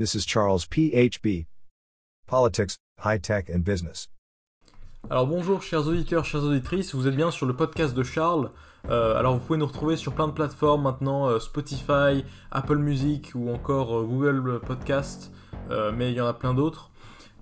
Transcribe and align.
This 0.00 0.14
is 0.14 0.24
Charles 0.26 0.64
PHB. 0.64 1.44
Politics, 2.26 2.78
High 3.04 3.18
Tech 3.18 3.50
and 3.54 3.58
Business. 3.58 4.08
Alors 5.10 5.26
bonjour 5.26 5.62
chers 5.62 5.86
auditeurs, 5.86 6.24
chères 6.24 6.42
auditrices, 6.42 6.94
vous 6.94 7.06
êtes 7.06 7.14
bien 7.14 7.30
sur 7.30 7.44
le 7.44 7.54
podcast 7.54 7.94
de 7.94 8.02
Charles. 8.02 8.50
Euh, 8.88 9.18
alors 9.18 9.34
vous 9.34 9.40
pouvez 9.40 9.58
nous 9.58 9.66
retrouver 9.66 9.98
sur 9.98 10.14
plein 10.14 10.26
de 10.26 10.32
plateformes 10.32 10.84
maintenant, 10.84 11.28
euh, 11.28 11.38
Spotify, 11.38 12.24
Apple 12.50 12.78
Music 12.78 13.32
ou 13.34 13.50
encore 13.50 13.98
euh, 13.98 14.04
Google 14.04 14.60
Podcast, 14.66 15.32
mais 15.68 16.12
il 16.12 16.16
y 16.16 16.20
en 16.22 16.26
a 16.26 16.32
plein 16.32 16.54
d'autres. 16.54 16.90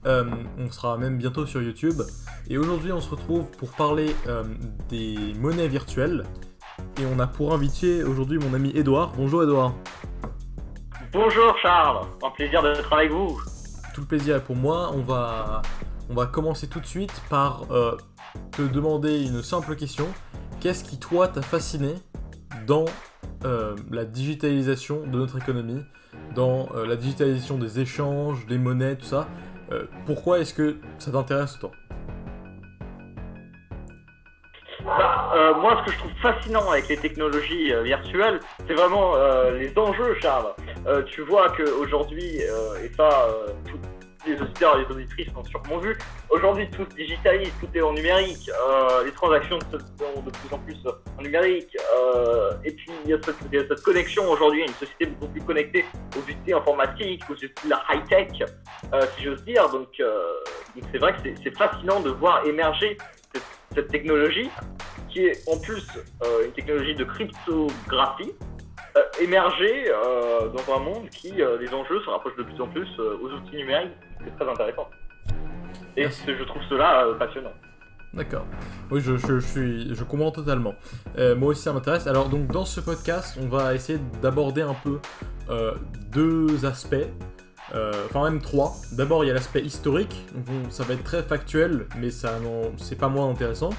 On 0.05 0.69
sera 0.73 0.99
même 0.99 1.17
bientôt 1.17 1.47
sur 1.47 1.63
YouTube. 1.63 2.03
Et 2.49 2.59
aujourd'hui 2.59 2.91
on 2.91 3.01
se 3.01 3.11
retrouve 3.11 3.53
pour 3.53 3.71
parler 3.71 4.17
des 4.89 5.17
monnaies 5.39 5.69
virtuelles. 5.69 6.25
Et 7.01 7.07
on 7.07 7.21
a 7.21 7.29
pour 7.29 7.55
invité 7.55 8.03
aujourd'hui 8.03 8.39
mon 8.39 8.53
ami 8.53 8.73
Edouard. 8.75 9.13
Bonjour 9.17 9.45
Edouard. 9.45 9.75
Bonjour 11.11 11.57
Charles, 11.63 12.07
un 12.23 12.31
plaisir 12.31 12.63
d'être 12.63 12.93
avec 12.93 13.11
vous. 13.11 13.41
Tout 13.95 14.03
le 14.03 14.07
plaisir 14.07 14.37
est 14.37 14.45
pour 14.45 14.57
moi. 14.57 14.93
On 14.95 15.01
va, 15.01 16.27
commencer 16.27 16.69
tout 16.69 16.81
de 16.81 16.87
suite 16.87 17.23
par 17.31 17.65
euh, 17.71 17.97
te 18.53 18.61
demander 18.61 19.25
une 19.25 19.43
simple 19.43 19.75
question. 19.75 20.07
Qu'est-ce 20.61 20.85
qui, 20.85 20.99
toi, 20.99 21.27
t'a 21.29 21.41
fasciné 21.41 21.95
dans 22.67 22.85
euh, 23.47 23.75
la 23.91 24.05
digitalisation 24.05 25.07
de 25.07 25.19
notre 25.19 25.39
économie, 25.39 25.83
dans 26.35 26.69
euh, 26.75 26.87
la 26.87 26.97
digitalisation 26.97 27.57
des 27.57 27.81
échanges, 27.81 28.47
des 28.47 28.59
monnaies, 28.59 28.97
tout 28.97 29.07
ça? 29.07 29.29
Pourquoi 30.07 30.39
est-ce 30.39 30.55
que 30.55 30.79
ça 30.99 31.11
t'intéresse 31.11 31.57
autant? 31.57 31.73
Bah, 34.85 35.33
euh, 35.35 35.55
moi, 35.55 35.81
ce 35.81 35.87
que 35.87 35.93
je 35.93 35.99
trouve 35.99 36.13
fascinant 36.23 36.71
avec 36.71 36.89
les 36.89 36.97
technologies 36.97 37.73
euh, 37.73 37.83
virtuelles, 37.83 38.41
c'est 38.67 38.75
vraiment 38.75 39.17
euh, 39.17 39.59
les 39.59 39.77
enjeux, 39.77 40.17
Charles. 40.21 40.55
Euh, 40.87 41.03
tu 41.03 41.23
vois 41.23 41.49
qu'aujourd'hui, 41.51 42.39
et 42.39 42.91
ça, 42.97 43.29
tous 43.67 43.79
les 44.27 44.41
auditeurs 44.41 44.79
et 44.79 44.85
les 44.85 44.95
auditrices 44.95 45.29
ont 45.37 45.45
sûrement 45.45 45.79
vu, 45.79 45.97
aujourd'hui 46.31 46.69
tout 46.71 46.85
se 46.91 46.97
digitalise, 46.97 47.53
tout 47.61 47.69
est 47.75 47.81
en 47.81 47.93
numérique, 47.93 48.51
euh, 48.69 49.05
les 49.05 49.13
transactions 49.13 49.59
se 49.73 49.79
font 49.79 50.21
de 50.21 50.31
plus 50.31 50.53
en 50.53 50.59
plus 50.59 50.77
en 51.19 51.23
numérique, 51.23 51.77
euh, 51.97 52.53
et 52.65 52.73
puis 52.73 52.91
il 53.05 53.11
y, 53.11 53.15
a 53.15 53.19
cette, 53.23 53.37
il 53.51 53.59
y 53.59 53.63
a 53.63 53.67
cette 53.67 53.83
connexion 53.83 54.29
aujourd'hui, 54.31 54.63
une 54.63 54.75
société 54.75 55.07
beaucoup 55.07 55.33
plus 55.33 55.43
connectée 55.43 55.85
aux 56.17 56.31
outils 56.31 56.53
informatiques, 56.53 57.23
aux 57.31 57.35
outils 57.35 57.65
de 57.65 57.71
la 57.71 57.83
high-tech, 57.91 58.43
euh, 58.93 59.03
si 59.17 59.25
j'ose 59.25 59.45
dire. 59.45 59.69
Donc, 59.71 60.03
c'est 60.93 60.99
vrai 60.99 61.13
que 61.13 61.29
c'est 61.43 61.57
fascinant 61.57 62.01
de 62.01 62.11
voir 62.11 62.47
émerger 62.47 62.97
cette, 63.79 63.89
technologie 63.89 64.51
qui 65.09 65.27
est 65.27 65.49
en 65.49 65.59
plus 65.59 65.87
euh, 66.23 66.47
une 66.47 66.53
technologie 66.53 66.95
de 66.95 67.05
cryptographie, 67.05 68.33
euh, 68.97 69.03
émerger 69.23 69.91
euh, 69.91 70.49
dans 70.49 70.75
un 70.75 70.81
monde 70.81 71.09
qui, 71.11 71.41
euh, 71.41 71.59
les 71.59 71.73
enjeux 71.73 72.01
se 72.01 72.11
rapprochent 72.11 72.37
de 72.37 72.43
plus 72.43 72.61
en 72.61 72.67
plus 72.69 72.89
aux 72.99 73.31
outils 73.31 73.57
numériques. 73.57 73.93
C'est 74.25 74.37
très 74.37 74.51
intéressant. 74.51 74.89
Et 75.97 76.03
Merci. 76.03 76.23
je 76.27 76.45
trouve 76.45 76.63
cela 76.69 77.07
passionnant. 77.19 77.53
D'accord. 78.15 78.47
Oui, 78.91 79.01
je, 79.01 79.17
je, 79.17 79.39
je 79.39 79.47
suis, 79.47 79.95
je 79.95 80.05
comprends 80.05 80.31
totalement. 80.31 80.75
Euh, 81.19 81.37
moi 81.37 81.51
aussi, 81.51 81.63
ça 81.63 81.73
m'intéresse. 81.73 82.07
Alors, 82.07 82.29
donc, 82.29 82.47
dans 82.47 82.65
ce 82.65 82.81
podcast, 82.81 83.39
on 83.41 83.49
va 83.49 83.75
essayer 83.75 83.99
d'aborder 84.23 84.63
un 84.63 84.75
peu 84.75 84.99
euh, 85.51 85.75
deux 86.11 86.65
aspects. 86.65 87.07
Euh, 87.75 87.93
Enfin, 88.07 88.31
même 88.31 88.41
trois. 88.41 88.77
D'abord, 88.93 89.25
il 89.25 89.29
y 89.29 89.31
a 89.31 89.35
l'aspect 89.35 89.63
historique. 89.63 90.27
Ça 90.71 90.85
va 90.85 90.95
être 90.95 91.05
très 91.05 91.23
factuel, 91.23 91.87
mais 91.99 92.11
ça, 92.11 92.39
c'est 92.79 92.97
pas 92.99 93.09
moins 93.09 93.29
intéressant. 93.29 93.71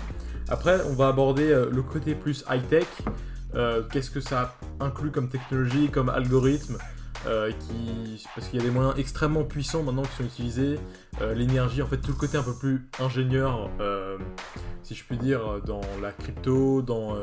Après, 0.50 0.80
on 0.90 0.94
va 0.94 1.08
aborder 1.08 1.52
euh, 1.52 1.70
le 1.72 1.82
côté 1.84 2.16
plus 2.16 2.44
high-tech. 2.50 2.88
Euh, 3.55 3.82
Qu'est-ce 3.92 4.11
que 4.11 4.20
ça 4.20 4.55
inclut 4.80 5.11
comme 5.11 5.30
technologie, 5.30 5.89
comme 5.89 6.10
algorithme 6.10 6.77
euh, 7.27 7.52
qui... 7.52 8.23
Parce 8.36 8.48
qu'il 8.48 8.60
y 8.60 8.64
a 8.64 8.66
des 8.66 8.72
moyens 8.72 8.95
extrêmement 8.98 9.44
puissants 9.44 9.83
maintenant 9.83 10.04
qui 10.04 10.16
sont 10.17 10.23
utilisés 10.23 10.80
euh, 11.21 11.33
l'énergie, 11.33 11.82
en 11.82 11.88
fait 11.88 11.98
tout 11.98 12.11
le 12.11 12.17
côté 12.17 12.38
un 12.38 12.44
peu 12.44 12.54
plus 12.54 12.88
ingénieur, 13.00 13.70
euh, 13.80 14.17
si 14.83 14.95
je 14.95 15.04
puis 15.04 15.17
dire, 15.17 15.61
dans 15.66 15.82
la 16.02 16.11
crypto, 16.11 16.82
dans 16.82 17.16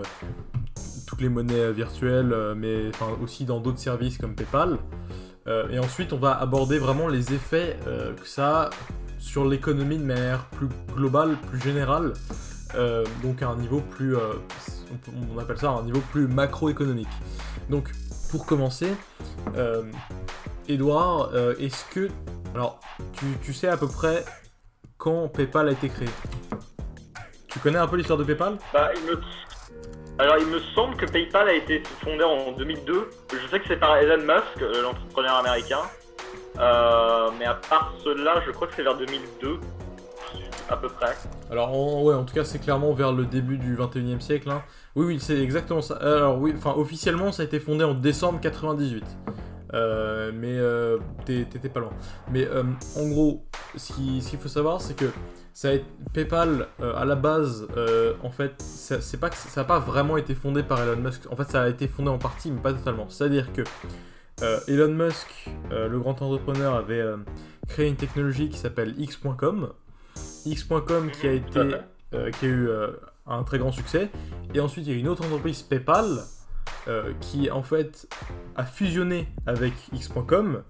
toutes 1.07 1.21
les 1.21 1.29
monnaies 1.29 1.73
virtuelles, 1.73 2.35
mais 2.57 2.91
aussi 3.23 3.45
dans 3.45 3.61
d'autres 3.61 3.79
services 3.79 4.19
comme 4.19 4.35
PayPal. 4.35 4.79
Euh, 5.49 5.69
et 5.71 5.79
ensuite, 5.79 6.13
on 6.13 6.19
va 6.19 6.39
aborder 6.39 6.79
vraiment 6.79 7.09
les 7.09 7.33
effets 7.33 7.79
euh, 7.87 8.13
que 8.15 8.27
ça 8.27 8.63
a 8.63 8.71
sur 9.19 9.45
l'économie 9.45 9.99
de 9.99 10.05
manière 10.05 10.45
plus 10.47 10.69
globale, 10.95 11.37
plus 11.49 11.61
générale, 11.61 12.13
euh, 12.75 13.05
donc 13.23 13.43
à 13.43 13.49
un 13.49 13.57
niveau 13.57 13.81
plus, 13.81 14.17
on 14.17 15.39
appelle 15.39 15.59
ça 15.59 15.71
un 15.71 15.83
niveau 15.83 16.01
plus 16.13 16.27
macroéconomique. 16.27 17.09
Donc, 17.71 17.91
pour 18.31 18.47
commencer, 18.47 18.95
Edouard, 20.69 21.31
est-ce 21.59 21.85
que 21.87 22.09
alors, 22.55 22.81
tu, 23.13 23.27
tu 23.43 23.53
sais 23.53 23.69
à 23.69 23.77
peu 23.77 23.89
près 23.89 24.25
quand 24.97 25.29
PayPal 25.29 25.69
a 25.69 25.73
été 25.73 25.89
créé? 25.89 26.09
Tu 27.49 27.59
connais 27.59 27.79
un 27.79 27.87
peu 27.87 27.97
l'histoire 27.97 28.19
de 28.19 28.25
PayPal? 28.25 28.59
Bah, 28.73 28.91
il 28.95 29.03
me... 29.11 29.21
Alors, 30.19 30.37
il 30.39 30.47
me 30.47 30.61
semble 30.75 30.97
que 30.97 31.05
PayPal 31.05 31.49
a 31.49 31.53
été 31.53 31.83
fondé 32.03 32.25
en 32.25 32.53
2002. 32.53 33.11
Je 33.33 33.49
sais 33.51 33.61
que 33.61 33.67
c'est 33.69 33.77
par 33.77 33.99
Elon 33.99 34.23
Musk, 34.23 34.63
euh, 34.63 34.83
l'entrepreneur 34.83 35.35
américain. 35.37 35.81
Euh, 36.59 37.29
mais 37.39 37.45
à 37.45 37.55
part 37.55 37.93
cela, 38.03 38.41
je 38.47 38.51
crois 38.51 38.67
que 38.67 38.75
c'est 38.75 38.83
vers 38.83 38.97
2002, 38.97 39.59
à 40.71 40.77
peu 40.79 40.89
près. 40.89 41.15
Alors, 41.51 41.69
en, 41.69 42.03
ouais, 42.03 42.15
en 42.15 42.25
tout 42.25 42.35
cas, 42.35 42.45
c'est 42.45 42.59
clairement 42.59 42.95
vers 42.95 43.13
le 43.13 43.27
début 43.27 43.59
du 43.59 43.77
21e 43.77 44.21
siècle. 44.21 44.51
hein. 44.51 44.63
Oui, 44.95 45.05
oui, 45.05 45.21
c'est 45.21 45.39
exactement 45.39 45.83
ça. 45.83 45.97
Alors, 45.97 46.39
oui, 46.39 46.55
enfin, 46.57 46.73
officiellement, 46.79 47.31
ça 47.31 47.43
a 47.43 47.45
été 47.45 47.61
fondé 47.61 47.85
en 47.85 47.93
décembre 47.93 48.41
98. 48.41 49.05
Euh, 49.77 50.33
mais 50.35 50.57
euh, 50.59 50.99
t'étais 51.27 51.69
pas 51.69 51.81
loin. 51.81 51.93
Mais 52.33 52.47
euh, 52.47 52.63
en 52.97 53.09
gros, 53.09 53.45
ce 53.77 53.93
qui- 53.93 54.23
ce 54.23 54.31
qu'il 54.31 54.39
faut 54.39 54.49
savoir, 54.49 54.81
c'est 54.81 54.95
que 54.97 55.05
ça 55.53 55.69
a 55.69 55.73
été- 55.73 55.85
PayPal, 56.15 56.67
euh, 56.81 56.95
à 56.97 57.05
la 57.05 57.15
base, 57.15 57.67
en 58.23 58.31
fait, 58.31 58.55
ça- 58.63 59.01
c'est 59.03 59.19
pas 59.21 59.31
ça 59.31 59.61
n'a 59.61 59.67
pas 59.67 59.79
vraiment 59.79 60.17
été 60.17 60.35
fondé 60.35 60.63
par 60.63 60.81
Elon 60.83 60.97
Musk. 61.03 61.31
En 61.31 61.37
fait, 61.37 61.51
ça 61.51 61.63
a 61.63 61.69
été 61.69 61.89
fondé 61.89 62.09
en 62.09 62.19
partie, 62.19 62.51
mais 62.51 62.61
pas 62.61 62.73
totalement. 62.73 63.09
C'est-à-dire 63.11 63.53
que 63.53 63.63
Elon 64.69 64.93
Musk, 64.93 65.51
le 65.71 65.99
grand 65.99 66.21
entrepreneur, 66.23 66.75
avait 66.75 67.05
créé 67.69 67.89
une 67.89 67.97
technologie 67.97 68.49
qui 68.49 68.59
s'appelle 68.59 68.95
X.com. 68.99 69.73
X.com 70.47 71.11
qui 71.11 71.27
a 71.27 71.33
été, 71.33 71.61
qui 72.39 72.47
a 72.47 72.49
eu 72.49 72.69
un 73.27 73.43
très 73.45 73.59
grand 73.59 73.73
succès. 73.73 74.11
Et 74.55 74.61
ensuite, 74.61 74.87
il 74.87 74.93
y 74.93 74.97
a 74.97 74.99
une 74.99 75.09
autre 75.09 75.25
entreprise, 75.25 75.63
PayPal, 75.63 76.07
euh, 76.89 77.13
qui 77.21 77.51
en 77.51 77.63
fait 77.63 78.09
a 78.55 78.65
fusionné 78.65 79.29
avec 79.47 79.73
X.com. 79.93 80.63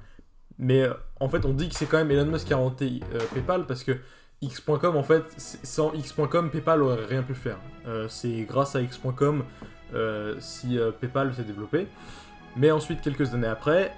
Mais 0.59 0.83
euh, 0.83 0.95
en 1.21 1.29
fait, 1.29 1.45
on 1.45 1.53
dit 1.53 1.69
que 1.69 1.75
c'est 1.75 1.87
quand 1.87 1.99
même 1.99 2.11
Elon 2.11 2.25
Musk 2.25 2.47
qui 2.47 2.55
a 2.55 2.57
inventé 2.57 3.01
euh, 3.15 3.19
PayPal 3.35 3.67
parce 3.67 3.85
que 3.85 3.93
X.com, 4.41 4.97
en 4.97 5.03
fait, 5.03 5.25
sans 5.37 5.93
X.com, 5.93 6.51
PayPal 6.51 6.83
aurait 6.83 7.05
rien 7.05 7.23
pu 7.23 7.35
faire. 7.35 7.57
C'est 8.09 8.43
grâce 8.43 8.77
à 8.77 8.83
X.com 8.83 9.45
si 10.39 10.79
PayPal 11.01 11.35
s'est 11.35 11.43
développé. 11.43 11.87
Mais 12.55 12.71
ensuite, 12.71 13.01
quelques 13.01 13.33
années 13.33 13.47
après, 13.47 13.95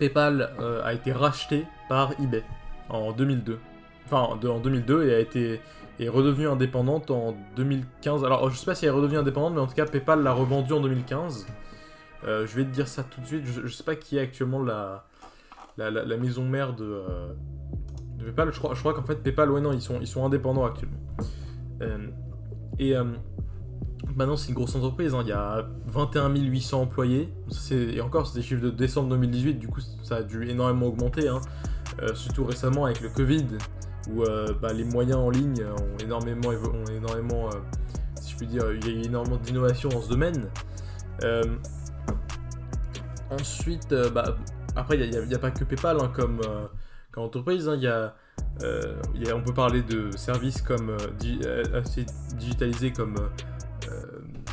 PayPal 0.00 0.50
a 0.82 0.92
été 0.92 1.12
racheté 1.12 1.66
par 1.88 2.12
eBay 2.20 2.42
en 2.88 3.12
2002. 3.12 3.60
Enfin, 4.06 4.22
en 4.22 4.58
2002 4.58 5.08
et 5.08 5.14
a 5.14 5.20
été 5.20 5.60
est 5.98 6.08
redevenue 6.08 6.48
indépendante 6.48 7.10
en 7.10 7.34
2015. 7.56 8.24
Alors, 8.24 8.50
je 8.50 8.56
sais 8.56 8.66
pas 8.66 8.74
si 8.74 8.84
elle 8.84 8.90
est 8.92 8.94
redevenue 8.94 9.18
indépendante, 9.18 9.54
mais 9.54 9.60
en 9.60 9.66
tout 9.66 9.74
cas, 9.74 9.86
PayPal 9.86 10.22
l'a 10.22 10.32
revendue 10.32 10.72
en 10.72 10.80
2015. 10.80 11.46
Euh, 12.24 12.46
je 12.46 12.56
vais 12.56 12.64
te 12.64 12.70
dire 12.70 12.88
ça 12.88 13.02
tout 13.02 13.20
de 13.20 13.26
suite. 13.26 13.46
Je, 13.46 13.66
je 13.66 13.72
sais 13.72 13.84
pas 13.84 13.94
qui 13.94 14.16
est 14.16 14.20
actuellement 14.20 14.62
la, 14.62 15.06
la, 15.78 16.16
maison 16.16 16.44
mère 16.44 16.74
de, 16.74 16.84
euh, 16.84 17.28
PayPal. 18.18 18.52
Je 18.52 18.58
crois, 18.58 18.94
qu'en 18.94 19.04
fait, 19.04 19.16
PayPal, 19.22 19.50
ouais, 19.50 19.60
non, 19.60 19.72
ils 19.72 19.82
sont, 19.82 19.98
ils 20.00 20.06
sont 20.06 20.24
indépendants 20.24 20.64
actuellement. 20.64 20.98
Euh, 21.82 22.08
et 22.78 22.94
maintenant, 24.14 24.36
c'est 24.36 24.48
une 24.48 24.54
grosse 24.54 24.74
entreprise. 24.74 25.14
hein. 25.14 25.20
Il 25.22 25.28
y 25.28 25.32
a 25.32 25.66
21 25.86 26.34
800 26.34 26.82
employés. 26.82 27.32
Et 27.70 28.00
encore, 28.00 28.26
c'est 28.26 28.38
des 28.38 28.42
chiffres 28.42 28.62
de 28.62 28.70
décembre 28.70 29.08
2018. 29.10 29.54
Du 29.54 29.68
coup, 29.68 29.80
ça 30.02 30.16
a 30.16 30.22
dû 30.22 30.48
énormément 30.48 30.86
augmenter. 30.86 31.28
hein. 31.28 31.40
Surtout 32.14 32.44
récemment 32.44 32.84
avec 32.84 33.00
le 33.00 33.08
Covid, 33.08 33.46
où 34.10 34.22
euh, 34.22 34.52
bah, 34.60 34.72
les 34.72 34.84
moyens 34.84 35.18
en 35.18 35.30
ligne 35.30 35.64
ont 35.64 35.98
énormément, 35.98 36.48
ont 36.48 36.90
énormément 36.90 37.48
euh, 37.48 37.58
si 38.20 38.32
je 38.32 38.36
puis 38.36 38.46
dire, 38.46 38.72
il 38.72 38.98
y 38.98 39.02
a 39.02 39.04
énormément 39.04 39.36
d'innovation 39.36 39.88
dans 39.88 40.02
ce 40.02 40.08
domaine. 40.08 40.48
Euh, 41.22 41.42
ensuite, 43.30 43.94
bah, 44.12 44.36
après, 44.74 44.98
il 44.98 45.26
n'y 45.26 45.34
a, 45.34 45.38
pas 45.38 45.50
que 45.50 45.64
PayPal 45.64 45.98
hein, 46.00 46.10
comme, 46.14 46.40
comme 47.12 47.24
entreprise. 47.24 47.68
hein. 47.68 47.76
Y 47.76 47.88
a, 47.88 48.14
on 49.34 49.42
peut 49.42 49.54
parler 49.54 49.82
de 49.82 50.10
services 50.16 50.60
comme 50.62 50.96
assez 51.74 52.06
digitalisés 52.36 52.92
comme 52.92 53.16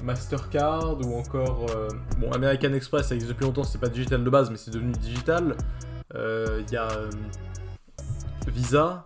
Mastercard 0.03 0.99
ou 1.05 1.17
encore 1.17 1.65
bon, 2.19 2.31
American 2.31 2.73
Express, 2.73 3.07
ça 3.07 3.15
existe 3.15 3.31
depuis 3.31 3.45
longtemps, 3.45 3.63
c'est 3.63 3.79
pas 3.79 3.89
digital 3.89 4.23
de 4.23 4.29
base, 4.29 4.49
mais 4.49 4.57
c'est 4.57 4.71
devenu 4.71 4.91
digital. 4.93 5.55
Il 6.13 6.71
y 6.71 6.77
a 6.77 6.89
Visa. 8.47 9.05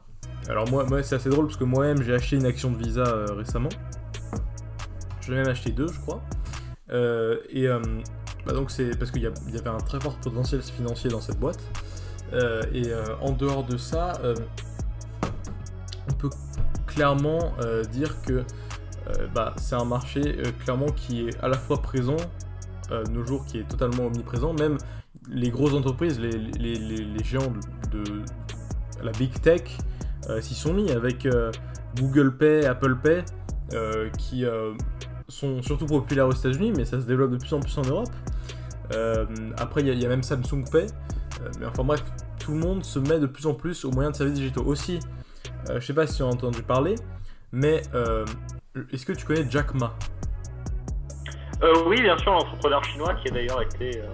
Alors 0.49 0.69
moi, 0.69 0.85
moi 0.85 1.03
c'est 1.03 1.15
assez 1.15 1.29
drôle 1.29 1.47
parce 1.47 1.57
que 1.57 1.63
moi-même 1.65 2.01
j'ai 2.01 2.13
acheté 2.13 2.37
une 2.37 2.45
action 2.45 2.71
de 2.71 2.77
Visa 2.77 3.01
euh, 3.03 3.25
récemment. 3.33 3.69
Je 5.21 5.31
l'ai 5.31 5.39
même 5.39 5.49
acheté 5.49 5.71
deux, 5.71 5.87
je 5.87 5.99
crois. 5.99 6.21
Euh, 6.89 7.37
et 7.49 7.67
euh, 7.67 7.79
bah 8.45 8.53
donc 8.53 8.71
c'est 8.71 8.97
parce 8.97 9.11
qu'il 9.11 9.21
y, 9.21 9.25
y 9.25 9.57
avait 9.57 9.69
un 9.69 9.77
très 9.77 9.99
fort 9.99 10.15
potentiel 10.17 10.61
financier 10.61 11.09
dans 11.09 11.21
cette 11.21 11.39
boîte. 11.39 11.59
Et 12.73 12.91
en 13.21 13.31
dehors 13.31 13.63
de 13.63 13.77
ça, 13.77 14.19
on 16.09 16.13
peut 16.13 16.29
clairement 16.85 17.53
dire 17.89 18.21
que 18.21 18.43
bah, 19.33 19.53
c'est 19.55 19.75
un 19.75 19.85
marché 19.85 20.35
clairement 20.59 20.87
qui 20.87 21.27
est 21.29 21.39
à 21.41 21.47
la 21.47 21.57
fois 21.57 21.81
présent 21.81 22.17
nos 23.09 23.25
jours, 23.25 23.45
qui 23.45 23.59
est 23.59 23.67
totalement 23.67 24.07
omniprésent. 24.07 24.51
Même 24.51 24.77
les 25.29 25.49
grosses 25.51 25.73
entreprises, 25.73 26.19
les, 26.19 26.31
les- 26.31 27.23
géants 27.23 27.53
de, 27.91 28.03
la 29.01 29.11
big 29.13 29.31
tech 29.39 29.77
s'y 30.41 30.53
sont 30.55 30.73
mis 30.73 30.91
avec 30.91 31.25
euh, 31.25 31.51
Google 31.95 32.35
Pay, 32.35 32.65
Apple 32.65 32.95
Pay, 32.97 33.23
euh, 33.73 34.09
qui 34.17 34.45
euh, 34.45 34.73
sont 35.27 35.61
surtout 35.61 35.85
populaires 35.85 36.27
aux 36.27 36.31
États-Unis, 36.33 36.73
mais 36.75 36.85
ça 36.85 36.99
se 37.01 37.05
développe 37.05 37.31
de 37.31 37.37
plus 37.37 37.53
en 37.53 37.59
plus 37.59 37.77
en 37.77 37.81
Europe. 37.83 38.09
Euh, 38.93 39.25
après, 39.57 39.81
il 39.81 39.87
y, 39.87 39.89
a- 39.91 39.93
il 39.93 40.01
y 40.01 40.05
a 40.05 40.09
même 40.09 40.23
Samsung 40.23 40.63
Pay. 40.71 40.87
Euh, 41.41 41.49
mais 41.59 41.65
enfin 41.65 41.83
bref, 41.83 42.03
tout 42.39 42.51
le 42.51 42.57
monde 42.59 42.83
se 42.83 42.99
met 42.99 43.19
de 43.19 43.27
plus 43.27 43.45
en 43.45 43.53
plus 43.53 43.83
aux 43.85 43.91
moyens 43.91 44.13
de 44.13 44.17
services 44.17 44.35
digitaux. 44.39 44.63
Aussi, 44.65 44.99
euh, 45.69 45.79
je 45.79 45.85
sais 45.85 45.93
pas 45.93 46.07
si 46.07 46.17
tu 46.17 46.23
as 46.23 46.27
entendu 46.27 46.63
parler, 46.63 46.95
mais 47.51 47.81
euh, 47.93 48.25
est-ce 48.91 49.05
que 49.05 49.13
tu 49.13 49.25
connais 49.25 49.45
Jack 49.49 49.73
Ma? 49.73 49.93
Euh, 51.63 51.73
oui, 51.87 52.01
bien 52.01 52.17
sûr, 52.17 52.31
l'entrepreneur 52.33 52.83
chinois 52.85 53.15
qui 53.15 53.29
a 53.29 53.31
d'ailleurs 53.31 53.61
été, 53.61 53.99
euh, 54.01 54.05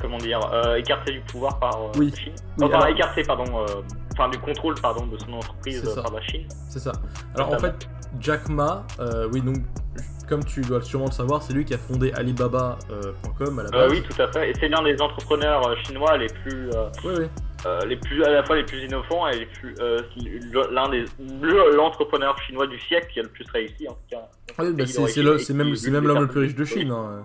comment 0.00 0.18
dire, 0.18 0.40
euh, 0.52 0.76
écarté 0.76 1.12
du 1.12 1.20
pouvoir 1.20 1.58
par 1.58 1.76
euh, 1.82 1.92
Oui. 1.98 2.10
la 2.10 2.16
Chine. 2.16 2.32
Oui, 2.58 2.64
alors- 2.72 2.86
écarté, 2.86 3.22
pardon, 3.24 3.60
euh, 3.60 3.66
enfin 4.14 4.28
du 4.30 4.38
contrôle, 4.38 4.74
pardon, 4.80 5.06
de 5.06 5.18
son 5.18 5.32
entreprise 5.34 5.84
euh, 5.86 6.02
par 6.02 6.12
la 6.12 6.22
Chine. 6.22 6.46
C'est 6.70 6.78
ça. 6.78 6.92
Alors 7.34 7.52
en 7.52 7.58
fait, 7.58 7.88
Jack 8.20 8.48
Ma, 8.48 8.86
euh, 9.00 9.28
oui, 9.32 9.40
donc 9.42 9.56
comme 10.28 10.42
tu 10.42 10.62
dois 10.62 10.80
sûrement 10.80 11.04
le 11.06 11.10
savoir, 11.12 11.42
c'est 11.42 11.52
lui 11.52 11.66
qui 11.66 11.74
a 11.74 11.78
fondé 11.78 12.10
Alibaba.com 12.14 13.58
à 13.58 13.62
la 13.64 13.68
Euh, 13.68 13.70
base. 13.72 13.90
oui, 13.90 14.02
tout 14.02 14.22
à 14.22 14.32
fait. 14.32 14.50
Et 14.50 14.54
c'est 14.58 14.68
l'un 14.68 14.82
des 14.82 14.98
entrepreneurs 15.02 15.68
euh, 15.68 15.74
chinois 15.84 16.16
les 16.16 16.28
plus, 16.28 16.70
euh, 16.70 16.88
oui, 17.04 17.12
oui. 17.18 17.24
euh, 17.66 17.80
les 17.84 17.96
plus, 17.96 18.24
à 18.24 18.30
la 18.30 18.42
fois 18.42 18.56
les 18.56 18.64
plus 18.64 18.82
innovants 18.84 19.28
et 19.28 19.40
les 19.40 19.46
plus, 19.46 19.74
euh, 19.80 20.00
l'un 20.70 20.88
des, 20.88 21.04
le- 21.42 21.76
l'entrepreneur 21.76 22.38
chinois 22.46 22.66
du 22.66 22.80
siècle 22.80 23.08
qui 23.12 23.20
a 23.20 23.22
le 23.24 23.28
plus 23.28 23.44
réussi 23.52 23.86
en 23.86 23.92
tout 23.92 23.98
cas. 24.10 24.28
Oui, 24.60 24.72
bah 24.72 24.86
c'est- 24.86 25.52
même, 25.52 25.74
c'est 25.76 25.90
même 25.90 26.06
l'homme 26.06 26.20
le 26.22 26.28
plus 26.28 26.40
riche 26.40 26.54
de. 26.54 26.64
Chine. 26.64 26.90
hein. 26.90 27.24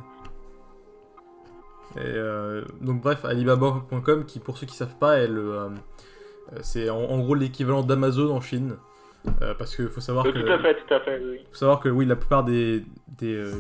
Et, 1.96 2.00
euh, 2.04 2.64
donc 2.82 3.02
bref, 3.02 3.24
Alibaba.com, 3.26 4.26
qui 4.26 4.40
pour 4.40 4.58
ceux 4.58 4.68
qui 4.68 4.76
savent 4.76 4.98
pas, 5.00 5.18
est 5.20 5.28
le, 5.28 5.54
euh, 5.54 5.66
euh, 5.66 5.70
c'est 6.62 6.90
en, 6.90 6.98
en 7.02 7.20
gros 7.20 7.36
l'équivalent 7.36 7.84
d'Amazon 7.84 8.36
en 8.36 8.42
Chine. 8.42 8.76
Euh, 9.42 9.54
parce 9.54 9.76
qu'il 9.76 9.90
faut 9.90 10.00
savoir 10.00 10.26
Euh, 10.26 10.32
que 10.32 10.40
Tout 10.40 10.50
à 10.52 10.58
fait, 10.60 10.76
tout 10.76 10.94
à 10.94 11.00
fait, 11.02 11.20
oui. 11.22 11.40
faut 11.52 11.58
savoir 11.58 11.82
que 11.82 11.90
oui, 11.90 12.06
la 12.06 12.16
plupart 12.16 12.46
des, 12.46 12.86
des, 13.18 13.34
euh, 13.36 13.52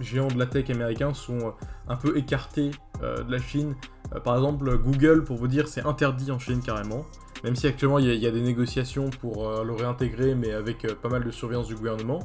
géants 0.00 0.28
de 0.28 0.38
la 0.38 0.44
tech 0.44 0.68
américains 0.68 1.14
sont 1.14 1.38
euh, 1.38 1.50
un 1.88 1.96
peu 1.96 2.16
écartés 2.18 2.72
euh, 3.02 3.22
de 3.24 3.32
la 3.32 3.38
Chine. 3.38 3.74
Euh, 4.14 4.20
par 4.20 4.36
exemple, 4.36 4.76
Google, 4.76 5.24
pour 5.24 5.36
vous 5.38 5.48
dire, 5.48 5.66
c'est 5.66 5.84
interdit 5.86 6.30
en 6.30 6.38
Chine 6.38 6.60
carrément. 6.62 7.06
Même 7.42 7.56
si 7.56 7.66
actuellement 7.66 7.98
il 7.98 8.06
y, 8.06 8.10
a- 8.10 8.14
il 8.14 8.20
y 8.20 8.26
a 8.26 8.30
des 8.30 8.42
négociations 8.42 9.08
pour 9.08 9.48
euh, 9.48 9.64
le 9.64 9.72
réintégrer, 9.72 10.34
mais 10.34 10.52
avec 10.52 10.84
euh, 10.84 10.94
pas 10.94 11.08
mal 11.08 11.24
de 11.24 11.30
surveillance 11.30 11.68
du 11.68 11.74
gouvernement. 11.74 12.18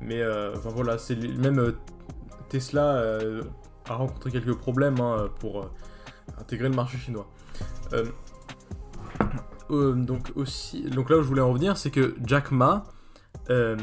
Mais 0.00 0.20
euh, 0.20 0.52
enfin 0.56 0.70
voilà, 0.74 0.98
c'est 0.98 1.14
même 1.16 1.60
euh, 1.60 1.72
Tesla 2.48 2.96
euh, 2.96 3.42
a 3.88 3.94
rencontré 3.94 4.32
quelques 4.32 4.56
problèmes 4.56 4.98
hein, 5.00 5.28
pour 5.38 5.60
euh, 5.60 5.70
intégrer 6.40 6.68
le 6.68 6.74
marché 6.74 6.98
chinois. 6.98 7.28
Euh, 9.70 9.94
donc 9.94 10.32
aussi, 10.34 10.82
donc 10.82 11.10
là 11.10 11.18
où 11.18 11.22
je 11.22 11.28
voulais 11.28 11.40
en 11.40 11.48
revenir, 11.48 11.76
c'est 11.76 11.90
que 11.90 12.16
Jack 12.24 12.50
Ma, 12.50 12.84
euh, 13.50 13.76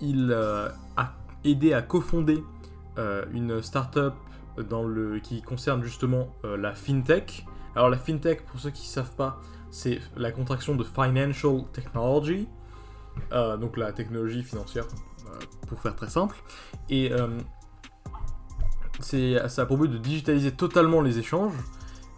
il 0.00 0.30
euh, 0.32 0.68
a 0.96 1.14
aidé 1.44 1.72
à 1.72 1.82
cofonder 1.82 2.42
une 3.32 3.60
startup 3.60 4.14
dans 4.70 4.84
le 4.84 5.18
qui 5.18 5.42
concerne 5.42 5.82
justement 5.82 6.28
la 6.44 6.74
fintech. 6.74 7.44
Alors 7.74 7.90
la 7.90 7.96
fintech, 7.96 8.46
pour 8.46 8.60
ceux 8.60 8.70
qui 8.70 8.82
ne 8.82 8.92
savent 8.92 9.16
pas, 9.16 9.40
c'est 9.72 10.00
la 10.16 10.30
contraction 10.30 10.76
de 10.76 10.84
financial 10.84 11.64
technology, 11.72 12.46
donc 13.32 13.76
la 13.76 13.92
technologie 13.92 14.44
financière, 14.44 14.84
pour 15.66 15.80
faire 15.80 15.96
très 15.96 16.08
simple. 16.08 16.36
Et 16.88 17.10
c'est 19.00 19.48
ça 19.48 19.62
a 19.62 19.66
pour 19.66 19.78
but 19.78 19.88
de 19.88 19.98
digitaliser 19.98 20.52
totalement 20.52 21.00
les 21.00 21.18
échanges. 21.18 21.54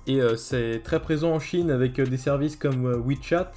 Et 0.07 0.21
euh, 0.21 0.37
c'est 0.37 0.83
très 0.85 1.01
présent 1.01 1.33
en 1.33 1.41
Chine 1.41 1.71
avec 1.71 1.99
euh, 1.99 2.07
des 2.07 2.17
services 2.17 2.57
comme 2.57 2.87
euh, 2.87 2.99
WeChat. 2.99 3.53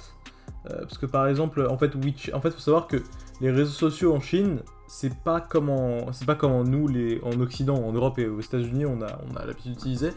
Parce 0.64 0.98
que 0.98 1.06
par 1.06 1.26
exemple, 1.26 1.66
en 1.70 1.78
fait, 1.78 1.94
WeChat, 1.94 2.36
en 2.36 2.40
fait, 2.42 2.50
faut 2.50 2.60
savoir 2.60 2.86
que 2.86 2.98
les 3.40 3.50
réseaux 3.50 3.70
sociaux 3.70 4.14
en 4.14 4.20
Chine, 4.20 4.60
c'est 4.88 5.16
pas 5.22 5.40
comme 5.40 5.70
en, 5.70 6.12
c'est 6.12 6.26
pas 6.26 6.34
comme 6.34 6.68
nous, 6.68 6.86
les, 6.86 7.18
en 7.22 7.40
Occident, 7.40 7.76
en 7.76 7.92
Europe 7.92 8.18
et 8.18 8.26
aux 8.26 8.40
États-Unis, 8.40 8.84
on 8.84 9.00
a, 9.00 9.18
on 9.30 9.36
a 9.36 9.46
l'habitude 9.46 9.72
d'utiliser. 9.72 10.10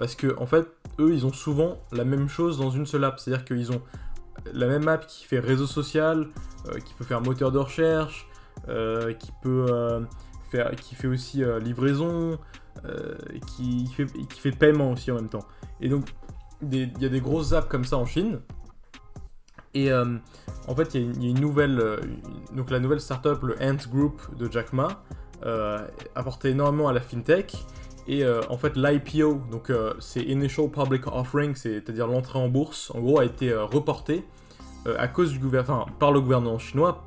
Parce 0.00 0.16
que 0.16 0.36
en 0.40 0.46
fait, 0.46 0.66
eux, 0.98 1.12
ils 1.12 1.24
ont 1.24 1.32
souvent 1.32 1.78
la 1.92 2.04
même 2.04 2.28
chose 2.28 2.58
dans 2.58 2.70
une 2.70 2.86
seule 2.86 3.04
app. 3.04 3.20
C'est-à-dire 3.20 3.44
qu'ils 3.44 3.70
ont 3.70 3.82
la 4.52 4.66
même 4.66 4.88
app 4.88 5.06
qui 5.06 5.26
fait 5.26 5.38
réseau 5.38 5.66
social, 5.66 6.26
qui 6.84 6.92
peut 6.94 7.04
faire 7.04 7.20
moteur 7.20 7.52
de 7.52 7.58
recherche, 7.58 8.26
qui 8.66 9.32
peut 9.42 10.04
faire, 10.50 10.72
qui 10.72 10.96
fait 10.96 11.06
aussi 11.06 11.44
livraison, 11.62 12.36
euh, 12.86 13.14
qui 13.56 13.86
fait, 13.86 14.06
qui 14.06 14.50
paiement 14.52 14.92
aussi 14.92 15.10
en 15.10 15.16
même 15.16 15.28
temps. 15.28 15.46
Et 15.80 15.88
donc, 15.88 16.06
il 16.70 16.92
y 17.00 17.04
a 17.04 17.08
des 17.08 17.20
grosses 17.20 17.52
apps 17.52 17.68
comme 17.68 17.84
ça 17.84 17.96
en 17.96 18.06
Chine. 18.06 18.40
Et 19.74 19.90
euh, 19.90 20.16
en 20.68 20.74
fait, 20.74 20.94
il 20.94 21.22
y, 21.22 21.26
a 21.26 21.30
une- 21.30 21.40
nouvelle, 21.40 21.80
euh, 21.80 21.96
donc 22.54 22.70
la 22.70 22.78
nouvelle 22.78 23.00
startup, 23.00 23.42
le 23.42 23.56
Ant 23.60 23.88
Group 23.90 24.20
de 24.36 24.50
Jack 24.50 24.72
Ma, 24.72 25.02
apportait 26.14 26.50
énormément 26.52 26.88
à 26.88 26.92
la 26.92 27.00
fintech. 27.00 27.54
Et 28.06 28.22
en 28.26 28.56
fait, 28.58 28.76
l'IPO, 28.76 29.40
donc 29.50 29.72
c'est 29.98 30.20
Initial 30.22 30.70
Public 30.70 31.06
Offering, 31.06 31.54
c'est-à-dire 31.54 32.06
l'entrée 32.06 32.38
en 32.38 32.48
bourse, 32.48 32.90
en 32.94 33.00
gros, 33.00 33.18
a 33.18 33.24
été 33.24 33.50
euh, 33.50 33.64
reportée 33.64 34.24
à 34.98 35.08
cause 35.08 35.32
du 35.32 35.38
gouvernement, 35.38 35.86
par 35.98 36.12
le 36.12 36.20
gouvernement 36.20 36.58
chinois, 36.58 37.06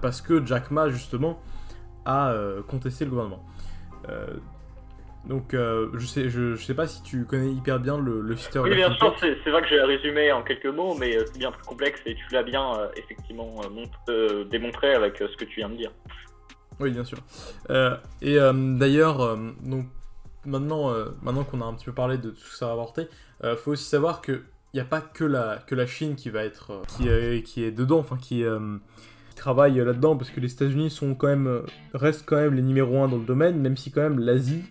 parce 0.00 0.20
que 0.20 0.44
Jack 0.46 0.70
Ma 0.70 0.88
justement 0.88 1.40
a 2.04 2.32
contesté 2.68 3.04
le 3.04 3.10
gouvernement. 3.10 3.44
Euh, 5.24 5.28
donc, 5.28 5.54
euh, 5.54 5.88
je 5.94 6.06
sais, 6.06 6.30
je, 6.30 6.54
je 6.54 6.64
sais 6.64 6.74
pas 6.74 6.86
si 6.86 7.02
tu 7.02 7.24
connais 7.24 7.52
hyper 7.52 7.78
bien 7.80 7.98
le, 7.98 8.20
le 8.20 8.36
secteur 8.36 8.64
Oui, 8.64 8.70
de 8.70 8.74
bien 8.76 8.92
sûr, 8.94 9.14
c'est 9.20 9.50
vrai 9.50 9.62
que 9.62 9.68
j'ai 9.68 9.80
résumé 9.80 10.32
en 10.32 10.42
quelques 10.42 10.66
mots, 10.66 10.94
mais 10.98 11.16
euh, 11.16 11.24
c'est 11.26 11.38
bien 11.38 11.52
plus 11.52 11.62
complexe 11.64 12.00
et 12.06 12.14
tu 12.14 12.24
l'as 12.32 12.42
bien 12.42 12.74
euh, 12.78 12.88
effectivement 12.96 13.60
euh, 13.64 13.68
mont- 13.68 13.90
euh, 14.08 14.44
démontré 14.44 14.94
avec 14.94 15.20
euh, 15.20 15.28
ce 15.30 15.36
que 15.36 15.44
tu 15.44 15.56
viens 15.56 15.68
de 15.68 15.76
dire. 15.76 15.90
Oui, 16.78 16.90
bien 16.90 17.04
sûr. 17.04 17.18
Euh, 17.68 17.96
et 18.22 18.38
euh, 18.38 18.52
d'ailleurs, 18.78 19.20
euh, 19.20 19.36
donc 19.62 19.86
maintenant, 20.46 20.90
euh, 20.90 21.06
maintenant 21.22 21.44
qu'on 21.44 21.60
a 21.60 21.64
un 21.66 21.74
petit 21.74 21.84
peu 21.84 21.92
parlé 21.92 22.16
de 22.16 22.30
tout 22.30 22.36
ce 22.38 22.50
que 22.52 22.56
ça 22.56 22.72
apporter, 22.72 23.08
euh, 23.44 23.56
faut 23.56 23.72
aussi 23.72 23.84
savoir 23.84 24.22
que 24.22 24.42
il 24.72 24.76
n'y 24.76 24.80
a 24.80 24.84
pas 24.84 25.00
que 25.00 25.24
la 25.24 25.58
que 25.66 25.74
la 25.74 25.86
Chine 25.86 26.14
qui 26.14 26.30
va 26.30 26.44
être 26.44 26.70
euh, 26.70 26.82
qui 26.96 27.08
est 27.08 27.42
qui 27.42 27.64
est 27.64 27.72
dedans, 27.72 27.98
enfin 27.98 28.16
qui 28.16 28.44
euh, 28.44 28.78
travaille 29.36 29.74
là-dedans, 29.74 30.16
parce 30.16 30.30
que 30.30 30.40
les 30.40 30.52
États-Unis 30.52 30.90
sont 30.90 31.14
quand 31.14 31.26
même 31.26 31.46
euh, 31.48 31.62
restent 31.92 32.24
quand 32.24 32.36
même 32.36 32.54
les 32.54 32.62
numéros 32.62 33.02
un 33.02 33.08
dans 33.08 33.18
le 33.18 33.24
domaine, 33.24 33.60
même 33.60 33.76
si 33.76 33.90
quand 33.90 34.00
même 34.00 34.18
l'Asie, 34.20 34.62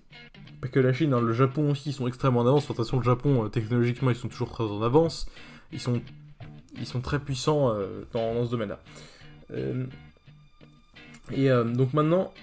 que 0.68 0.80
la 0.80 0.92
Chine, 0.92 1.14
hein, 1.14 1.22
le 1.22 1.34
Japon 1.34 1.72
aussi, 1.72 1.90
ils 1.90 1.94
sont 1.94 2.08
extrêmement 2.08 2.42
en 2.42 2.48
avance. 2.48 2.64
De 2.64 2.68
toute 2.68 2.78
façon, 2.78 2.98
le 2.98 3.04
Japon, 3.04 3.46
euh, 3.46 3.50
technologiquement, 3.50 4.10
ils 4.10 4.16
sont 4.16 4.28
toujours 4.28 4.52
très 4.52 4.66
en 4.66 4.82
avance. 4.82 5.28
Ils 5.72 5.80
sont 5.80 6.02
ils 6.78 6.86
sont 6.86 7.02
très 7.02 7.20
puissants 7.20 7.74
euh, 7.74 8.04
dans, 8.14 8.46
ce 8.46 8.52
domaine-là. 8.52 8.80
Euh, 9.52 9.86
et 11.32 11.50
donc 11.50 11.94
maintenant 11.94 12.34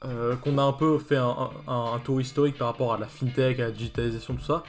qu'on 0.00 0.58
a 0.58 0.62
un 0.62 0.72
peu 0.72 0.98
fait 0.98 1.16
un, 1.16 2.00
tour 2.04 2.20
historique 2.20 2.56
par 2.56 2.68
rapport 2.68 2.94
à 2.94 2.98
la 2.98 3.06
fintech, 3.06 3.58
à 3.58 3.64
la 3.64 3.70
digitalisation, 3.72 4.36
tout 4.36 4.44
ça, 4.44 4.62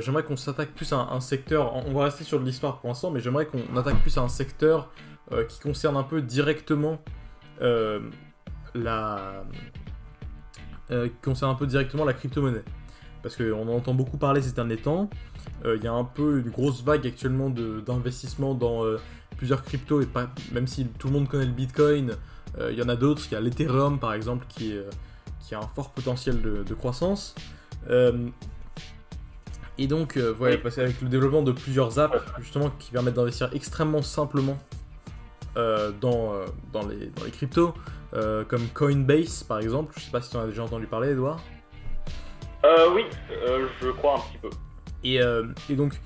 j'aimerais 0.00 0.22
qu'on 0.22 0.36
s'attaque 0.36 0.70
plus 0.70 0.92
à 0.92 0.98
un, 0.98 1.08
un 1.10 1.20
secteur, 1.20 1.74
on 1.74 1.92
va 1.92 2.04
rester 2.04 2.22
sur 2.22 2.38
l'histoire 2.38 2.78
pour 2.78 2.88
l'instant, 2.88 3.10
mais 3.10 3.18
j'aimerais 3.18 3.46
qu'on 3.46 3.76
attaque 3.76 4.00
plus 4.02 4.16
à 4.18 4.20
un 4.20 4.28
secteur 4.28 4.88
qui 5.48 5.58
concerne 5.58 5.96
un 5.96 6.04
peu 6.04 6.22
directement 6.22 7.02
la... 8.74 9.44
euh, 10.90 11.08
qui 11.08 11.14
concerne 11.22 11.50
un 11.50 11.54
peu 11.54 11.66
directement 11.66 12.04
la 12.04 12.12
crypto-monnaie. 12.12 12.64
Parce 13.22 13.36
qu'on 13.36 13.68
en 13.68 13.68
entend 13.68 13.92
beaucoup 13.92 14.16
parler 14.16 14.40
ces 14.40 14.52
derniers 14.52 14.78
temps. 14.78 15.10
Euh, 15.64 15.76
Il 15.76 15.84
y 15.84 15.86
a 15.86 15.92
un 15.92 16.04
peu 16.04 16.38
une 16.38 16.50
grosse 16.50 16.82
vague 16.82 17.06
actuellement 17.06 17.50
d'investissement 17.50 18.54
dans 18.54 18.84
euh, 18.84 18.98
plusieurs 19.36 19.62
cryptos, 19.62 20.00
et 20.00 20.06
pas, 20.06 20.30
même 20.52 20.66
si 20.66 20.86
tout 20.86 21.08
le 21.08 21.12
monde 21.12 21.28
connaît 21.28 21.44
le 21.44 21.52
Bitcoin, 21.52 22.16
il 22.58 22.74
y 22.76 22.82
en 22.82 22.88
a 22.88 22.96
d'autres. 22.96 23.22
Il 23.30 23.34
y 23.34 23.36
a 23.36 23.40
l'Ethereum 23.40 24.00
par 24.00 24.12
exemple 24.12 24.44
qui, 24.48 24.72
est, 24.72 24.84
qui 25.40 25.54
a 25.54 25.58
un 25.58 25.68
fort 25.68 25.90
potentiel 25.90 26.42
de, 26.42 26.64
de 26.64 26.74
croissance. 26.74 27.34
Et 29.78 29.86
donc, 29.86 30.16
euh, 30.16 30.34
ouais, 30.34 30.60
qu'avec 30.60 31.00
le 31.00 31.08
développement 31.08 31.42
de 31.42 31.52
plusieurs 31.52 31.98
apps 31.98 32.18
justement 32.40 32.70
qui 32.78 32.90
permettent 32.90 33.14
d'investir 33.14 33.50
extrêmement 33.52 34.02
simplement 34.02 34.58
dans, 35.54 36.32
dans, 36.72 36.86
les, 36.86 37.06
dans 37.06 37.24
les 37.24 37.30
cryptos, 37.30 37.74
euh, 38.14 38.44
comme 38.44 38.66
Coinbase 38.74 39.42
par 39.44 39.58
exemple. 39.60 39.92
Je 39.96 40.04
sais 40.04 40.10
pas 40.10 40.20
si 40.20 40.30
tu 40.30 40.36
en 40.36 40.40
as 40.42 40.46
déjà 40.46 40.64
entendu 40.64 40.86
parler, 40.86 41.10
Edouard. 41.10 41.40
Euh, 42.64 42.90
oui, 42.94 43.04
euh, 43.30 43.66
je 43.80 43.88
crois 43.90 44.16
un 44.16 44.20
petit 44.20 44.38
peu. 44.42 44.50
Et, 45.02 45.22
euh, 45.22 45.46
et 45.70 45.74
donc, 45.76 45.98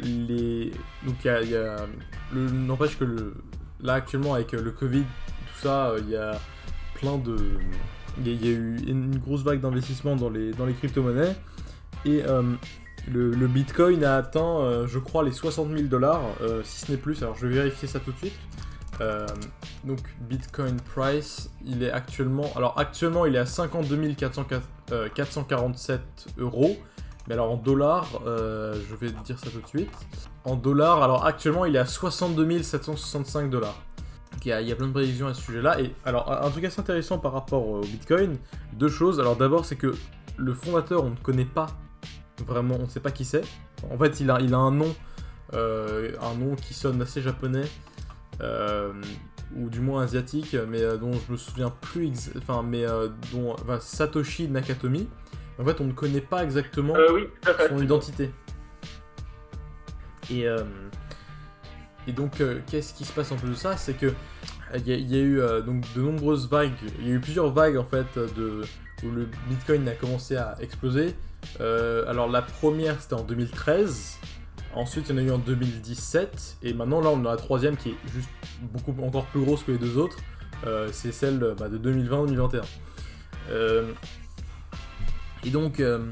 les... 0.00 0.70
donc 1.04 1.16
il 1.24 1.26
y 1.26 1.30
a, 1.30 1.42
y 1.42 1.56
a- 1.56 1.86
le... 2.32 2.48
n'empêche 2.50 2.96
que 2.98 3.04
le... 3.04 3.34
là 3.82 3.94
actuellement 3.94 4.34
avec 4.34 4.52
le 4.52 4.70
Covid, 4.70 5.02
tout 5.02 5.58
ça, 5.60 5.94
il 5.98 6.08
y 6.10 6.16
a 6.16 6.38
plein 6.94 7.18
de 7.18 7.36
il 8.18 8.28
y, 8.28 8.30
a- 8.30 8.34
il 8.34 8.46
y 8.46 8.48
a 8.48 8.52
eu 8.56 8.76
une 8.86 9.18
grosse 9.18 9.42
vague 9.42 9.60
d'investissement 9.60 10.14
dans 10.16 10.30
les, 10.30 10.52
dans 10.52 10.66
les 10.66 10.72
crypto-monnaies. 10.72 11.34
Et 12.04 12.22
le, 13.12 13.30
le 13.32 13.46
Bitcoin 13.48 14.04
a 14.04 14.16
atteint, 14.16 14.86
je 14.86 14.98
crois, 15.00 15.24
les 15.24 15.32
60 15.32 15.68
000 15.70 15.82
dollars, 15.88 16.22
si 16.62 16.86
ce 16.86 16.92
n'est 16.92 16.98
plus. 16.98 17.20
Alors 17.22 17.34
je 17.36 17.46
vais 17.48 17.54
vérifier 17.54 17.88
ça 17.88 17.98
tout 17.98 18.12
de 18.12 18.16
suite. 18.18 18.38
Euh, 19.86 19.88
donc 19.88 20.00
Bitcoin 20.20 20.76
price, 20.80 21.50
il 21.64 21.82
est 21.82 21.90
actuellement, 21.90 22.50
alors 22.56 22.78
actuellement 22.78 23.26
il 23.26 23.34
est 23.36 23.38
à 23.38 23.46
52 23.46 24.14
404 24.14 24.62
euh, 24.92 25.08
447 25.14 26.00
euros. 26.38 26.76
Mais 27.28 27.34
alors 27.34 27.50
en 27.50 27.56
dollars, 27.56 28.20
euh, 28.24 28.80
je 28.88 28.94
vais 28.94 29.10
dire 29.24 29.38
ça 29.38 29.50
tout 29.50 29.60
de 29.60 29.66
suite. 29.66 29.90
En 30.44 30.54
dollars, 30.54 31.02
alors 31.02 31.26
actuellement 31.26 31.64
il 31.64 31.74
est 31.74 31.80
à 31.80 31.86
62 31.86 32.62
765 32.62 33.50
dollars. 33.50 33.82
Il 34.44 34.50
y, 34.50 34.52
a, 34.52 34.60
il 34.60 34.68
y 34.68 34.72
a 34.72 34.76
plein 34.76 34.86
de 34.86 34.92
prévisions 34.92 35.26
à 35.26 35.34
ce 35.34 35.42
sujet-là. 35.42 35.80
Et 35.80 35.92
alors 36.04 36.30
un 36.30 36.50
truc 36.50 36.64
assez 36.64 36.80
intéressant 36.80 37.18
par 37.18 37.32
rapport 37.32 37.66
au 37.66 37.80
Bitcoin, 37.80 38.36
deux 38.74 38.88
choses. 38.88 39.18
Alors 39.18 39.34
d'abord 39.34 39.64
c'est 39.64 39.74
que 39.76 39.92
le 40.36 40.54
fondateur 40.54 41.02
on 41.02 41.10
ne 41.10 41.16
connaît 41.16 41.46
pas 41.46 41.66
vraiment, 42.46 42.76
on 42.78 42.84
ne 42.84 42.88
sait 42.88 43.00
pas 43.00 43.10
qui 43.10 43.24
c'est. 43.24 43.42
En 43.90 43.98
fait 43.98 44.20
il 44.20 44.30
a, 44.30 44.36
un 44.36 44.70
nom, 44.70 44.94
euh, 45.54 46.12
un 46.22 46.34
nom 46.34 46.54
qui 46.54 46.74
sonne 46.74 47.02
assez 47.02 47.22
japonais. 47.22 47.64
euh, 48.40 48.92
ou 49.54 49.68
du 49.68 49.80
moins 49.80 50.02
asiatique, 50.02 50.56
mais 50.68 50.82
euh, 50.82 50.96
dont 50.96 51.12
je 51.12 51.32
me 51.32 51.36
souviens 51.36 51.70
plus, 51.80 52.30
enfin, 52.36 52.62
mais 52.62 52.84
euh, 52.84 53.08
dont 53.32 53.52
enfin, 53.52 53.78
Satoshi 53.80 54.48
Nakatomi. 54.48 55.08
En 55.58 55.64
fait, 55.64 55.80
on 55.80 55.84
ne 55.84 55.92
connaît 55.92 56.20
pas 56.20 56.44
exactement 56.44 56.94
Euh, 56.96 57.12
oui, 57.12 57.28
son 57.68 57.80
identité. 57.80 58.30
Et, 60.30 60.46
euh, 60.46 60.64
et 62.06 62.12
donc, 62.12 62.40
euh, 62.40 62.60
qu'est-ce 62.66 62.92
qui 62.92 63.04
se 63.04 63.12
passe 63.12 63.32
en 63.32 63.36
plus 63.36 63.50
de 63.50 63.54
ça? 63.54 63.76
C'est 63.76 63.94
que 63.94 64.12
il 64.74 64.88
y, 64.88 65.14
y 65.14 65.16
a 65.16 65.22
eu 65.22 65.40
euh, 65.40 65.60
donc 65.62 65.84
de 65.94 66.02
nombreuses 66.02 66.48
vagues. 66.48 66.72
Il 66.98 67.08
y 67.08 67.12
a 67.12 67.14
eu 67.14 67.20
plusieurs 67.20 67.50
vagues 67.52 67.76
en 67.76 67.84
fait 67.84 68.06
de 68.16 68.62
où 69.04 69.10
le 69.10 69.28
Bitcoin 69.48 69.86
a 69.88 69.92
commencé 69.92 70.36
à 70.36 70.56
exploser. 70.60 71.14
Euh, 71.60 72.04
alors 72.08 72.28
la 72.28 72.42
première 72.42 73.00
c'était 73.00 73.14
en 73.14 73.22
2013. 73.22 74.18
Ensuite, 74.76 75.08
il 75.08 75.16
y 75.16 75.18
en 75.18 75.22
a 75.22 75.26
eu 75.26 75.30
en 75.32 75.38
2017. 75.38 76.58
Et 76.62 76.74
maintenant, 76.74 77.00
là, 77.00 77.08
on 77.10 77.24
a 77.24 77.30
la 77.30 77.36
troisième 77.36 77.76
qui 77.76 77.90
est 77.90 77.96
juste 78.12 78.28
beaucoup 78.62 78.94
encore 79.02 79.24
plus 79.26 79.40
grosse 79.40 79.62
que 79.64 79.72
les 79.72 79.78
deux 79.78 79.98
autres. 79.98 80.18
Euh, 80.66 80.90
c'est 80.92 81.12
celle 81.12 81.54
bah, 81.58 81.68
de 81.68 81.78
2020-2021. 81.78 82.62
Euh, 83.50 83.92
et 85.44 85.50
donc, 85.50 85.80
euh, 85.80 86.10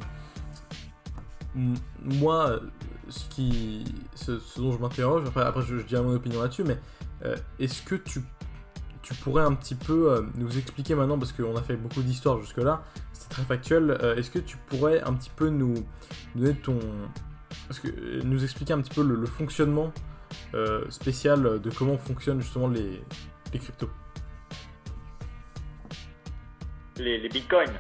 moi, 1.54 2.50
euh, 2.50 2.60
ce, 3.08 3.24
qui, 3.28 3.84
ce, 4.14 4.32
dont 4.56 4.72
je 4.72 4.78
m'interroge, 4.78 5.24
après, 5.26 5.42
après 5.42 5.62
je, 5.62 5.78
je 5.78 5.84
dirai 5.84 6.02
mon 6.02 6.14
opinion 6.14 6.42
là-dessus, 6.42 6.64
mais 6.64 6.78
euh, 7.24 7.36
est-ce 7.58 7.82
que 7.82 7.94
tu, 7.94 8.22
tu 9.02 9.14
pourrais 9.14 9.44
un 9.44 9.54
petit 9.54 9.74
peu 9.74 10.12
euh, 10.12 10.22
nous 10.36 10.56
expliquer 10.58 10.94
maintenant, 10.94 11.18
parce 11.18 11.32
qu'on 11.32 11.56
a 11.56 11.62
fait 11.62 11.76
beaucoup 11.76 12.02
d'histoires 12.02 12.40
jusque-là, 12.40 12.82
c'est 13.12 13.28
très 13.28 13.42
factuel, 13.42 13.90
euh, 14.02 14.16
est-ce 14.16 14.30
que 14.30 14.38
tu 14.38 14.56
pourrais 14.56 15.02
un 15.02 15.14
petit 15.14 15.30
peu 15.34 15.48
nous 15.48 15.74
donner 16.34 16.54
ton... 16.54 16.78
Parce 17.68 17.80
que, 17.80 17.88
euh, 17.88 18.20
nous 18.24 18.42
expliquer 18.44 18.72
un 18.74 18.80
petit 18.80 18.94
peu 18.94 19.02
le, 19.06 19.14
le 19.14 19.26
fonctionnement 19.26 19.92
euh, 20.54 20.84
spécial 20.90 21.60
de 21.60 21.70
comment 21.70 21.96
fonctionnent 21.98 22.40
justement 22.40 22.68
les, 22.68 23.02
les 23.52 23.58
cryptos 23.58 23.88
Les, 26.98 27.18
les 27.18 27.28
bitcoins. 27.28 27.72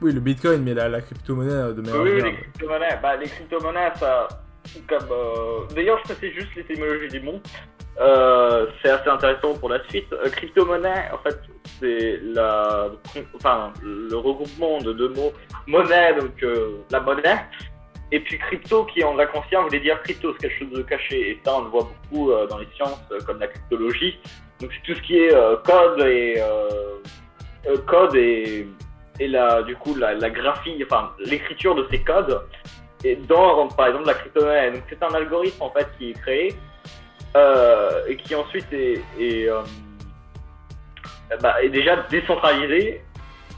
Oui, 0.00 0.12
le 0.12 0.20
Bitcoin, 0.20 0.62
mais 0.62 0.74
la, 0.74 0.88
la 0.88 1.00
crypto-monnaie 1.00 1.50
euh, 1.52 1.72
de 1.72 1.80
manière 1.80 2.00
Oui, 2.02 2.10
générale. 2.10 2.30
les 2.30 2.36
crypto-monnaies. 2.38 2.98
Bah, 3.02 3.16
les 3.16 3.26
crypto-monnaies, 3.26 3.92
ça. 3.96 4.28
Comme, 4.88 5.08
euh, 5.10 5.66
D'ailleurs, 5.74 5.98
je 6.06 6.12
précise 6.14 6.34
juste 6.38 6.54
l'étymologie 6.54 7.08
du 7.08 7.20
mot. 7.20 7.40
Euh, 8.00 8.66
c'est 8.80 8.90
assez 8.90 9.08
intéressant 9.08 9.54
pour 9.54 9.70
la 9.70 9.82
suite. 9.88 10.06
Euh, 10.12 10.28
crypto-monnaie, 10.30 11.10
en 11.12 11.18
fait, 11.18 11.36
c'est 11.80 12.20
la... 12.22 12.90
enfin, 13.34 13.72
le 13.82 14.14
regroupement 14.16 14.78
de 14.78 14.92
deux 14.92 15.08
mots. 15.08 15.32
Monnaie, 15.66 16.14
donc 16.14 16.40
euh, 16.44 16.76
la 16.92 17.00
monnaie. 17.00 17.44
Et 18.10 18.20
puis 18.20 18.38
crypto, 18.38 18.84
qui 18.86 19.04
en 19.04 19.14
lacanien 19.14 19.62
voulait 19.62 19.80
dire 19.80 20.00
crypto, 20.02 20.32
c'est 20.34 20.48
quelque 20.48 20.58
chose 20.58 20.78
de 20.78 20.82
caché. 20.82 21.30
Et 21.30 21.40
ça, 21.44 21.56
on 21.58 21.64
le 21.64 21.70
voit 21.70 21.84
beaucoup 21.84 22.30
euh, 22.30 22.46
dans 22.46 22.58
les 22.58 22.68
sciences, 22.74 23.02
euh, 23.12 23.20
comme 23.26 23.38
la 23.38 23.48
cryptologie. 23.48 24.18
Donc, 24.60 24.70
c'est 24.72 24.82
tout 24.92 24.98
ce 24.98 25.02
qui 25.06 25.18
est 25.18 25.34
euh, 25.34 25.56
code 25.58 26.00
et. 26.00 26.36
euh, 26.38 27.76
code 27.86 28.14
et 28.16 28.66
et 29.20 29.26
la, 29.26 29.62
du 29.64 29.74
coup 29.74 29.96
la, 29.96 30.14
graphie, 30.30 30.80
enfin 30.84 31.10
l'écriture 31.18 31.74
de 31.74 31.86
ces 31.90 32.00
codes 32.02 32.40
et 33.02 33.16
dans 33.16 33.66
par 33.66 33.88
exemple 33.88 34.06
la 34.06 34.14
crypto-monnaie. 34.14 34.70
Donc 34.70 34.82
c'est 34.88 35.02
un 35.02 35.12
algorithme 35.12 35.60
en 35.60 35.70
fait 35.70 35.88
qui 35.98 36.10
est 36.10 36.12
créé 36.14 36.54
et 38.08 38.16
qui 38.16 38.34
ensuite 38.36 38.72
est, 38.72 39.02
est, 39.18 39.48
bah, 41.42 41.60
est 41.62 41.68
déjà 41.68 41.96
décentralisé 42.08 43.02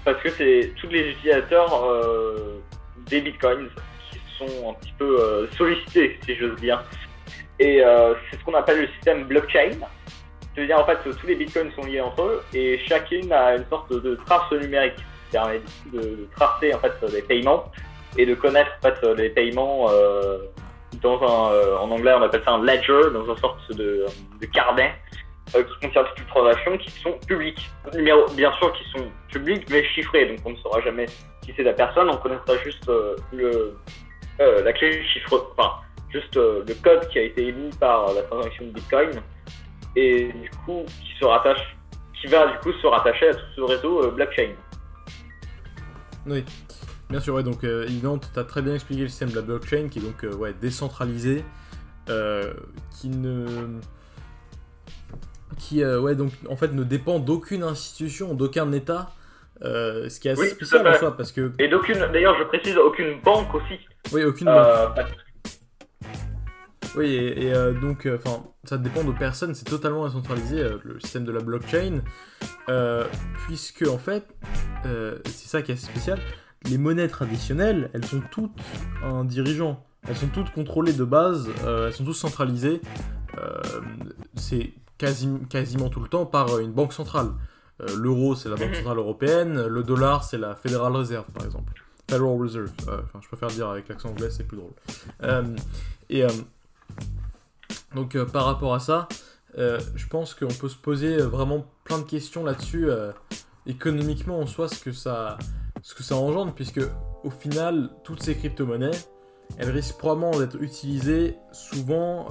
parce 0.03 0.21
que 0.23 0.31
c'est 0.31 0.73
tous 0.81 0.89
les 0.89 1.11
utilisateurs 1.11 1.87
des 3.07 3.21
bitcoins 3.21 3.69
sont 4.41 4.71
un 4.71 4.75
petit 4.75 4.93
peu 4.99 5.21
euh, 5.21 5.47
sollicités 5.57 6.19
si 6.25 6.35
j'ose 6.37 6.57
dire. 6.61 6.83
Et 7.59 7.85
euh, 7.85 8.15
c'est 8.31 8.39
ce 8.39 8.45
qu'on 8.45 8.55
appelle 8.55 8.81
le 8.81 8.89
système 8.89 9.25
blockchain. 9.25 9.77
C'est-à-dire 10.55 10.81
en 10.81 10.85
fait 10.85 10.99
tous 11.05 11.27
les 11.27 11.37
bitcoins 11.37 11.71
sont 11.73 11.83
liés 11.83 12.01
entre 12.01 12.23
eux 12.23 12.43
et 12.55 12.79
chacune 12.87 13.33
a 13.33 13.57
une 13.57 13.67
sorte 13.69 13.93
de 13.93 14.17
trace 14.27 14.51
numérique 14.51 14.97
qui 14.97 15.33
permet 15.33 15.61
de, 15.93 16.29
tracer 16.35 16.75
en 16.75 16.79
fait 16.81 16.93
les 17.13 17.23
paiements 17.23 17.71
et 18.19 18.27
de 18.27 18.35
connaître 18.35 18.71
en 18.79 18.89
fait 18.89 19.03
les 19.17 19.31
paiements 19.31 19.87
euh, 19.91 20.39
dans 21.01 21.23
un 21.23 21.53
euh, 21.53 21.79
en 21.79 21.91
anglais 21.91 22.13
on 22.17 22.23
appelle 22.23 22.43
ça 22.45 22.53
un 22.53 22.63
ledger 22.63 23.13
dans 23.13 23.25
une 23.25 23.37
sorte 23.37 23.73
de, 23.73 24.07
de 24.41 24.47
carnet 24.47 24.93
euh, 25.55 25.63
qui 25.63 25.87
contient 25.87 26.05
toutes 26.05 26.19
les 26.19 26.27
transactions 26.27 26.79
qui 26.79 26.91
sont 26.91 27.13
publiques 27.27 27.71
bien 27.93 28.53
sûr 28.59 28.73
qui 28.73 28.85
sont 28.91 29.07
publiques 29.29 29.67
mais 29.71 29.85
chiffrés 29.85 30.27
donc 30.27 30.39
on 30.45 30.51
ne 30.51 30.57
saura 30.57 30.81
jamais 30.81 31.07
qui 31.43 31.53
c'est 31.57 31.63
la 31.63 31.73
personne 31.73 32.09
on 32.09 32.17
connaîtra 32.17 32.57
juste 32.65 32.89
euh, 32.89 33.17
le 33.33 33.77
euh, 34.41 34.63
la 34.63 34.73
clé 34.73 35.05
chiffre 35.07 35.51
enfin 35.53 35.75
juste 36.11 36.37
euh, 36.37 36.65
le 36.67 36.75
code 36.75 37.09
qui 37.09 37.19
a 37.19 37.23
été 37.23 37.49
émis 37.49 37.71
par 37.79 38.13
la 38.15 38.23
transaction 38.23 38.67
de 38.67 38.71
Bitcoin 38.71 39.11
et 39.97 40.33
du 40.33 40.51
coup 40.65 40.85
qui 40.87 41.19
se 41.19 41.25
rattache 41.25 41.77
qui 42.21 42.27
va 42.27 42.47
du 42.53 42.59
coup 42.59 42.73
se 42.73 42.87
rattacher 42.87 43.29
à 43.29 43.35
tout 43.35 43.47
ce 43.57 43.61
réseau 43.63 44.05
euh, 44.05 44.11
blockchain. 44.11 44.51
Oui, 46.27 46.45
bien 47.09 47.19
sûr, 47.19 47.35
ouais, 47.35 47.43
donc 47.43 47.65
évidemment, 47.65 48.19
tu 48.19 48.39
as 48.39 48.45
très 48.45 48.61
bien 48.61 48.75
expliqué 48.75 49.03
le 49.03 49.09
système 49.09 49.31
de 49.31 49.37
la 49.37 49.41
blockchain 49.41 49.89
qui 49.89 50.01
est 50.01 50.03
donc 50.03 50.39
ouais, 50.39 50.53
décentralisé, 50.53 51.43
qui 52.07 53.09
ne. 53.09 53.47
qui 55.57 55.83
ouais, 55.83 56.15
donc, 56.15 56.33
en 56.47 56.57
fait 56.57 56.75
ne 56.75 56.85
dépend 56.85 57.21
d'aucune 57.21 57.63
institution, 57.63 58.35
d'aucun 58.35 58.71
État, 58.73 59.15
euh, 59.63 60.09
ce 60.09 60.21
qui 60.21 60.29
est 60.29 60.33
assez 60.33 60.43
Oui, 60.43 60.49
spécial 60.49 60.87
en 60.87 60.95
soi 60.95 61.17
parce 61.17 61.33
que. 61.33 61.53
Et 61.59 61.69
d'aucune, 61.69 61.99
d'ailleurs 62.13 62.37
je 62.39 62.45
précise 62.45 62.77
aucune 62.77 63.21
banque 63.21 63.55
aussi. 63.55 63.79
Oui, 64.13 64.25
aucune 64.25 64.47
banque. 64.47 64.57
Euh, 64.67 64.87
parce- 64.95 65.11
Oui, 66.97 67.07
et, 67.15 67.47
et, 67.47 67.55
euh, 67.55 67.73
donc, 67.73 68.09
enfin, 68.13 68.43
ça 68.65 68.77
dépend 68.77 69.05
de 69.05 69.13
personne, 69.13 69.55
c'est 69.55 69.65
totalement 69.65 70.07
décentralisé, 70.07 70.65
le 70.83 70.99
système 70.99 71.25
de 71.25 71.31
la 71.33 71.41
blockchain, 71.41 72.01
puisque, 73.47 73.87
en 73.87 73.99
fait, 73.99 74.27
c'est 74.85 75.49
ça 75.49 75.63
qui 75.63 75.71
est 75.71 75.75
assez 75.75 75.87
spécial, 75.87 76.19
les 76.69 76.77
monnaies 76.79 77.09
traditionnelles, 77.09 77.91
elles 77.95 78.05
sont 78.05 78.21
toutes 78.33 78.51
un 79.05 79.25
dirigeant, 79.25 79.85
elles 80.09 80.17
sont 80.17 80.29
toutes 80.29 80.51
contrôlées 80.51 80.93
de 80.93 81.05
base, 81.05 81.49
elles 81.67 81.93
sont 81.93 82.05
toutes 82.05 82.17
centralisées, 82.17 82.81
c'est 84.35 84.73
quasi, 84.99 85.29
quasiment 85.49 85.89
tout 85.91 86.01
le 86.01 86.09
temps 86.09 86.27
par 86.27 86.59
une 86.59 86.73
banque 86.73 86.93
centrale. 86.93 87.29
Euh, 87.81 87.97
L'euro, 87.97 88.35
c'est 88.35 88.49
la 88.49 88.57
Banque. 88.57 88.75
Centrale 88.75 88.99
Européenne, 88.99 89.67
le 89.67 89.83
dollar, 89.83 90.25
c'est 90.25 90.39
la 90.39 90.55
Federal 90.55 90.95
Reserve, 90.95 91.27
par 91.33 91.45
exemple. 91.45 91.73
Federal 92.09 92.41
Reserve, 92.41 92.71
euh, 92.89 93.01
je 93.21 93.29
préfère 93.29 93.49
dire 93.49 93.69
avec 93.69 93.89
l'accent 93.89 94.11
anglais, 94.11 94.31
c'est 94.31 94.45
plus 94.45 94.57
drôle. 94.57 94.73
Euh, 95.23 95.57
et... 96.09 96.25
donc 97.95 98.19
par 98.25 98.45
rapport 98.47 98.75
à 98.75 98.81
ça, 98.81 99.09
je 99.57 100.07
pense 100.09 100.35
qu'on 100.35 100.49
peut 100.49 100.69
se 100.69 100.77
poser 100.77 101.19
vraiment 101.19 101.65
plein 101.85 101.99
de 101.99 102.05
questions 102.05 102.45
là-dessus, 102.45 102.89
économiquement 103.67 104.41
en 104.41 104.47
soi, 104.47 104.69
ce 104.69 104.83
que, 104.83 104.93
ça, 104.93 105.39
ce 105.83 105.95
que 105.95 106.03
ça 106.03 106.17
engendre, 106.17 106.53
puisque 106.53 106.81
au 107.23 107.31
final, 107.31 107.91
toutes 108.03 108.23
ces 108.23 108.35
crypto-monnaies, 108.35 108.99
elles 109.59 109.71
risquent 109.71 109.99
probablement 109.99 110.37
d'être 110.39 110.61
utilisées 110.61 111.37
souvent... 111.53 112.29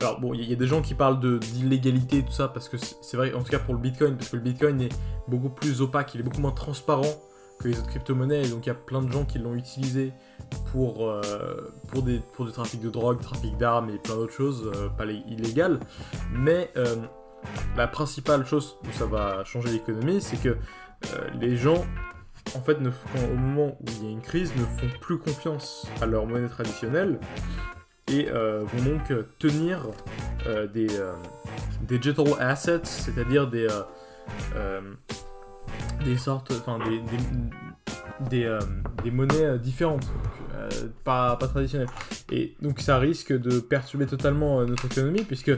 alors 0.00 0.20
bon, 0.20 0.32
il 0.32 0.48
y, 0.48 0.52
a 0.52 0.56
des 0.56 0.66
gens 0.66 0.80
qui 0.80 0.94
parlent 0.94 1.18
d'illégalité 1.40 2.18
et 2.18 2.22
tout 2.22 2.32
ça, 2.32 2.48
parce 2.48 2.68
que 2.68 2.76
c'est 2.76 3.16
vrai, 3.16 3.34
en 3.34 3.42
tout 3.42 3.50
cas 3.50 3.58
pour 3.58 3.74
le 3.74 3.80
Bitcoin, 3.80 4.16
parce 4.16 4.30
que 4.30 4.36
le 4.36 4.42
Bitcoin 4.42 4.80
est 4.80 4.92
beaucoup 5.26 5.48
plus 5.48 5.82
opaque, 5.82 6.14
il 6.14 6.20
est 6.20 6.22
beaucoup 6.22 6.40
moins 6.40 6.52
transparent 6.52 7.02
que 7.58 7.66
les 7.66 7.78
autres 7.78 7.88
crypto-monnaies, 7.88 8.44
et 8.44 8.48
donc 8.48 8.66
il 8.66 8.68
y 8.68 8.72
a 8.72 8.76
plein 8.76 9.02
de 9.02 9.10
gens 9.10 9.24
qui 9.24 9.40
l'ont 9.40 9.54
utilisé 9.54 10.12
pour, 10.70 11.08
euh, 11.08 11.72
pour, 11.88 12.02
des, 12.02 12.20
pour 12.34 12.46
du 12.46 12.52
trafic 12.52 12.80
de 12.80 12.90
drogue, 12.90 13.20
trafic 13.20 13.56
d'armes 13.56 13.90
et 13.90 13.98
plein 13.98 14.14
d'autres 14.14 14.32
choses, 14.32 14.70
euh, 14.72 14.88
pas 14.88 15.04
les- 15.04 15.24
illégales. 15.26 15.80
Mais 16.32 16.70
euh, 16.76 16.94
la 17.76 17.88
principale 17.88 18.46
chose 18.46 18.76
où 18.84 18.92
ça 18.92 19.06
va 19.06 19.42
changer 19.44 19.70
l'économie, 19.70 20.20
c'est 20.20 20.40
que 20.40 20.56
les 21.40 21.56
gens, 21.56 21.84
en 22.56 22.60
fait, 22.60 22.80
ne, 22.80 22.90
au 22.90 23.36
moment 23.36 23.76
où 23.80 23.84
il 24.00 24.04
y 24.04 24.08
a 24.08 24.10
une 24.10 24.20
crise, 24.20 24.52
ne 24.56 24.64
font 24.64 24.98
plus 25.00 25.18
confiance 25.18 25.86
à 26.00 26.06
leur 26.06 26.26
monnaie 26.26 26.48
traditionnelle 26.48 27.18
et 28.10 28.28
euh, 28.30 28.64
vont 28.64 28.92
donc 28.92 29.10
euh, 29.10 29.24
tenir 29.38 29.86
euh, 30.46 30.66
des, 30.66 30.88
euh, 30.98 31.12
des 31.82 31.98
digital 31.98 32.26
assets, 32.38 32.84
c'est-à-dire 32.84 33.48
des, 33.48 33.66
euh, 33.66 33.82
euh, 34.56 34.80
des 36.04 36.16
sortes, 36.16 36.52
enfin 36.52 36.78
des, 36.88 37.00
des, 38.30 38.58
des, 39.02 39.10
monnaies 39.10 39.58
différentes, 39.58 40.06
pas, 41.04 41.36
pas 41.36 41.48
traditionnelles. 41.48 41.88
Et 42.30 42.54
donc 42.62 42.80
ça 42.80 42.98
risque 42.98 43.32
de 43.32 43.60
perturber 43.60 44.06
totalement 44.06 44.64
notre 44.64 44.86
économie 44.86 45.24
puisque 45.24 45.52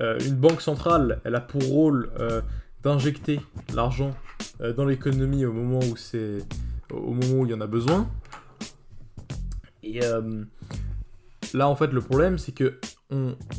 une 0.00 0.36
banque 0.36 0.60
centrale, 0.60 1.20
elle 1.24 1.34
a 1.34 1.40
pour 1.40 1.62
rôle 1.62 2.10
d'injecter 2.82 3.40
l'argent 3.74 4.14
dans 4.76 4.84
l'économie 4.84 5.44
au 5.44 5.52
moment 5.52 5.80
où 5.80 5.96
c'est 5.96 6.38
au 6.92 7.12
moment 7.12 7.40
où 7.40 7.46
il 7.46 7.50
y 7.50 7.54
en 7.54 7.60
a 7.60 7.66
besoin. 7.66 8.08
Et 9.82 10.00
là, 11.54 11.68
en 11.68 11.76
fait, 11.76 11.92
le 11.92 12.00
problème, 12.00 12.38
c'est 12.38 12.52
que 12.52 12.78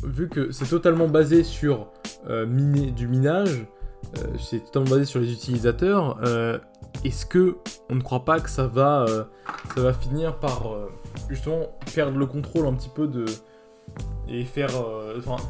vu 0.04 0.28
que 0.28 0.52
c'est 0.52 0.66
totalement 0.66 1.08
basé 1.08 1.42
sur 1.42 1.90
euh, 2.28 2.46
du 2.46 3.08
minage, 3.08 3.66
euh, 4.16 4.22
c'est 4.38 4.64
totalement 4.66 4.90
basé 4.90 5.04
sur 5.04 5.20
les 5.20 5.32
utilisateurs, 5.32 6.18
euh, 6.24 6.58
est-ce 7.04 7.26
que 7.26 7.56
on 7.90 7.94
ne 7.94 8.00
croit 8.00 8.24
pas 8.24 8.40
que 8.40 8.50
ça 8.50 8.66
va, 8.66 9.06
ça 9.74 9.80
va 9.80 9.92
finir 9.92 10.38
par 10.38 10.70
justement 11.28 11.62
perdre 11.94 12.18
le 12.18 12.26
contrôle 12.26 12.66
un 12.66 12.74
petit 12.74 12.90
peu 12.94 13.06
de 13.06 13.24
et 14.28 14.44
faire, 14.44 14.70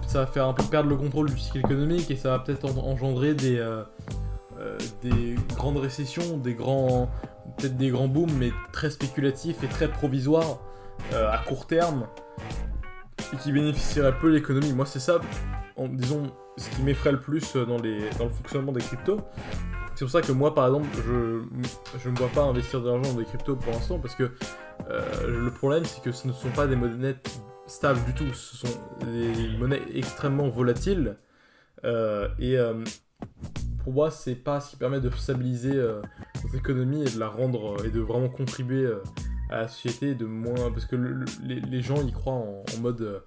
ça 0.06 0.20
va 0.20 0.26
faire 0.26 0.46
un 0.46 0.52
peu 0.52 0.62
perdre 0.62 0.88
le 0.88 0.96
contrôle 0.96 1.30
du 1.30 1.38
cycle 1.38 1.58
économique 1.58 2.10
et 2.10 2.16
ça 2.16 2.30
va 2.30 2.38
peut-être 2.38 2.64
engendrer 2.78 3.34
des 3.34 3.64
des 5.02 5.36
grandes 5.56 5.78
récessions, 5.78 6.36
des 6.36 6.54
grands 6.54 7.08
peut-être 7.56 7.76
des 7.76 7.90
grands 7.90 8.08
booms, 8.08 8.32
mais 8.38 8.50
très 8.72 8.90
spéculatifs 8.90 9.62
et 9.64 9.68
très 9.68 9.88
provisoires 9.88 10.60
à 11.12 11.38
court 11.38 11.66
terme 11.66 12.06
et 13.32 13.36
qui 13.36 13.52
bénéficierait 13.52 14.16
peu 14.18 14.28
l'économie. 14.30 14.72
Moi, 14.72 14.86
c'est 14.86 15.00
ça, 15.00 15.20
en, 15.76 15.88
disons, 15.88 16.32
ce 16.56 16.70
qui 16.70 16.82
m'effraie 16.82 17.12
le 17.12 17.20
plus 17.20 17.54
dans, 17.54 17.78
les, 17.78 18.10
dans 18.18 18.24
le 18.24 18.30
fonctionnement 18.30 18.72
des 18.72 18.80
cryptos. 18.80 19.20
C'est 19.94 20.04
pour 20.04 20.12
ça 20.12 20.22
que 20.22 20.32
moi, 20.32 20.54
par 20.54 20.66
exemple, 20.66 20.86
je 21.04 22.08
ne 22.08 22.16
vois 22.16 22.28
pas 22.28 22.42
investir 22.42 22.80
de 22.80 22.86
l'argent 22.86 23.12
dans 23.12 23.18
des 23.18 23.24
cryptos 23.24 23.56
pour 23.56 23.72
l'instant, 23.72 23.98
parce 23.98 24.14
que 24.14 24.30
euh, 24.88 25.26
le 25.26 25.50
problème, 25.50 25.84
c'est 25.84 26.02
que 26.02 26.12
ce 26.12 26.28
ne 26.28 26.32
sont 26.32 26.50
pas 26.50 26.66
des 26.66 26.76
monnaies 26.76 27.16
stables 27.66 28.04
du 28.04 28.14
tout. 28.14 28.32
Ce 28.32 28.56
sont 28.56 28.78
des 29.04 29.56
monnaies 29.58 29.82
extrêmement 29.94 30.48
volatiles. 30.48 31.16
Euh, 31.84 32.28
et 32.38 32.56
euh, 32.56 32.84
pour 33.82 33.92
moi, 33.92 34.10
c'est 34.10 34.36
pas 34.36 34.60
ce 34.60 34.70
qui 34.70 34.76
permet 34.76 35.00
de 35.00 35.10
stabiliser 35.10 35.74
notre 36.44 36.54
économie 36.54 37.02
et 37.02 37.10
de 37.10 37.18
la 37.18 37.28
rendre 37.28 37.84
et 37.84 37.90
de 37.90 38.00
vraiment 38.00 38.28
contribuer 38.28 38.88
à 39.50 39.62
la 39.62 39.68
société, 39.68 40.14
de 40.14 40.26
moins 40.26 40.70
parce 40.70 40.84
que 40.84 40.96
les, 41.42 41.82
gens 41.82 42.02
y 42.02 42.12
croient 42.12 42.34
en, 42.34 42.64
mode 42.80 43.00
euh, 43.00 43.20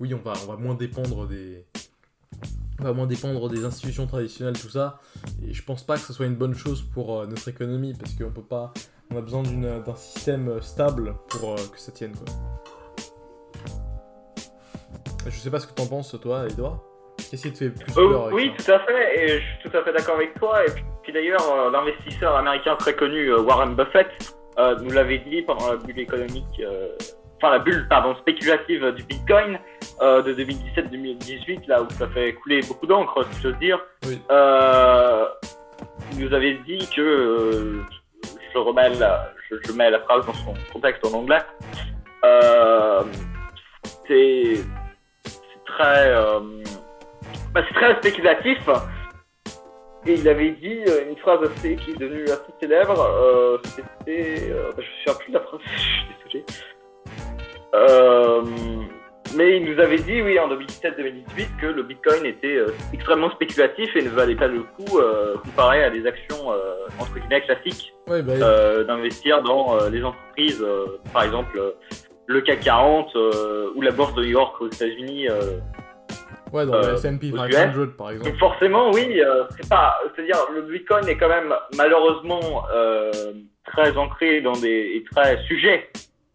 oui 0.00 0.14
on 0.14 0.18
va 0.18 0.32
on 0.44 0.52
va 0.52 0.56
moins 0.56 0.74
dépendre 0.74 1.26
des 1.26 1.64
on 2.80 2.84
va 2.84 2.92
moins 2.92 3.06
dépendre 3.06 3.48
des 3.48 3.64
institutions 3.64 4.06
traditionnelles 4.06 4.58
tout 4.58 4.68
ça 4.68 5.00
et 5.46 5.52
je 5.52 5.64
pense 5.64 5.84
pas 5.84 5.94
que 5.94 6.02
ce 6.02 6.12
soit 6.12 6.26
une 6.26 6.36
bonne 6.36 6.54
chose 6.54 6.82
pour 6.82 7.18
euh, 7.18 7.26
notre 7.26 7.48
économie 7.48 7.94
parce 7.94 8.14
qu'on 8.14 8.30
peut 8.30 8.42
pas 8.42 8.72
on 9.10 9.16
a 9.16 9.20
besoin 9.20 9.42
d'un 9.42 9.94
système 9.96 10.60
stable 10.62 11.14
pour 11.28 11.52
euh, 11.52 11.56
que 11.72 11.78
ça 11.78 11.92
tienne 11.92 12.12
quoi. 12.12 12.26
Je 15.26 15.38
sais 15.38 15.50
pas 15.50 15.58
ce 15.58 15.66
que 15.66 15.72
t'en 15.72 15.86
penses 15.86 16.16
toi 16.20 16.46
Edouard 16.48 16.82
Qu'est-ce 17.30 17.48
qui 17.48 17.52
te 17.52 17.58
fait 17.58 17.70
plus 17.70 17.92
peur 17.92 18.28
Oui, 18.32 18.52
tout 18.56 18.70
à 18.70 18.78
fait, 18.80 19.18
et 19.18 19.28
je 19.28 19.44
suis 19.44 19.70
tout 19.70 19.76
à 19.76 19.82
fait 19.82 19.92
d'accord 19.92 20.16
avec 20.16 20.34
toi. 20.38 20.64
Et 20.66 20.70
puis, 21.02 21.12
d'ailleurs, 21.12 21.70
l'investisseur 21.70 22.36
américain 22.36 22.76
très 22.76 22.94
connu, 22.94 23.32
Warren 23.32 23.74
Buffett, 23.74 24.08
euh, 24.58 24.76
nous 24.80 24.90
l'avait 24.90 25.18
dit 25.18 25.42
pendant 25.42 25.70
la 25.70 25.76
bulle 25.76 25.98
économique, 25.98 26.60
euh, 26.60 26.88
enfin 27.36 27.52
la 27.52 27.58
bulle 27.58 27.86
pardon 27.88 28.14
spéculative 28.16 28.92
du 28.92 29.02
Bitcoin 29.02 29.58
euh, 30.00 30.22
de 30.22 30.34
2017-2018, 30.34 31.66
là 31.68 31.82
où 31.82 31.90
ça 31.90 32.08
fait 32.08 32.34
couler 32.34 32.60
beaucoup 32.62 32.86
d'encre, 32.86 33.24
si 33.32 33.42
j'ose 33.42 33.58
dire. 33.58 33.80
Oui. 34.06 34.20
Euh, 34.30 35.26
il 36.12 36.24
nous 36.24 36.34
avait 36.34 36.54
dit 36.66 36.88
que 36.94 37.00
euh, 37.00 37.82
je 38.52 38.58
remets 38.58 38.90
la, 38.90 39.32
je, 39.50 39.56
je, 39.66 39.72
mets 39.72 39.90
la 39.90 40.00
phrase 40.00 40.24
dans 40.26 40.34
son 40.34 40.54
contexte 40.72 41.04
en 41.04 41.18
anglais. 41.18 41.42
c'est 44.06 44.64
très 45.66 46.14
bah, 47.52 47.62
c'est 47.68 47.74
très 47.74 47.96
spéculatif 47.96 48.58
et 50.06 50.14
il 50.14 50.28
avait 50.28 50.50
dit 50.50 50.80
euh, 50.86 51.08
une 51.08 51.16
phrase 51.16 51.40
assez, 51.42 51.76
qui 51.76 51.92
est 51.92 51.98
devenue 51.98 52.24
assez 52.24 52.52
célèbre. 52.60 53.00
Euh, 53.00 53.58
C'était. 53.64 54.50
Euh, 54.50 54.70
je 54.76 54.82
me 54.82 54.86
souviens 54.98 55.14
plus 55.18 55.28
de 55.32 55.34
la 55.34 55.40
phrase, 55.40 55.60
je 55.74 55.80
suis 55.80 56.06
désolé. 56.24 56.44
Euh, 57.74 58.42
mais 59.36 59.56
il 59.56 59.64
nous 59.64 59.80
avait 59.80 59.98
dit, 59.98 60.22
oui, 60.22 60.38
en 60.38 60.48
2017-2018, 60.48 61.60
que 61.60 61.66
le 61.66 61.82
Bitcoin 61.82 62.24
était 62.24 62.58
extrêmement 62.92 63.30
spéculatif 63.30 63.96
et 63.96 64.02
ne 64.02 64.10
valait 64.10 64.36
pas 64.36 64.46
le 64.46 64.60
coup 64.60 65.00
comparé 65.42 65.82
à 65.82 65.90
des 65.90 66.06
actions 66.06 66.50
entre 67.00 67.18
guillemets 67.18 67.40
classiques 67.40 67.92
ouais, 68.06 68.22
bah, 68.22 68.84
d'investir 68.84 69.42
dans 69.42 69.88
les 69.88 70.04
entreprises, 70.04 70.64
par 71.12 71.24
exemple 71.24 71.74
le 72.26 72.40
CAC 72.42 72.60
40 72.60 73.12
ou 73.74 73.80
la 73.80 73.90
bourse 73.90 74.14
de 74.14 74.22
New 74.22 74.30
York 74.30 74.60
aux 74.60 74.68
États-Unis 74.68 75.26
Ouais, 76.54 76.66
dans 76.66 76.78
le 76.78 76.86
euh, 76.86 76.94
S&P 76.94 77.32
500 77.32 77.88
par 77.98 78.12
exemple. 78.12 78.30
Donc 78.30 78.38
forcément, 78.38 78.92
oui, 78.92 79.20
euh, 79.20 79.42
c'est 79.56 79.68
pas, 79.68 79.98
c'est-à-dire 80.14 80.36
le 80.54 80.62
Bitcoin 80.62 81.04
est 81.08 81.16
quand 81.16 81.28
même 81.28 81.52
malheureusement 81.76 82.64
euh, 82.72 83.10
très 83.64 83.96
ancré 83.96 84.40
dans 84.40 84.52
des 84.52 84.92
et 84.94 85.04
très 85.10 85.42
sujet 85.46 85.90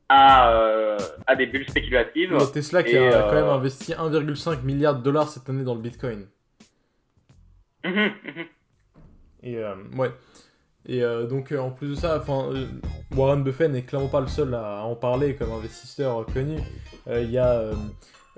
à, 0.09 0.97
à 1.25 1.35
des 1.37 1.45
bulles 1.45 1.69
spéculatives. 1.69 2.35
Il 2.37 2.51
Tesla 2.51 2.83
qui 2.83 2.97
a 2.97 3.29
quand 3.29 3.33
même 3.33 3.47
investi 3.47 3.93
1,5 3.93 4.61
milliard 4.63 4.95
de 4.95 5.03
dollars 5.03 5.29
cette 5.29 5.49
année 5.49 5.63
dans 5.63 5.75
le 5.75 5.79
Bitcoin. 5.79 6.27
Mhm, 7.85 7.93
mhm. 7.93 8.45
Et 9.43 9.57
ouais. 9.97 10.11
Et 10.85 11.01
donc 11.29 11.53
en 11.53 11.69
plus 11.69 11.91
de 11.91 11.95
ça, 11.95 12.21
Warren 13.15 13.41
Buffett 13.41 13.71
n'est 13.71 13.83
clairement 13.83 14.09
pas 14.09 14.19
le 14.19 14.27
seul 14.27 14.53
à 14.53 14.83
en 14.83 14.95
parler 14.95 15.35
comme 15.35 15.53
investisseur 15.53 16.25
connu. 16.25 16.57
Il 17.09 17.31
y 17.31 17.37
a 17.37 17.71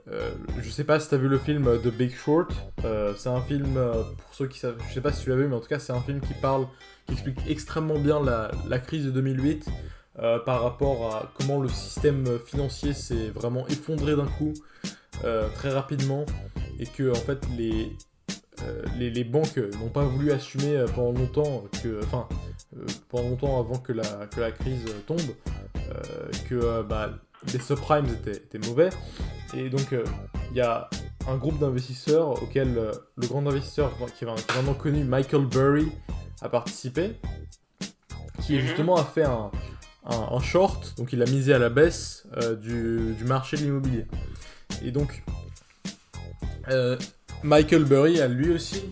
euh, 0.07 0.31
je 0.61 0.69
sais 0.69 0.83
pas 0.83 0.99
si 0.99 1.09
t'as 1.09 1.17
vu 1.17 1.27
le 1.27 1.37
film 1.37 1.65
The 1.81 1.87
Big 1.87 2.15
Short. 2.15 2.51
Euh, 2.85 3.13
c'est 3.17 3.29
un 3.29 3.41
film, 3.41 3.77
euh, 3.77 3.93
pour 3.93 4.33
ceux 4.33 4.47
qui 4.47 4.59
savent, 4.59 4.77
je 4.89 4.93
sais 4.93 5.01
pas 5.01 5.11
si 5.11 5.23
tu 5.23 5.29
l'as 5.29 5.35
vu, 5.35 5.47
mais 5.47 5.55
en 5.55 5.59
tout 5.59 5.67
cas, 5.67 5.79
c'est 5.79 5.93
un 5.93 6.01
film 6.01 6.19
qui 6.19 6.33
parle, 6.33 6.67
qui 7.05 7.13
explique 7.13 7.39
extrêmement 7.47 7.99
bien 7.99 8.21
la, 8.21 8.79
crise 8.79 9.05
de 9.05 9.11
2008 9.11 9.67
par 10.45 10.61
rapport 10.61 11.15
à 11.15 11.31
comment 11.37 11.59
le 11.61 11.69
système 11.69 12.25
financier 12.45 12.93
s'est 12.93 13.29
vraiment 13.29 13.65
effondré 13.67 14.15
d'un 14.15 14.25
coup, 14.25 14.53
très 15.55 15.69
rapidement, 15.69 16.25
et 16.79 16.85
que 16.85 17.09
en 17.09 17.15
fait 17.15 17.39
les, 17.57 17.91
les, 18.99 19.09
les, 19.09 19.23
banques 19.23 19.57
n'ont 19.79 19.89
pas 19.89 20.03
voulu 20.03 20.31
assumer 20.31 20.85
pendant 20.93 21.17
longtemps 21.17 21.63
que, 21.81 22.03
enfin, 22.03 22.27
pendant 23.09 23.29
longtemps 23.29 23.59
avant 23.59 23.77
que 23.77 23.93
la, 23.93 24.27
que 24.27 24.41
la 24.41 24.51
crise 24.51 24.85
tombe, 25.07 25.21
que 26.47 26.83
bah, 26.83 27.09
les 27.53 27.59
subprimes 27.59 28.05
étaient, 28.05 28.37
étaient 28.37 28.59
mauvais. 28.59 28.89
Et 29.53 29.69
donc, 29.69 29.93
euh, 29.93 30.03
il 30.51 30.57
y 30.57 30.61
a 30.61 30.89
un 31.27 31.35
groupe 31.37 31.59
d'investisseurs 31.59 32.41
auquel 32.41 32.77
euh, 32.77 32.91
le 33.15 33.27
grand 33.27 33.45
investisseur 33.45 33.91
qui 34.17 34.25
est, 34.25 34.27
vraiment 34.51 34.73
connu, 34.73 35.03
Michael 35.03 35.45
Burry, 35.45 35.91
a 36.41 36.49
participé, 36.49 37.17
qui 38.41 38.53
mhm. 38.53 38.61
justement 38.61 38.95
a 38.95 39.03
fait 39.03 39.23
un, 39.23 39.51
un, 40.05 40.39
short, 40.39 40.95
donc 40.97 41.13
il 41.13 41.21
a 41.21 41.25
misé 41.25 41.53
à 41.53 41.59
la 41.59 41.69
baisse 41.69 42.25
euh, 42.37 42.55
du, 42.55 43.13
du, 43.13 43.23
marché 43.25 43.57
de 43.57 43.63
l'immobilier. 43.63 44.05
Et 44.83 44.91
donc, 44.91 45.23
Michael 47.43 47.83
Burry 47.83 48.21
a 48.21 48.27
lui 48.27 48.53
aussi 48.53 48.83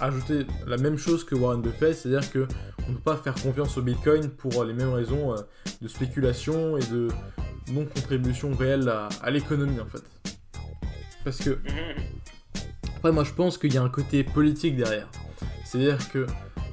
ajouté 0.00 0.46
la 0.66 0.76
même 0.76 0.98
chose 0.98 1.24
que 1.24 1.34
Warren 1.34 1.62
Buffett, 1.62 1.96
c'est-à-dire 1.96 2.30
que 2.30 2.46
on 2.88 2.92
ne 2.92 2.96
peut 2.96 3.02
pas 3.02 3.16
faire 3.16 3.34
confiance 3.34 3.76
au 3.76 3.82
Bitcoin 3.82 4.30
pour 4.30 4.64
les 4.64 4.72
mêmes 4.72 4.92
raisons 4.92 5.34
de 5.80 5.88
spéculation 5.88 6.76
et 6.78 6.84
de 6.86 7.08
non-contribution 7.70 8.52
réelle 8.54 8.88
à, 8.88 9.30
l'économie 9.30 9.78
en 9.78 9.86
fait. 9.86 10.02
Parce 11.24 11.38
que, 11.38 11.58
après 12.96 13.12
moi 13.12 13.24
je 13.24 13.32
pense 13.32 13.58
qu'il 13.58 13.74
y 13.74 13.78
a 13.78 13.82
un 13.82 13.90
côté 13.90 14.24
politique 14.24 14.76
derrière. 14.76 15.08
C'est-à-dire 15.64 16.10
que 16.10 16.26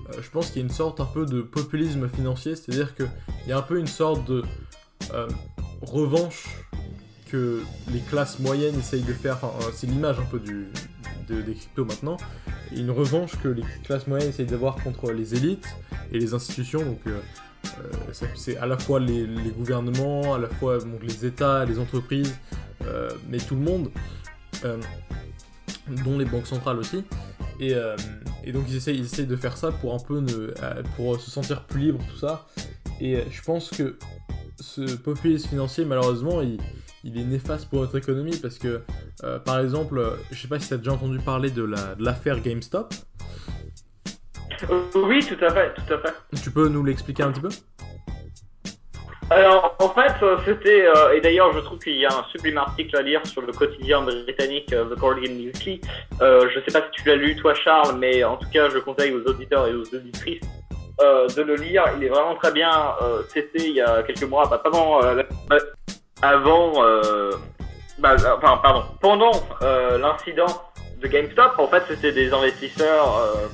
euh, 0.09 0.21
je 0.21 0.29
pense 0.29 0.47
qu'il 0.47 0.61
y 0.61 0.65
a 0.65 0.67
une 0.67 0.73
sorte 0.73 0.99
un 0.99 1.05
peu 1.05 1.25
de 1.25 1.41
populisme 1.41 2.07
financier, 2.07 2.55
c'est-à-dire 2.55 2.95
qu'il 2.95 3.09
y 3.47 3.51
a 3.51 3.57
un 3.57 3.61
peu 3.61 3.79
une 3.79 3.87
sorte 3.87 4.25
de 4.29 4.43
euh, 5.13 5.27
revanche 5.81 6.45
que 7.29 7.61
les 7.91 7.99
classes 7.99 8.39
moyennes 8.39 8.77
essayent 8.77 9.01
de 9.01 9.13
faire, 9.13 9.43
euh, 9.43 9.71
c'est 9.73 9.87
l'image 9.87 10.19
un 10.19 10.25
peu 10.25 10.39
du, 10.39 10.67
des 11.27 11.53
cryptos 11.53 11.85
maintenant, 11.85 12.17
une 12.75 12.91
revanche 12.91 13.31
que 13.41 13.47
les 13.47 13.63
classes 13.83 14.07
moyennes 14.07 14.29
essayent 14.29 14.45
d'avoir 14.45 14.75
contre 14.75 15.11
les 15.11 15.35
élites 15.35 15.67
et 16.11 16.19
les 16.19 16.33
institutions, 16.33 16.83
donc 16.83 16.99
euh, 17.07 18.29
c'est 18.35 18.57
à 18.57 18.65
la 18.65 18.77
fois 18.77 18.99
les, 18.99 19.25
gouvernements, 19.57 20.35
à 20.35 20.39
la 20.39 20.49
fois 20.49 20.77
les 21.01 21.25
États, 21.25 21.65
les 21.65 21.79
entreprises, 21.79 22.35
euh, 22.83 23.09
mais 23.29 23.37
tout 23.37 23.55
le 23.55 23.61
monde, 23.61 23.91
euh, 24.63 24.77
dont 26.03 26.17
les 26.17 26.25
banques 26.25 26.47
centrales 26.47 26.77
aussi. 26.77 27.03
Et, 27.59 27.73
donc 28.51 28.65
ils 28.67 28.75
essayent, 28.75 28.99
ils 28.99 29.27
de 29.27 29.35
faire 29.35 29.57
ça 29.57 29.71
pour 29.71 29.93
un 29.93 29.99
peu 29.99 30.23
pour 30.95 31.19
se 31.19 31.31
sentir 31.31 31.63
plus 31.63 31.81
libre, 31.81 31.99
tout 32.11 32.19
ça. 32.19 32.45
Et 33.01 33.23
je 33.31 33.41
pense 33.41 33.69
que 33.69 33.97
ce 34.59 34.95
populisme 34.95 35.49
financier, 35.49 35.85
malheureusement, 35.85 36.41
il, 36.41 36.59
est 37.17 37.23
néfaste 37.23 37.69
pour 37.69 37.81
notre 37.81 37.97
économie 37.97 38.37
parce 38.41 38.57
que, 38.57 38.81
par 39.45 39.59
exemple, 39.59 40.01
je 40.31 40.41
sais 40.41 40.47
pas 40.47 40.59
si 40.59 40.67
tu 40.67 40.73
as 40.73 40.77
déjà 40.77 40.93
entendu 40.93 41.19
parler 41.19 41.51
de 41.51 41.67
l'affaire 41.99 42.39
GameStop. 42.39 42.93
Euh, 44.69 44.81
oui, 44.95 45.19
tout 45.19 45.43
à 45.43 45.49
fait, 45.49 45.73
tout 45.73 45.93
à 45.93 45.97
fait. 45.97 46.13
Tu 46.41 46.49
peux 46.49 46.69
nous 46.69 46.83
l'expliquer 46.83 47.23
un 47.23 47.31
petit 47.31 47.41
peu? 47.41 47.49
Alors, 49.29 49.75
en 49.79 49.89
fait, 49.89 50.13
euh, 50.23 50.37
c'était, 50.45 50.85
euh, 50.85 51.13
et 51.15 51.19
d'ailleurs, 51.19 51.51
je 51.51 51.59
trouve 51.59 51.79
qu'il 51.79 51.97
y 51.97 52.05
a 52.05 52.09
un 52.09 52.23
sublime 52.31 52.59
article 52.59 52.95
à 52.95 53.01
lire 53.01 53.25
sur 53.25 53.41
le 53.41 53.51
quotidien 53.51 54.01
britannique 54.01 54.71
euh, 54.71 54.85
The 54.85 54.99
Guardian 54.99 55.33
Weekly. 55.33 55.81
Euh, 56.21 56.47
je 56.53 56.59
sais 56.59 56.79
pas 56.79 56.85
si 56.85 57.01
tu 57.01 57.09
l'as 57.09 57.15
lu, 57.15 57.35
toi, 57.35 57.53
Charles, 57.55 57.97
mais 57.97 58.23
en 58.23 58.37
tout 58.37 58.49
cas, 58.49 58.69
je 58.69 58.77
conseille 58.77 59.13
aux 59.13 59.27
auditeurs 59.27 59.67
et 59.67 59.73
aux 59.73 59.93
auditrices 59.93 60.41
euh, 61.01 61.27
de 61.27 61.41
le 61.41 61.55
lire. 61.55 61.83
Il 61.97 62.03
est 62.03 62.09
vraiment 62.09 62.35
très 62.35 62.51
bien. 62.51 62.71
Euh, 63.01 63.23
c'était 63.27 63.67
il 63.67 63.73
y 63.73 63.81
a 63.81 64.03
quelques 64.03 64.23
mois, 64.23 64.47
pas 64.47 64.61
avant, 64.63 65.03
euh, 65.03 65.23
euh, 65.51 65.59
avant, 66.27 66.83
euh, 66.83 67.31
bah, 67.99 68.15
enfin, 68.37 68.59
pardon, 68.61 68.83
pendant 69.01 69.31
euh, 69.61 69.97
l'incident 69.97 70.47
de 71.01 71.07
GameStop. 71.07 71.53
En 71.57 71.67
fait, 71.67 71.83
c'était 71.87 72.11
des 72.11 72.33
investisseurs. 72.33 73.17
Euh, 73.17 73.47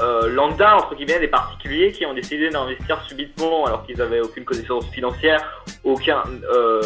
euh, 0.00 0.28
lambda, 0.28 0.76
entre 0.76 0.94
guillemets, 0.94 1.20
des 1.20 1.28
particuliers 1.28 1.90
qui 1.90 2.04
ont 2.04 2.12
décidé 2.12 2.50
d'investir 2.50 3.02
subitement 3.08 3.64
alors 3.64 3.86
qu'ils 3.86 4.00
avaient 4.02 4.20
aucune 4.20 4.44
connaissance 4.44 4.86
financière, 4.90 5.62
aucun, 5.84 6.22
euh, 6.52 6.82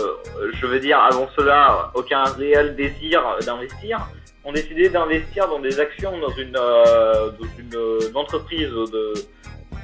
je 0.54 0.66
veux 0.66 0.78
dire, 0.78 0.98
avant 1.00 1.28
cela, 1.36 1.90
aucun 1.94 2.22
réel 2.24 2.76
désir 2.76 3.22
d'investir, 3.44 4.06
ont 4.44 4.52
décidé 4.52 4.88
d'investir 4.88 5.48
dans 5.48 5.58
des 5.58 5.80
actions 5.80 6.18
dans 6.18 6.30
une, 6.30 6.56
euh, 6.56 7.30
dans 7.30 7.48
une, 7.58 7.74
euh, 7.74 8.10
une 8.10 8.16
entreprise 8.16 8.70
de, 8.70 9.14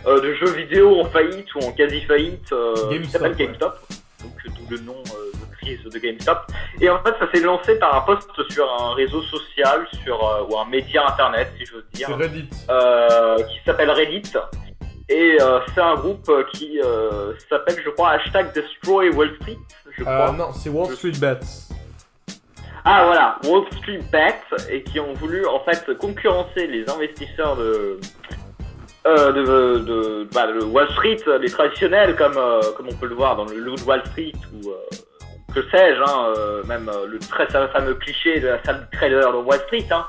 euh, 0.07 0.21
de 0.21 0.35
jeux 0.35 0.53
vidéo 0.53 1.01
en 1.01 1.07
faillite 1.07 1.53
ou 1.57 1.59
en 1.61 1.73
quasi 1.73 2.01
faillite 2.03 2.53
euh, 2.53 2.75
qui 2.75 2.95
GameStop, 2.95 3.23
s'appelle. 3.23 3.37
GameStop. 3.37 3.79
Donc 4.23 4.55
d'où 4.57 4.71
le 4.71 4.81
nom 4.83 5.03
de 5.75 5.99
GameStop. 5.99 6.39
Et 6.81 6.89
en 6.89 7.03
fait, 7.03 7.15
ça 7.19 7.27
s'est 7.33 7.41
lancé 7.41 7.79
par 7.79 7.95
un 7.95 8.01
post 8.03 8.29
sur 8.51 8.67
un 8.83 8.95
réseau 8.95 9.23
social, 9.23 9.87
sur 10.05 10.25
euh, 10.25 10.45
ou 10.49 10.59
un 10.59 10.67
média 10.67 11.07
internet, 11.07 11.53
si 11.59 11.67
j'ose 11.67 11.85
dire 11.93 12.09
Reddit. 12.17 12.49
euh, 12.71 13.37
qui 13.37 13.59
s'appelle 13.65 13.91
Reddit. 13.91 14.33
Et 15.09 15.39
euh, 15.41 15.61
c'est 15.75 15.81
un 15.81 15.95
groupe 15.95 16.31
qui 16.53 16.81
s'appelle, 17.49 17.77
je 17.85 17.91
crois, 17.91 18.11
hashtag 18.11 18.53
Destroy 18.53 19.11
Wall 19.11 19.31
Street, 19.41 19.59
je 19.97 20.03
crois. 20.03 20.33
Non, 20.33 20.53
c'est 20.53 20.69
Wall 20.71 20.93
Street 20.95 21.13
Bets. 21.21 21.41
Ah 22.85 23.05
voilà, 23.05 23.39
Wall 23.45 23.65
Street 23.79 24.01
Bets, 24.13 24.71
et 24.71 24.83
qui 24.85 25.01
ont 25.01 25.13
voulu 25.15 25.45
en 25.47 25.61
fait 25.61 25.97
concurrencer 25.99 26.67
les 26.69 26.89
investisseurs 26.89 27.57
de, 27.57 27.99
euh, 29.07 29.33
de, 29.33 29.79
de, 29.85 30.29
bah, 30.33 30.47
de 30.53 30.65
Wall 30.65 30.89
Street, 30.93 31.19
les 31.41 31.51
traditionnels, 31.51 32.17
comme, 32.17 32.37
euh, 32.37 32.61
comme 32.77 32.89
on 32.89 32.95
peut 32.95 33.07
le 33.07 33.15
voir 33.15 33.37
dans 33.37 33.45
le 33.45 33.55
de 33.55 33.83
Wall 33.85 34.03
Street, 34.07 34.33
ou 34.53 34.71
euh, 34.71 34.75
que 35.57 35.63
sais-je, 35.71 36.03
hein, 36.03 36.35
euh, 36.37 36.65
même 36.65 36.91
euh, 36.91 37.07
le 37.07 37.19
très 37.19 37.47
fameux 37.47 37.95
cliché 37.95 38.41
de 38.41 38.49
la 38.49 38.63
salle 38.63 38.87
de 38.93 38.97
trader 38.97 39.23
de 39.33 39.39
Wall 39.39 39.59
Street, 39.61 39.87
hein, 39.91 40.05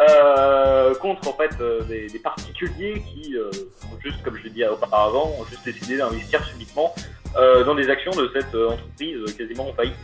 euh, 0.00 0.92
contre 0.96 1.28
en 1.28 1.34
fait 1.34 1.56
des, 1.88 2.08
des 2.08 2.18
particuliers 2.18 3.00
qui, 3.02 3.36
ont 3.38 4.00
juste 4.00 4.20
comme 4.24 4.36
je 4.36 4.42
l'ai 4.44 4.50
dit 4.50 4.64
auparavant, 4.64 5.32
ont 5.38 5.44
juste 5.44 5.64
décidé 5.64 5.98
d'investir 5.98 6.44
subitement 6.44 6.94
dans 7.34 7.74
des 7.74 7.88
actions 7.88 8.10
de 8.12 8.28
cette 8.34 8.54
entreprise 8.54 9.36
quasiment 9.36 9.68
en 9.68 9.72
faillite 9.74 9.94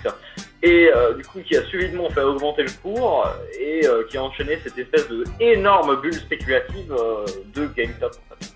et 0.62 0.90
du 1.16 1.24
coup 1.24 1.40
qui 1.40 1.56
a 1.56 1.64
subitement 1.64 2.08
fait 2.10 2.20
augmenter 2.20 2.62
le 2.62 2.70
cours 2.82 3.26
et 3.58 3.80
qui 4.08 4.18
a 4.18 4.22
enchaîné 4.22 4.58
cette 4.62 4.78
espèce 4.78 5.08
de 5.08 5.24
énorme 5.40 6.00
bulle 6.00 6.14
spéculative 6.14 6.94
de 7.54 7.66
GameStop. 7.74 8.12
En 8.12 8.34
fait. 8.36 8.52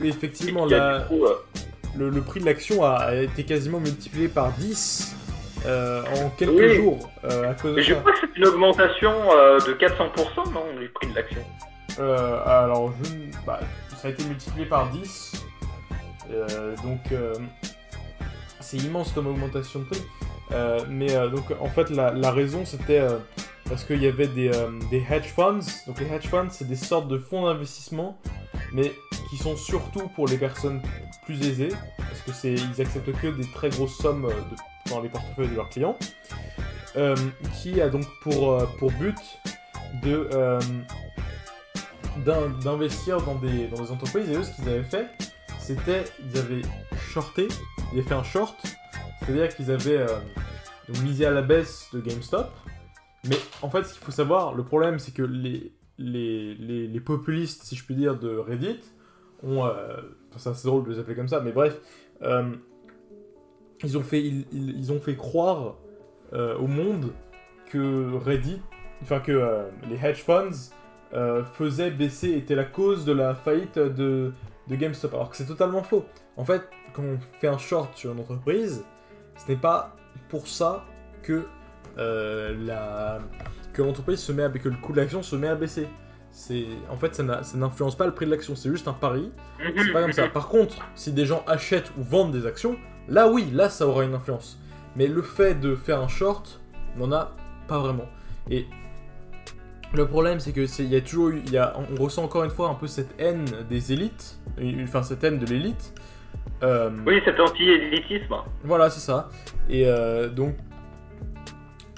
Oui, 0.00 0.08
effectivement, 0.08 0.66
le, 0.66 2.08
le 2.08 2.20
prix 2.22 2.40
de 2.40 2.46
l'action 2.46 2.84
a, 2.84 2.94
a 2.94 3.14
été 3.14 3.44
quasiment 3.44 3.80
multiplié 3.80 4.28
par 4.28 4.52
10 4.52 5.16
euh, 5.66 6.02
en 6.16 6.30
quelques 6.30 6.52
Oui. 6.52 6.74
jours 6.76 7.10
euh, 7.24 7.50
à 7.50 7.54
cause 7.54 7.72
de 7.72 7.76
mais 7.76 7.82
je 7.82 7.94
ça. 7.94 8.00
crois 8.00 8.12
que 8.12 8.18
c'est 8.20 8.36
une 8.38 8.46
augmentation 8.46 9.12
euh, 9.32 9.58
de 9.60 9.72
400% 9.74 10.52
non 10.52 10.64
du 10.78 10.88
prix 10.88 11.08
de 11.08 11.14
l'action. 11.14 11.42
Alors, 12.46 12.92
je, 13.02 13.10
bah, 13.46 13.60
ça 13.96 14.08
a 14.08 14.10
été 14.12 14.22
multiplié 14.24 14.66
par 14.66 14.88
10. 14.90 15.32
Euh, 16.30 16.76
donc, 16.84 17.00
c'est 18.60 18.76
immense 18.76 19.12
comme 19.12 19.26
augmentation 19.26 19.80
de 19.80 19.84
prix. 19.86 20.02
Mais 20.88 21.08
donc, 21.30 21.44
en 21.60 21.68
fait, 21.68 21.90
la, 21.90 22.12
la 22.12 22.30
raison, 22.30 22.64
c'était 22.64 23.02
parce 23.68 23.84
qu'il 23.84 24.02
y 24.02 24.06
avait 24.06 24.28
des, 24.28 24.50
des 24.90 25.04
hedge 25.10 25.26
funds. 25.34 25.58
Donc, 25.86 25.98
les 26.00 26.06
hedge 26.06 26.26
funds, 26.28 26.50
c'est 26.50 26.68
des 26.68 26.76
sortes 26.76 27.08
de 27.08 27.18
fonds 27.18 27.46
d'investissement, 27.46 28.16
mais 28.72 28.92
qui 29.30 29.36
sont 29.36 29.56
surtout 29.56 30.08
pour 30.08 30.26
les 30.26 30.38
personnes 30.38 30.80
plus 31.24 31.46
aisées, 31.46 31.72
parce 31.98 32.20
que 32.22 32.32
c'est 32.32 32.54
ils 32.54 32.80
acceptent 32.80 33.12
que 33.20 33.26
des 33.28 33.46
très 33.52 33.68
grosses 33.70 33.96
sommes 33.98 34.24
euh, 34.26 34.32
dans 34.90 35.00
les 35.00 35.08
portefeuilles 35.08 35.48
de 35.50 35.54
leurs 35.56 35.68
clients, 35.68 35.98
euh, 36.96 37.14
qui 37.60 37.80
a 37.80 37.88
donc 37.88 38.06
pour, 38.22 38.52
euh, 38.52 38.66
pour 38.78 38.90
but 38.92 39.16
de 40.02 40.28
d'in- 42.24 42.48
d'investir 42.62 43.20
dans 43.22 43.34
des, 43.36 43.68
dans 43.68 43.82
des 43.82 43.90
entreprises. 43.90 44.28
Et 44.30 44.34
eux 44.34 44.42
ce 44.42 44.54
qu'ils 44.56 44.68
avaient 44.68 44.82
fait 44.82 45.06
c'était 45.60 46.04
ils 46.24 46.38
avaient 46.38 46.62
shorté 47.12 47.48
ils 47.92 47.98
avaient 47.98 48.08
fait 48.08 48.14
un 48.14 48.22
short 48.24 48.56
c'est 49.20 49.30
à 49.30 49.32
dire 49.32 49.48
qu'ils 49.54 49.70
avaient 49.70 50.06
misé 51.02 51.26
à 51.26 51.30
la 51.30 51.42
baisse 51.42 51.88
de 51.92 52.00
GameStop. 52.00 52.50
Mais 53.28 53.36
en 53.62 53.70
fait 53.70 53.84
ce 53.84 53.92
qu'il 53.94 54.02
faut 54.02 54.12
savoir 54.12 54.54
le 54.54 54.64
problème 54.64 54.98
c'est 54.98 55.12
que 55.12 55.22
les, 55.22 55.72
les, 55.98 56.54
les 56.86 57.00
populistes 57.00 57.64
si 57.64 57.76
je 57.76 57.84
puis 57.84 57.94
dire 57.94 58.18
de 58.18 58.36
Reddit 58.36 58.80
ont 59.42 59.64
euh, 59.64 59.96
c'est 60.36 60.64
drôle 60.64 60.84
de 60.84 60.90
les 60.90 60.98
appeler 60.98 61.16
comme 61.16 61.28
ça 61.28 61.40
mais 61.40 61.52
bref 61.52 61.80
euh, 62.22 62.52
ils 63.82 63.96
ont 63.96 64.02
fait 64.02 64.22
ils, 64.22 64.92
ont 64.92 65.00
fait 65.00 65.16
croire 65.16 65.76
euh, 66.32 66.56
au 66.58 66.66
monde 66.66 67.12
que 67.70 68.14
Reddit 68.16 68.60
enfin 69.02 69.20
que 69.20 69.66
les 69.88 69.96
hedge 69.96 70.22
funds 70.22 70.72
faisait 71.54 71.90
baisser, 71.90 72.32
était 72.32 72.54
la 72.54 72.64
cause 72.64 73.04
de 73.04 73.12
la 73.12 73.34
faillite 73.34 73.78
de, 73.78 74.32
de 74.66 74.74
GameStop. 74.74 75.14
Alors 75.14 75.30
que 75.30 75.36
c'est 75.36 75.46
totalement 75.46 75.82
faux. 75.82 76.04
En 76.36 76.44
fait, 76.44 76.68
quand 76.92 77.02
on 77.02 77.18
fait 77.40 77.48
un 77.48 77.56
short 77.56 77.96
sur 77.96 78.12
une 78.12 78.20
entreprise, 78.20 78.84
ce 79.36 79.50
n'est 79.50 79.56
pas 79.56 79.96
pour 80.28 80.48
ça 80.48 80.84
que 81.22 81.44
la 81.96 83.20
l'entreprise 83.82 84.20
se 84.20 84.32
met 84.32 84.42
à, 84.42 84.50
que 84.50 84.68
le 84.68 84.76
coût 84.76 84.92
de 84.92 84.98
l'action 85.00 85.22
se 85.22 85.36
met 85.36 85.48
à 85.48 85.54
baisser. 85.54 85.88
C'est 86.30 86.66
en 86.90 86.96
fait 86.96 87.14
ça 87.14 87.22
n'influence 87.56 87.96
pas 87.96 88.06
le 88.06 88.14
prix 88.14 88.26
de 88.26 88.30
l'action, 88.30 88.54
c'est 88.54 88.68
juste 88.70 88.86
un 88.88 88.92
pari. 88.92 89.30
C'est 89.76 89.92
pas 89.92 90.02
comme 90.02 90.12
ça. 90.12 90.28
Par 90.28 90.48
contre, 90.48 90.76
si 90.94 91.12
des 91.12 91.26
gens 91.26 91.42
achètent 91.46 91.90
ou 91.98 92.02
vendent 92.02 92.32
des 92.32 92.46
actions, 92.46 92.76
là 93.08 93.28
oui, 93.28 93.48
là 93.52 93.68
ça 93.70 93.86
aura 93.86 94.04
une 94.04 94.14
influence. 94.14 94.58
Mais 94.96 95.06
le 95.06 95.22
fait 95.22 95.54
de 95.58 95.74
faire 95.74 96.00
un 96.00 96.08
short 96.08 96.60
n'en 96.96 97.10
a 97.12 97.34
pas 97.66 97.78
vraiment. 97.78 98.06
Et 98.50 98.66
le 99.94 100.06
problème, 100.06 100.38
c'est 100.38 100.52
que 100.52 100.66
il 100.82 100.88
y 100.88 100.96
a 100.96 101.00
toujours 101.00 101.32
il 101.32 101.50
y 101.50 101.56
a, 101.58 101.74
on 101.76 102.00
ressent 102.02 102.22
encore 102.24 102.44
une 102.44 102.50
fois 102.50 102.68
un 102.68 102.74
peu 102.74 102.86
cette 102.86 103.14
haine 103.18 103.46
des 103.68 103.92
élites, 103.92 104.38
enfin 104.82 105.02
cette 105.02 105.24
haine 105.24 105.38
de 105.38 105.46
l'élite. 105.46 105.94
Euh, 106.62 106.90
Oui, 107.06 107.20
cet 107.24 107.38
anti-élitisme. 107.40 108.34
voilà, 108.64 108.90
c'est 108.90 109.00
ça. 109.00 109.28
Et 109.68 109.86
euh, 109.86 110.28
donc, 110.28 110.54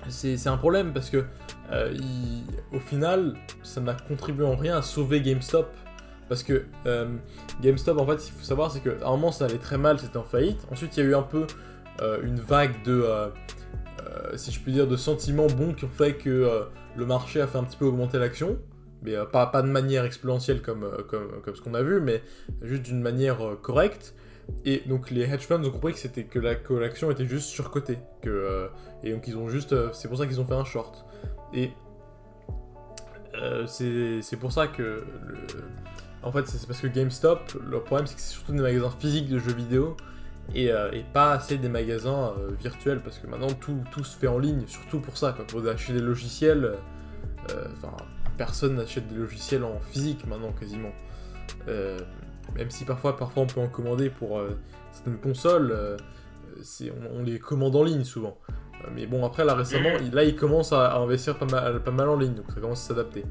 c'est 0.09 0.37
c'est 0.37 0.49
un 0.49 0.57
problème 0.57 0.93
parce 0.93 1.11
que, 1.11 1.25
euh, 1.73 1.95
au 2.73 2.81
final, 2.81 3.35
ça 3.63 3.81
n'a 3.81 3.95
contribué 3.95 4.45
en 4.45 4.57
rien 4.57 4.79
à 4.79 4.83
sauver 4.83 5.21
GameStop. 5.21 5.69
Parce 6.29 6.43
que 6.43 6.65
euh, 6.87 7.17
GameStop, 7.61 7.99
en 7.99 8.07
fait, 8.07 8.29
il 8.29 8.33
faut 8.33 8.45
savoir, 8.45 8.71
c'est 8.71 8.81
qu'à 8.81 9.07
un 9.07 9.11
moment, 9.11 9.33
ça 9.33 9.47
allait 9.47 9.59
très 9.59 9.79
mal, 9.79 9.99
c'était 9.99 10.17
en 10.17 10.25
faillite. 10.25 10.61
Ensuite, 10.71 10.97
il 10.97 11.05
y 11.05 11.07
a 11.07 11.11
eu 11.11 11.15
un 11.15 11.23
peu 11.23 11.47
euh, 12.01 12.23
une 12.23 12.39
vague 12.39 12.83
de, 12.85 13.05
si 14.37 14.53
je 14.53 14.61
puis 14.61 14.73
dire, 14.73 14.87
de 14.87 14.97
sentiments 14.97 15.49
bons 15.49 15.75
qui 15.75 15.85
ont 15.85 15.91
fait 15.91 16.15
que 16.15 16.67
le 16.97 17.07
marché 17.07 17.41
a 17.41 17.47
fait 17.47 17.59
un 17.59 17.65
petit 17.65 17.77
peu 17.77 17.87
augmenter 17.87 18.19
l'action. 18.19 18.59
Mais 19.03 19.15
pas, 19.33 19.51
de 19.63 19.69
manière 19.69 20.05
exponentielle 20.05 20.63
comme, 20.63 20.89
ce 21.53 21.61
qu'on 21.61 21.75
a 21.75 21.83
vu, 21.83 22.01
mais 22.01 22.23
juste 22.63 22.83
d'une 22.83 23.01
manière 23.01 23.39
correcte. 23.63 24.15
Et 24.65 24.83
donc 24.87 25.11
les 25.11 25.23
hedge 25.23 25.43
funds 25.43 25.65
ont 25.65 25.71
compris 25.71 25.93
que 25.93 25.99
c'était 26.01 26.25
que 26.25 26.39
la 26.41 26.53
était 26.53 27.27
juste 27.27 27.49
surcotée, 27.49 27.99
et 29.05 29.13
donc 29.13 29.29
ils 29.29 29.37
ont 29.37 29.49
juste 29.49 29.75
c'est 29.93 30.09
pour 30.09 30.19
ça 30.19 30.27
qu'ils 30.27 30.41
ont 30.41 30.45
fait 30.45 30.55
un 30.55 30.65
short. 30.65 31.07
Et 31.53 31.73
euh, 33.35 33.67
c'est 33.67 34.37
pour 34.37 34.53
ça 34.53 34.67
que 34.67 35.05
en 36.23 36.33
fait 36.33 36.47
c'est 36.49 36.67
parce 36.67 36.81
que 36.81 36.89
GameStop 36.89 37.55
le 37.65 37.81
problème 37.81 38.07
c'est 38.07 38.17
que 38.17 38.21
c'est 38.21 38.33
surtout 38.33 38.53
des 38.53 38.61
magasins 38.61 38.91
physiques 38.91 39.29
de 39.29 39.39
jeux 39.39 39.55
vidéo 39.55 39.97
et, 40.55 40.71
euh, 40.73 40.91
pas 41.13 41.33
assez 41.33 41.57
des 41.57 41.69
magasins 41.69 42.35
euh, 42.39 42.51
virtuels 42.61 43.01
parce 43.01 43.19
que 43.19 43.27
maintenant 43.27 43.53
tout, 43.53 43.79
tout 43.93 44.03
se 44.05 44.17
fait 44.19 44.27
en 44.27 44.39
ligne 44.39 44.67
surtout 44.67 45.01
pour 45.01 45.17
ça 45.17 45.33
quoi, 45.33 45.47
pour 45.47 45.67
acheter 45.69 45.93
des 45.93 46.01
logiciels 46.01 46.75
enfin 47.73 47.97
personne 48.37 48.77
n'achète 48.77 49.09
des 49.09 49.17
logiciels 49.17 49.65
en 49.65 49.79
physique 49.81 50.27
maintenant 50.27 50.53
quasiment. 50.53 50.93
Même 51.67 52.71
si 52.71 52.85
parfois, 52.85 53.17
parfois 53.17 53.45
on 53.45 53.47
peut 53.47 53.61
en 53.61 53.69
commander 53.69 54.11
pour 54.11 54.41
certaines 54.93 55.19
consoles, 55.19 55.97
on 57.13 57.23
les 57.23 57.39
commande 57.39 57.77
en 57.77 57.83
ligne 57.83 58.05
souvent. 58.05 58.37
Euh, 58.85 58.89
mais 58.95 59.07
bon, 59.07 59.25
après 59.25 59.45
là 59.45 59.55
récemment, 59.55 59.91
il- 60.01 60.13
là 60.13 60.25
ils 60.25 60.37
commencent 60.37 60.73
à, 60.73 60.87
à 60.93 60.99
investir 60.99 61.37
pas 61.39 61.47
mal, 61.47 61.83
pas 61.83 61.91
mal 61.91 62.09
en 62.09 62.17
ligne, 62.17 62.35
donc 62.35 62.47
ça 62.55 62.61
commence 62.61 62.85
à 62.85 62.89
s'adapter. 62.89 63.25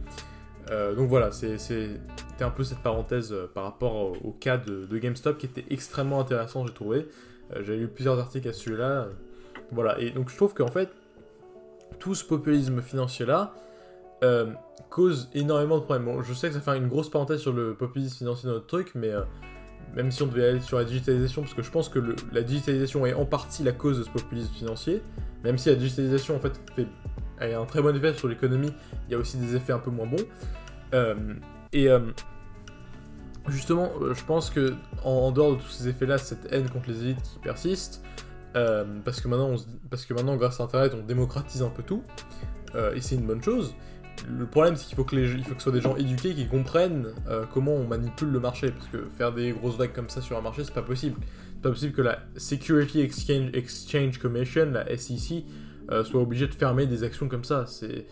Euh, 0.72 0.94
donc 0.96 1.10
voilà, 1.10 1.32
c'était 1.32 1.98
un 2.42 2.50
peu 2.52 2.64
cette 2.64 2.80
parenthèse 2.80 3.34
euh, 3.34 3.50
par 3.54 3.64
rapport 3.64 3.96
au, 3.96 4.14
au 4.24 4.32
cas 4.32 4.58
de, 4.58 4.86
de 4.86 4.98
GameStop 4.98 5.38
qui 5.38 5.48
était 5.48 5.66
extrêmement 5.72 6.20
intéressant, 6.20 6.66
j'ai 6.68 6.74
trouvé. 6.74 7.08
Euh, 7.56 7.64
J'avais 7.64 7.78
lu 7.80 7.88
plusieurs 7.88 8.20
articles 8.20 8.48
à 8.48 8.54
ce 8.54 8.60
sujet-là. 8.60 8.86
euh, 8.86 9.10
voilà, 9.72 10.00
et 10.00 10.12
donc 10.12 10.30
je 10.30 10.36
trouve 10.36 10.54
qu'en 10.54 10.68
fait, 10.68 10.90
tout 12.00 12.14
ce 12.16 12.24
populisme 12.26 12.82
financier-là 12.82 13.54
cause 14.90 15.30
énormément 15.34 15.78
de 15.78 15.84
problèmes. 15.84 16.06
Bon, 16.06 16.22
je 16.24 16.34
sais 16.34 16.50
que 16.50 16.54
ça 16.56 16.60
fait 16.62 16.78
une 16.78 16.88
grosse 16.90 17.10
parenthèse 17.10 17.40
sur 17.40 17.54
le 17.54 17.74
populisme 17.74 18.18
financier 18.18 18.48
dans 18.48 18.56
notre 18.56 18.68
truc, 18.68 18.92
mais 18.96 19.12
même 19.96 20.12
si 20.12 20.22
on 20.24 20.28
devait 20.28 20.48
aller 20.48 20.62
sur 20.62 20.78
la 20.78 20.84
digitalisation, 20.84 21.42
parce 21.42 21.54
que 21.54 21.62
je 21.62 21.72
pense 21.72 21.90
que 21.90 22.16
la 22.32 22.42
digitalisation 22.42 23.06
est 23.06 23.14
en 23.14 23.26
partie 23.26 23.64
la 23.64 23.72
cause 23.72 24.00
de 24.00 24.04
ce 24.04 24.10
populisme 24.10 24.54
financier, 24.54 25.02
même 25.44 25.58
si 25.58 25.70
la 25.70 25.76
digitalisation 25.76 26.36
en 26.36 26.40
fait 26.40 26.60
a 27.40 27.60
un 27.60 27.66
très 27.66 27.82
bon 27.82 27.96
effet 27.96 28.14
sur 28.14 28.28
l'économie, 28.28 28.74
il 29.08 29.12
y 29.12 29.16
a 29.16 29.18
aussi 29.18 29.38
des 29.38 29.56
effets 29.56 29.74
un 29.74 29.80
peu 29.80 29.92
moins 29.92 30.08
bons. 30.08 30.26
Euh, 30.94 31.16
et 31.72 31.90
euh, 31.90 32.00
justement, 33.48 33.90
euh, 34.02 34.14
je 34.14 34.24
pense 34.26 34.50
que 34.50 34.74
en, 35.04 35.32
dehors 35.32 35.56
de 35.56 35.62
tous 35.62 35.70
ces 35.70 35.88
effets-là, 35.88 36.18
cette 36.18 36.52
haine 36.52 36.70
contre 36.70 36.90
les 36.90 37.04
élites 37.04 37.22
qui 37.22 37.40
persiste, 37.40 38.04
parce 38.54 39.22
que 39.22 39.28
maintenant, 39.28 40.36
grâce 40.36 40.60
à 40.60 40.64
Internet, 40.64 40.94
on 40.96 41.06
démocratise 41.06 41.62
un 41.62 41.70
peu 41.70 41.84
tout, 41.84 42.04
et 42.94 43.02
c'est 43.02 43.16
une 43.16 43.26
bonne 43.26 43.42
chose. 43.42 43.74
Le 44.28 44.46
problème, 44.46 44.76
c'est 44.76 44.88
qu'il 44.88 44.96
faut 44.96 45.04
que 45.04 45.16
les, 45.16 45.32
il 45.32 45.44
faut 45.44 45.56
que 45.56 45.62
ce 45.62 45.64
soit 45.64 45.72
des 45.72 45.82
gens 45.82 45.96
éduqués 45.96 46.34
qui 46.34 46.48
comprennent 46.48 47.14
comment 47.54 47.74
on 47.74 47.88
manipule 47.88 48.30
le 48.30 48.40
marché, 48.40 48.72
parce 48.72 48.88
que 48.88 49.08
faire 49.18 49.34
des 49.34 49.52
grosses 49.52 49.78
vagues 49.78 49.94
comme 49.94 50.10
ça 50.10 50.22
sur 50.22 50.38
un 50.38 50.42
marché, 50.42 50.64
c'est 50.64 50.74
pas 50.74 50.82
possible. 50.82 51.20
C'est 51.56 51.62
pas 51.62 51.70
possible 51.70 51.94
que 51.94 52.02
la 52.02 52.20
Security 52.38 53.02
Exchange, 53.02 53.50
Exchange 53.54 54.18
Commission, 54.20 54.72
la 54.72 54.98
SEC, 54.98 55.46
soit 56.04 56.22
obligée 56.22 56.48
de 56.48 56.54
fermer 56.54 56.86
des 56.88 57.04
actions 57.04 57.28
comme 57.28 57.44
ça. 57.44 57.66
C'est, 57.68 58.08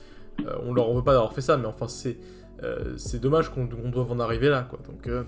on 0.64 0.74
leur 0.74 0.94
veut 0.94 1.04
pas 1.04 1.14
d'avoir 1.14 1.34
fait 1.34 1.42
ça, 1.42 1.58
mais 1.58 1.68
enfin, 1.68 1.88
c'est 1.88 2.18
euh, 2.64 2.98
c'est 2.98 3.20
dommage 3.20 3.50
qu'on 3.50 3.66
doive 3.66 4.12
en 4.12 4.20
arriver 4.20 4.50
là, 4.50 4.64
quoi. 4.64 4.80
Donc, 4.88 5.08
euh, 5.08 5.24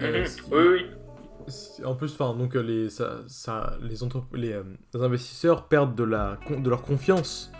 euh, 0.00 0.24
mhm. 0.24 0.28
oui, 0.52 0.66
oui. 0.72 1.84
En 1.84 1.94
plus, 1.94 2.12
enfin, 2.12 2.36
donc 2.36 2.54
les, 2.54 2.90
ça, 2.90 3.20
ça, 3.26 3.78
les, 3.80 3.96
les, 4.34 5.00
investisseurs 5.00 5.66
perdent 5.68 5.94
de, 5.94 6.04
la, 6.04 6.38
de 6.50 6.68
leur 6.68 6.82
confiance 6.82 7.50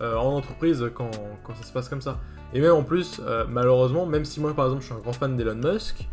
en 0.00 0.34
entreprise 0.34 0.90
quand, 0.94 1.10
quand, 1.44 1.54
ça 1.54 1.62
se 1.62 1.72
passe 1.72 1.88
comme 1.88 2.00
ça. 2.00 2.18
Et 2.52 2.60
même 2.60 2.72
en 2.72 2.82
plus, 2.82 3.20
malheureusement, 3.48 4.06
même 4.06 4.24
si 4.24 4.40
moi 4.40 4.54
par 4.54 4.66
exemple 4.66 4.82
je 4.82 4.86
suis 4.86 4.94
un 4.94 5.00
grand 5.00 5.12
fan 5.12 5.36
d'Elon 5.36 5.54
Musk, 5.54 6.08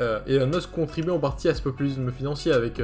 Elon 0.00 0.46
Musk 0.46 0.70
contribue 0.70 1.10
en 1.10 1.18
partie 1.18 1.48
à 1.48 1.54
ce 1.54 1.62
populisme 1.62 2.10
financier 2.10 2.52
avec 2.52 2.80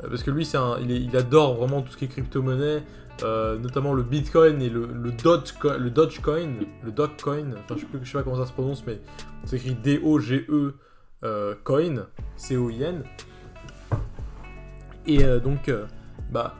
parce 0.00 0.22
que 0.22 0.30
lui 0.30 0.44
c'est 0.46 0.58
il, 0.80 0.90
il, 0.90 1.16
adore 1.16 1.56
vraiment 1.56 1.82
tout 1.82 1.92
ce 1.92 1.96
qui 1.98 2.06
est 2.06 2.08
crypto-monnaie 2.08 2.82
euh, 3.22 3.58
notamment 3.58 3.92
le 3.92 4.02
Bitcoin 4.02 4.62
et 4.62 4.70
le, 4.70 4.86
le, 4.86 5.12
Dogecoin, 5.12 5.76
le 5.76 5.90
Dogecoin, 5.90 6.60
le 6.82 6.90
enfin 7.58 7.74
je 7.76 7.80
sais, 7.80 7.86
je 8.02 8.10
sais 8.10 8.18
pas 8.18 8.22
comment 8.22 8.36
ça 8.36 8.46
se 8.46 8.52
prononce, 8.52 8.84
mais 8.86 9.00
c'est 9.44 9.56
écrit 9.56 9.74
D-O-G-E 9.74 10.74
euh, 11.24 11.54
coin, 11.62 12.06
C-O-I-N. 12.36 13.02
Et 15.06 15.24
euh, 15.24 15.38
donc, 15.38 15.70
bah, 16.30 16.54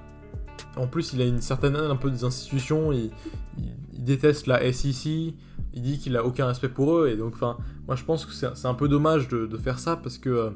en 0.77 0.87
plus 0.87 1.13
il 1.13 1.23
a 1.23 1.25
une 1.25 1.41
certaine 1.41 1.77
un 1.77 1.97
peu 1.97 2.11
des 2.11 2.25
institutions, 2.25 2.93
il, 2.93 3.11
il, 3.59 4.05
déteste 4.05 4.47
la 4.47 4.61
SEC, 4.73 5.07
il 5.07 5.83
dit 5.83 5.99
qu'il 5.99 6.17
a 6.17 6.25
aucun 6.25 6.47
respect 6.47 6.69
pour 6.69 6.97
eux, 6.97 7.09
et 7.09 7.17
donc, 7.17 7.35
enfin, 7.35 7.59
moi 7.87 7.97
je 7.97 8.05
pense 8.05 8.25
que 8.25 8.33
c'est 8.33 8.67
un 8.67 8.75
peu 8.75 8.89
dommage 8.89 9.29
de, 9.29 9.47
de, 9.47 9.57
faire 9.59 9.79
ça 9.79 9.97
parce 9.97 10.17
que, 10.17 10.53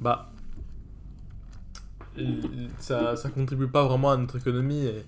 bah, 0.00 0.32
ça, 2.78 3.16
ça 3.16 3.30
contribue 3.30 3.68
pas 3.68 3.84
vraiment 3.84 4.10
à 4.10 4.16
notre 4.16 4.36
économie 4.38 4.84
et 4.84 5.04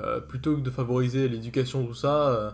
euh, 0.00 0.20
plutôt 0.20 0.56
que 0.56 0.60
de 0.60 0.70
favoriser 0.70 1.28
l'éducation, 1.28 1.84
tout 1.84 1.94
ça, 1.94 2.28
euh, 2.28 2.50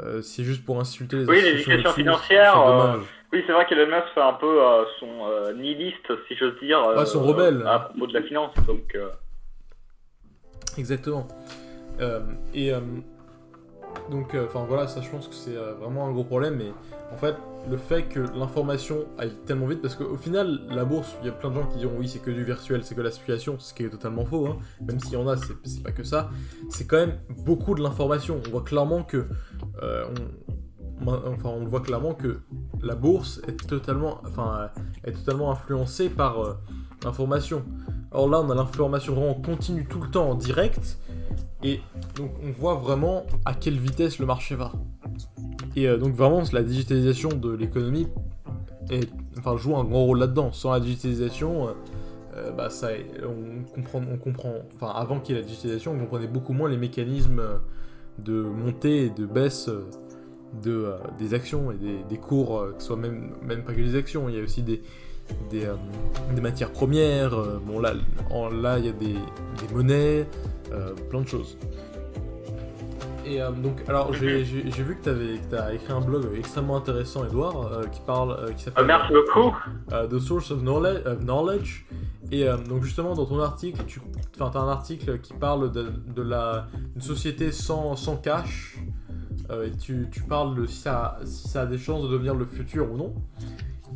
euh, 0.00 0.22
c'est 0.22 0.44
juste 0.44 0.64
pour 0.64 0.80
insulter 0.80 1.16
les 1.16 1.26
Oui, 1.26 1.40
l'éducation 1.42 1.90
financière. 1.90 2.54
oui, 3.32 3.42
c'est 3.46 3.52
vrai 3.52 3.66
qu'Elon 3.66 3.86
Musk 3.86 4.06
fait 4.14 4.22
un 4.22 4.32
peu 4.34 4.58
son 4.98 5.54
nihiliste, 5.56 6.12
si 6.26 6.36
j'ose 6.36 6.58
dire. 6.60 6.80
son 7.06 7.22
rebelle. 7.22 7.64
à 7.66 7.80
propos 7.80 8.06
de 8.06 8.14
la 8.14 8.22
finance. 8.22 8.54
Donc, 8.66 8.96
Exactement. 10.80 11.28
et 12.54 12.72
donc, 14.10 14.34
enfin 14.34 14.64
voilà, 14.68 14.86
ça 14.86 15.00
je 15.00 15.08
pense 15.08 15.28
que 15.28 15.34
c'est 15.34 15.54
vraiment 15.80 16.06
un 16.06 16.12
gros 16.12 16.24
problème. 16.24 16.56
Mais 16.56 16.72
en 17.12 17.16
fait, 17.16 17.34
le 17.68 17.76
fait 17.76 18.04
que 18.04 18.20
l'information 18.36 19.06
aille 19.18 19.34
tellement 19.46 19.66
vite, 19.66 19.82
parce 19.82 19.94
qu'au 19.96 20.16
final, 20.16 20.60
la 20.70 20.84
bourse, 20.84 21.14
il 21.22 21.26
y 21.26 21.28
a 21.28 21.32
plein 21.32 21.50
de 21.50 21.54
gens 21.56 21.66
qui 21.66 21.78
diront 21.78 21.94
oui, 21.98 22.08
c'est 22.08 22.20
que 22.20 22.30
du 22.30 22.44
virtuel, 22.44 22.82
c'est 22.84 22.94
que 22.94 23.00
la 23.00 23.10
spéculation, 23.10 23.58
ce 23.58 23.74
qui 23.74 23.84
est 23.84 23.90
totalement 23.90 24.24
faux, 24.24 24.46
hein. 24.46 24.58
même 24.80 25.00
s'il 25.00 25.12
y 25.12 25.16
en 25.16 25.28
a, 25.28 25.36
c'est 25.36 25.82
pas 25.82 25.92
que 25.92 26.04
ça, 26.04 26.30
c'est 26.70 26.86
quand 26.86 26.96
même 26.96 27.18
beaucoup 27.44 27.74
de 27.74 27.82
l'information. 27.82 28.40
On 28.46 28.50
voit 28.50 28.62
clairement 28.62 29.02
que. 29.02 29.26
Euh, 29.82 30.04
on 31.06 31.64
voit 31.64 31.80
clairement 31.80 32.14
que 32.14 32.40
la 32.82 32.94
bourse 32.94 33.40
est 33.48 33.66
totalement, 33.66 34.20
totalement 35.04 35.50
influencée 35.50 36.08
par 36.08 36.40
euh, 36.40 36.54
l'information. 37.04 37.62
Alors 38.12 38.28
là, 38.28 38.40
on 38.40 38.50
a 38.50 38.54
l'information 38.54 39.14
vraiment 39.14 39.34
continue 39.34 39.86
tout 39.86 40.00
le 40.00 40.10
temps 40.10 40.30
en 40.30 40.34
direct, 40.34 40.98
et 41.62 41.80
donc 42.16 42.30
on 42.42 42.50
voit 42.50 42.74
vraiment 42.74 43.24
à 43.44 43.54
quelle 43.54 43.78
vitesse 43.78 44.18
le 44.18 44.26
marché 44.26 44.54
va. 44.54 44.72
Et 45.76 45.88
euh, 45.88 45.96
donc 45.96 46.14
vraiment, 46.14 46.42
la 46.52 46.62
digitalisation 46.62 47.28
de 47.30 47.52
l'économie 47.52 48.08
joue 49.56 49.76
un 49.76 49.84
grand 49.84 50.04
rôle 50.04 50.18
là-dedans. 50.18 50.52
Sans 50.52 50.72
la 50.72 50.80
digitalisation, 50.80 51.68
euh, 51.68 51.72
euh, 52.36 52.50
bah, 52.52 52.70
ça, 52.70 52.88
on, 53.24 53.64
comprend, 53.74 54.02
on 54.10 54.16
comprend, 54.16 54.54
enfin 54.74 54.92
avant 54.94 55.20
qu'il 55.20 55.34
y 55.34 55.38
ait 55.38 55.42
la 55.42 55.46
digitalisation, 55.46 55.92
on 55.92 55.98
comprenait 55.98 56.26
beaucoup 56.26 56.52
moins 56.52 56.68
les 56.68 56.76
mécanismes 56.76 57.42
de 58.18 58.42
montée 58.42 59.06
et 59.06 59.10
de 59.10 59.26
baisse 59.26 59.70
de, 60.62 60.92
des 61.18 61.34
actions 61.34 61.70
et 61.72 61.76
des, 62.08 62.16
cours, 62.18 62.66
que 62.76 62.80
ce 62.80 62.88
soit 62.88 62.96
même, 62.96 63.32
même 63.42 63.62
pas 63.62 63.72
que 63.72 63.80
des 63.80 63.96
actions, 63.96 64.28
il 64.28 64.36
y 64.36 64.40
a 64.40 64.42
aussi 64.42 64.62
des, 64.62 64.82
des, 65.50 65.66
matières 66.40 66.72
premières, 66.72 67.36
bon 67.64 67.78
là, 67.78 67.94
là 68.52 68.78
il 68.78 68.86
y 68.86 68.88
a 68.88 68.92
des, 68.92 69.14
des 69.14 69.74
monnaies, 69.74 70.26
plein 71.08 71.20
de 71.20 71.28
choses. 71.28 71.56
Et 73.30 73.40
euh, 73.40 73.50
donc, 73.52 73.82
alors 73.88 74.12
j'ai 74.12 74.42
vu 74.42 74.98
que 75.02 75.10
tu 75.48 75.56
as 75.56 75.72
écrit 75.72 75.92
un 75.92 76.00
blog 76.00 76.26
extrêmement 76.36 76.76
intéressant, 76.76 77.24
Edouard, 77.24 77.66
euh, 77.66 77.84
qui 77.84 78.00
parle, 78.00 78.32
euh, 78.32 78.52
qui 78.52 78.64
s'appelle. 78.64 78.86
merci 78.86 79.12
beaucoup. 79.12 79.54
The 79.88 80.18
Source 80.18 80.50
of 80.50 80.62
Knowledge. 80.62 81.86
Et 82.32 82.46
donc 82.68 82.84
justement, 82.84 83.14
dans 83.14 83.26
ton 83.26 83.40
article, 83.40 83.82
tu 83.86 84.00
as 84.40 84.44
un 84.44 84.68
article 84.68 85.18
qui 85.18 85.32
parle 85.32 85.72
de, 85.72 85.92
de 86.14 86.22
la 86.22 86.68
une 86.94 87.02
société 87.02 87.50
sans, 87.50 87.96
sans 87.96 88.16
cash. 88.16 88.78
Et 89.64 89.70
tu, 89.78 90.08
parles 90.28 90.54
de 90.54 90.66
si 90.66 90.76
ça, 90.76 91.18
a 91.54 91.66
des 91.66 91.78
chances 91.78 92.04
de 92.04 92.08
devenir 92.08 92.34
le 92.34 92.44
futur 92.44 92.92
ou 92.92 92.96
non. 92.96 93.14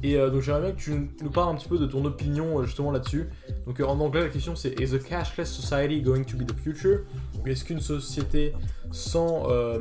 Et 0.03 0.17
donc 0.17 0.43
j'aimerais 0.43 0.63
bien 0.63 0.73
que 0.73 0.81
tu 0.81 1.11
nous 1.23 1.31
parles 1.31 1.55
un 1.55 1.57
petit 1.57 1.69
peu 1.69 1.79
de 1.79 1.87
ton 1.87 2.05
opinion 2.05 2.63
justement 2.65 2.91
là-dessus. 2.91 3.29
Donc 3.67 3.81
en 3.81 3.99
anglais 4.01 4.23
la 4.23 4.29
question 4.29 4.57
c'est 4.57 4.79
Is 4.81 4.95
a 4.95 4.99
cashless 4.99 5.51
society 5.51 6.03
going 6.03 6.25
to 6.25 6.37
be 6.37 6.45
the 6.45 6.55
future? 6.55 7.01
Est-ce 7.47 7.65
qu'une 7.65 7.81
société 7.81 8.55
sans, 8.91 9.51
euh, 9.51 9.81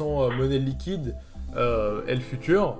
euh, 0.00 0.30
monnaie 0.36 0.58
liquide 0.58 1.16
euh, 1.56 2.06
est 2.06 2.14
le 2.14 2.20
futur? 2.20 2.76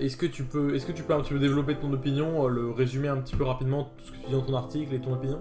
Est-ce 0.00 0.16
que, 0.16 0.24
tu 0.24 0.44
peux, 0.44 0.74
est-ce 0.74 0.86
que 0.86 0.92
tu 0.92 1.02
peux 1.02 1.12
un 1.12 1.20
petit 1.20 1.34
peu 1.34 1.38
développer 1.38 1.76
ton 1.76 1.92
opinion, 1.92 2.48
le 2.48 2.70
résumer 2.70 3.08
un 3.08 3.18
petit 3.18 3.36
peu 3.36 3.44
rapidement 3.44 3.92
tout 3.98 4.06
ce 4.06 4.12
que 4.12 4.16
tu 4.16 4.26
dis 4.26 4.32
dans 4.32 4.40
ton 4.40 4.54
article 4.54 4.94
et 4.94 4.98
ton 4.98 5.12
opinion? 5.12 5.40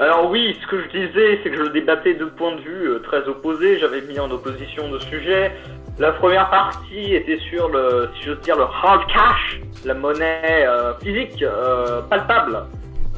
Alors 0.00 0.30
oui, 0.30 0.56
ce 0.60 0.66
que 0.66 0.82
je 0.82 0.88
disais, 0.88 1.40
c'est 1.42 1.50
que 1.50 1.64
je 1.64 1.70
débattais 1.70 2.14
de 2.14 2.24
points 2.24 2.56
de 2.56 2.60
vue 2.62 3.02
très 3.02 3.26
opposés. 3.28 3.78
J'avais 3.78 4.00
mis 4.02 4.18
en 4.18 4.30
opposition 4.30 4.88
deux 4.90 5.00
sujets. 5.00 5.52
La 5.98 6.12
première 6.12 6.48
partie 6.48 7.14
était 7.14 7.38
sur 7.50 7.68
le, 7.68 8.08
si 8.16 8.26
j'ose 8.26 8.40
dire, 8.40 8.56
le 8.56 8.64
hard 8.64 9.06
cash, 9.12 9.60
la 9.84 9.92
monnaie 9.92 10.66
physique, 11.02 11.44
palpable, 12.08 12.64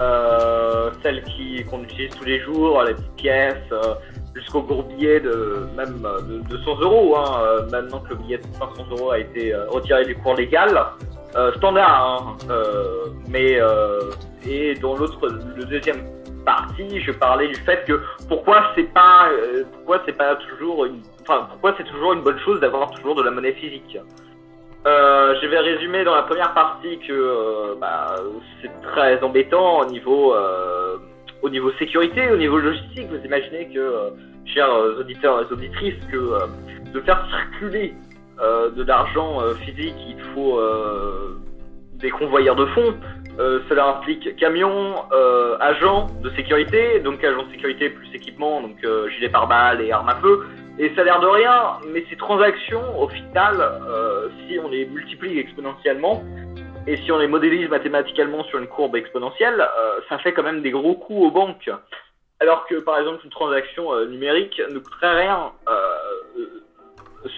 euh, 0.00 0.90
celles 1.02 1.22
qui 1.24 1.62
qu'on 1.64 1.82
utilise 1.82 2.10
tous 2.16 2.24
les 2.24 2.40
jours, 2.40 2.82
les 2.82 2.94
petites 2.94 3.16
pièces, 3.16 3.72
euh, 3.72 3.94
jusqu'au 4.34 4.62
gros 4.62 4.82
billet 4.82 5.20
de 5.20 5.66
même 5.76 6.02
de 6.28 6.38
200 6.48 6.80
euros. 6.80 7.16
Hein, 7.16 7.42
euh, 7.42 7.66
maintenant 7.70 8.00
que 8.00 8.10
le 8.10 8.16
billet 8.16 8.38
de 8.38 8.44
500 8.58 8.86
euros 8.90 9.10
a 9.10 9.18
été 9.18 9.54
retiré 9.68 10.04
du 10.06 10.16
cours 10.16 10.34
légal, 10.34 10.70
standard. 11.56 12.36
Hein, 12.50 12.54
mais 13.28 13.58
et 14.48 14.74
dans 14.76 14.96
l'autre, 14.96 15.28
le 15.28 15.64
deuxième 15.64 16.02
partie, 16.44 17.00
je 17.00 17.12
parlais 17.12 17.48
du 17.48 17.54
fait 17.54 17.84
que 17.86 18.00
pourquoi 18.28 18.72
c'est 18.74 18.92
pas 18.92 19.28
pourquoi 19.72 20.02
c'est 20.04 20.16
pas 20.16 20.36
toujours 20.36 20.84
une, 20.84 21.00
enfin 21.22 21.46
pourquoi 21.50 21.74
c'est 21.76 21.84
toujours 21.84 22.12
une 22.12 22.22
bonne 22.22 22.38
chose 22.40 22.60
d'avoir 22.60 22.90
toujours 22.90 23.14
de 23.14 23.22
la 23.22 23.30
monnaie 23.30 23.52
physique. 23.52 23.98
Euh, 24.84 25.34
je 25.40 25.46
vais 25.46 25.60
résumer 25.60 26.02
dans 26.02 26.14
la 26.14 26.22
première 26.22 26.52
partie 26.54 26.98
que 26.98 27.12
euh, 27.12 27.74
bah, 27.80 28.16
c'est 28.60 28.70
très 28.82 29.22
embêtant 29.22 29.80
au 29.80 29.84
niveau, 29.84 30.34
euh, 30.34 30.96
au 31.42 31.48
niveau 31.48 31.70
sécurité, 31.78 32.30
au 32.32 32.36
niveau 32.36 32.58
logistique. 32.58 33.06
Vous 33.08 33.24
imaginez 33.24 33.68
que, 33.68 33.78
euh, 33.78 34.10
chers 34.44 34.74
auditeurs 34.98 35.42
et 35.42 35.52
auditrices, 35.52 36.04
que 36.10 36.92
de 36.92 37.00
faire 37.02 37.24
circuler 37.30 37.94
de 38.40 38.82
l'argent 38.82 39.38
physique, 39.64 39.94
il 40.08 40.20
faut 40.34 40.60
des 42.02 42.10
convoyeurs 42.10 42.56
de 42.56 42.66
fonds. 42.66 42.94
cela 43.38 43.86
implique 43.86 44.36
camions, 44.36 44.96
agents 45.60 46.08
de 46.22 46.30
sécurité, 46.30 47.00
donc 47.00 47.24
agents 47.24 47.44
de 47.44 47.50
sécurité 47.52 47.88
plus 47.88 48.14
équipement, 48.14 48.60
donc 48.60 48.76
gilet 49.14 49.30
pare-balles 49.30 49.80
et 49.80 49.90
armes 49.92 50.08
à 50.10 50.16
feu. 50.16 50.44
Et 50.78 50.94
ça 50.94 51.02
a 51.02 51.04
l'air 51.04 51.20
de 51.20 51.26
rien, 51.26 51.78
mais 51.92 52.04
ces 52.08 52.16
transactions, 52.16 53.00
au 53.00 53.08
final, 53.08 53.56
euh, 53.60 54.28
si 54.46 54.58
on 54.58 54.68
les 54.68 54.86
multiplie 54.86 55.38
exponentiellement, 55.38 56.22
et 56.86 56.96
si 56.96 57.12
on 57.12 57.18
les 57.18 57.28
modélise 57.28 57.68
mathématiquement 57.68 58.42
sur 58.44 58.58
une 58.58 58.66
courbe 58.66 58.96
exponentielle, 58.96 59.60
euh, 59.60 60.00
ça 60.08 60.18
fait 60.18 60.32
quand 60.32 60.42
même 60.42 60.62
des 60.62 60.70
gros 60.70 60.94
coûts 60.94 61.24
aux 61.26 61.30
banques. 61.30 61.70
alors 62.40 62.66
que 62.66 62.80
par 62.80 62.98
exemple 62.98 63.20
une 63.22 63.30
transaction 63.30 63.92
euh, 63.92 64.06
numérique 64.06 64.60
ne 64.70 64.78
coûterait 64.78 65.20
rien. 65.20 65.52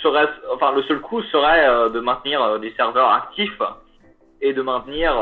serait, 0.02 0.28
enfin, 0.52 0.72
le 0.72 0.82
seul 0.84 1.00
coût 1.00 1.22
serait 1.24 1.90
de 1.90 2.00
maintenir 2.00 2.58
des 2.60 2.72
serveurs 2.76 3.10
actifs 3.10 3.60
et 4.44 4.52
de 4.52 4.62
maintenir 4.62 5.12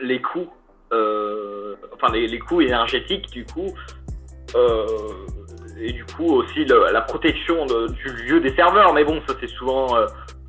les 0.00 0.20
coûts, 0.20 0.50
enfin 0.92 2.12
les, 2.12 2.28
les, 2.28 2.38
coûts 2.38 2.60
énergétiques 2.60 3.30
du 3.30 3.44
coup 3.44 3.74
et 5.82 5.92
du 5.92 6.04
coup 6.04 6.36
aussi 6.36 6.64
la 6.64 7.00
protection 7.00 7.66
du 7.66 8.08
lieu 8.24 8.40
des 8.40 8.54
serveurs. 8.54 8.92
Mais 8.94 9.04
bon, 9.04 9.20
ça 9.26 9.34
c'est 9.40 9.48
souvent 9.48 9.96
euh, 9.96 10.06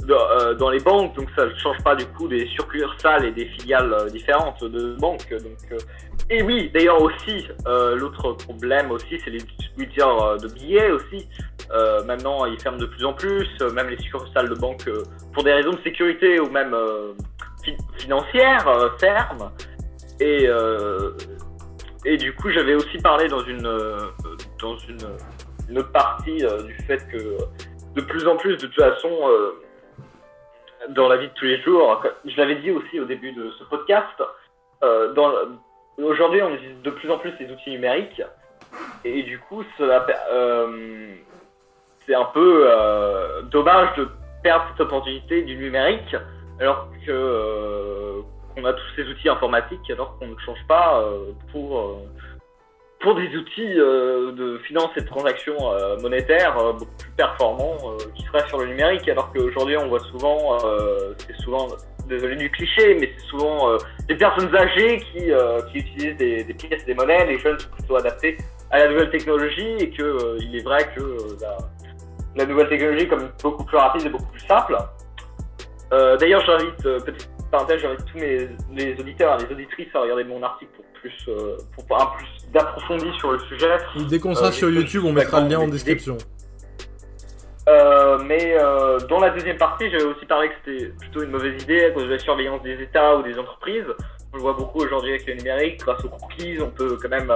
euh, 0.09 0.53
dans, 0.53 0.69
les 0.69 0.79
banques, 0.79 1.15
donc 1.15 1.29
ça 1.35 1.45
ne 1.45 1.55
change 1.55 1.77
pas 1.83 1.95
du 1.95 2.05
coup 2.05 2.27
des 2.27 2.45
succursales 2.47 3.25
et 3.25 3.31
des 3.31 3.45
filiales 3.45 3.93
euh, 3.93 4.09
différentes 4.09 4.63
de 4.63 4.95
banques. 4.95 5.29
Donc, 5.29 5.81
et 6.29 6.43
oui, 6.43 6.69
d'ailleurs 6.73 7.01
aussi, 7.01 7.47
l'autre 7.65 8.33
problème 8.33 8.91
aussi, 8.91 9.19
c'est 9.23 9.29
les 9.29 9.39
distributeurs 9.39 10.37
de 10.37 10.47
billets 10.47 10.91
aussi. 10.91 11.27
maintenant, 12.05 12.45
ils 12.45 12.59
ferment 12.59 12.77
de 12.77 12.85
plus 12.85 13.03
en 13.03 13.13
plus, 13.13 13.47
même 13.73 13.89
les 13.89 13.97
succursales 13.97 14.49
de 14.49 14.55
banques, 14.55 14.89
pour 15.33 15.43
des 15.43 15.51
raisons 15.51 15.71
de 15.71 15.81
sécurité 15.83 16.39
ou 16.39 16.49
même 16.49 16.75
financières, 17.97 18.95
ferment. 18.99 19.51
Et 20.21 20.47
et 22.05 22.17
du 22.17 22.33
coup, 22.33 22.49
j'avais 22.49 22.75
aussi 22.75 22.97
parlé 22.97 23.27
dans 23.27 23.43
une, 23.43 23.67
dans 24.63 24.77
une, 24.77 25.77
autre 25.77 25.91
partie 25.91 26.43
euh, 26.43 26.63
du 26.63 26.73
fait 26.87 27.05
que 27.11 27.37
de 27.95 28.01
plus 28.01 28.27
en 28.27 28.37
plus, 28.37 28.57
de 28.57 28.65
toute 28.65 28.75
façon, 28.75 29.11
euh, 29.27 29.51
dans 30.89 31.07
la 31.07 31.17
vie 31.17 31.27
de 31.27 31.33
tous 31.33 31.45
les 31.45 31.61
jours, 31.61 32.03
je 32.25 32.35
l'avais 32.37 32.55
dit 32.55 32.71
aussi 32.71 32.99
au 32.99 33.05
début 33.05 33.33
de 33.33 33.51
ce 33.59 33.63
podcast, 33.65 34.23
aujourd'hui, 35.97 36.41
on 36.41 36.55
utilise 36.55 36.81
de 36.81 36.89
plus 36.89 37.09
en 37.09 37.19
plus 37.19 37.31
les 37.39 37.49
outils 37.51 37.71
numériques. 37.71 38.21
Et 39.05 39.23
du 39.23 39.39
coup, 39.39 39.63
c'est 39.77 39.93
un 42.15 42.25
peu 42.33 42.67
dommage 43.51 43.95
de 43.97 44.09
perdre 44.41 44.65
cette 44.71 44.81
opportunité 44.81 45.43
du 45.43 45.55
numérique 45.55 46.15
alors 46.59 46.89
que 47.05 48.23
on 48.57 48.65
a 48.65 48.73
tous 48.73 48.95
ces 48.95 49.07
outils 49.07 49.29
informatiques 49.29 49.89
alors 49.89 50.17
qu'on 50.17 50.27
ne 50.27 50.37
change 50.39 50.63
pas 50.67 51.01
euh, 51.01 51.31
pour, 51.51 51.79
euh, 51.79 52.09
pour 53.03 53.15
des 53.15 53.27
outils 53.35 53.77
euh, 53.77 54.31
de 54.31 54.57
finance 54.59 54.89
et 54.95 55.01
de 55.01 55.05
transactions 55.05 55.57
monétaires 56.01 56.55
beaucoup 56.73 56.95
plus 56.97 57.11
performants 57.11 57.77
qui 58.15 58.23
seraient 58.23 58.47
sur 58.47 58.59
le 58.59 58.67
numérique 58.67 59.07
alors 59.09 59.31
qu'aujourd'hui 59.33 59.77
on 59.77 59.87
voit 59.87 59.99
souvent, 59.99 60.57
c'est 61.17 61.35
souvent, 61.43 61.67
désolé 62.07 62.35
du 62.35 62.49
cliché, 62.49 62.95
mais 62.99 63.11
c'est 63.17 63.25
souvent 63.27 63.77
des 64.07 64.15
personnes 64.15 64.53
âgées 64.55 65.03
qui, 65.11 65.31
utilisent 65.77 66.17
des, 66.17 66.53
pièces, 66.53 66.85
des 66.85 66.93
monnaies, 66.93 67.25
les 67.27 67.39
jeunes 67.39 67.59
sont 67.59 67.69
plutôt 67.69 67.97
adaptés 67.97 68.37
à 68.71 68.79
la 68.79 68.87
nouvelle 68.89 69.09
technologie 69.09 69.75
et 69.79 69.89
que 69.89 70.37
il 70.41 70.55
est 70.55 70.63
vrai 70.63 70.89
que 70.95 71.17
la, 71.41 71.57
la, 72.35 72.45
nouvelle 72.45 72.69
technologie 72.69 73.07
comme 73.07 73.29
beaucoup 73.41 73.65
plus 73.65 73.77
rapide 73.77 74.05
et 74.05 74.09
beaucoup 74.09 74.31
plus 74.31 74.47
simple. 74.47 74.77
D'ailleurs, 75.91 76.43
j'invite, 76.45 76.83
petite 77.05 77.32
parenthèse, 77.53 77.81
j'invite 77.81 78.05
tous 78.11 78.17
mes 78.17 78.49
les 78.71 78.99
auditeurs 78.99 79.39
et 79.39 79.45
les 79.45 79.53
auditrices 79.53 79.93
à 79.93 80.01
regarder 80.01 80.23
mon 80.23 80.41
article 80.41 80.71
pour 80.75 80.85
plus, 80.99 81.25
euh, 81.27 81.55
pour 81.87 82.01
un 82.01 82.07
plus 82.17 82.51
d'approfondi 82.51 83.11
sur 83.19 83.31
le 83.31 83.39
sujet. 83.39 83.69
dès 84.09 84.19
qu'on 84.19 84.33
sera 84.33 84.47
euh, 84.47 84.51
sur 84.51 84.69
YouTube, 84.71 85.03
on 85.05 85.13
mettra 85.13 85.39
le 85.39 85.49
lien 85.49 85.59
en 85.59 85.67
description. 85.67 86.17
Euh, 87.69 88.17
mais 88.25 88.57
dans 89.07 89.19
la 89.19 89.29
deuxième 89.29 89.57
partie, 89.57 89.89
j'avais 89.89 90.03
aussi 90.03 90.25
parlé 90.25 90.49
que 90.49 90.55
c'était 90.65 90.87
plutôt 90.99 91.21
une 91.21 91.29
mauvaise 91.29 91.61
idée 91.61 91.85
à 91.85 91.91
cause 91.91 92.05
de 92.05 92.09
la 92.09 92.19
surveillance 92.19 92.61
des 92.63 92.81
États 92.81 93.17
ou 93.17 93.23
des 93.23 93.37
entreprises. 93.37 93.85
On 94.33 94.37
le 94.37 94.41
voit 94.41 94.53
beaucoup 94.53 94.79
aujourd'hui 94.79 95.11
avec 95.11 95.27
le 95.27 95.35
numérique, 95.35 95.79
grâce 95.79 96.03
aux 96.03 96.09
cookies, 96.09 96.57
on 96.59 96.71
peut 96.71 96.97
quand 96.99 97.09
même 97.09 97.31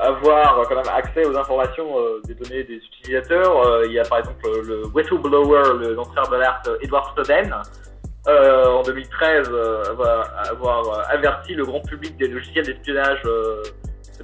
avoir 0.00 0.68
quand 0.68 0.76
même 0.76 0.94
accès 0.94 1.26
aux 1.26 1.36
informations 1.36 1.96
des 2.24 2.34
données 2.34 2.62
des 2.62 2.76
utilisateurs. 2.76 3.84
il 3.84 3.92
y 3.92 3.98
a 3.98 4.04
par 4.04 4.20
exemple 4.20 4.46
le 4.62 4.86
whistleblower, 4.94 5.76
le 5.80 5.94
lanceur 5.94 6.28
d'alerte 6.28 6.70
Edward 6.80 7.12
Snowden, 7.14 7.52
euh, 8.28 8.66
en 8.66 8.82
2013, 8.82 9.48
euh, 9.50 9.94
va 9.94 10.26
avoir 10.50 11.10
averti 11.10 11.54
le 11.54 11.64
grand 11.64 11.80
public 11.80 12.14
des 12.18 12.28
logiciels 12.28 12.66
d'espionnage 12.66 13.22
euh, 13.24 13.62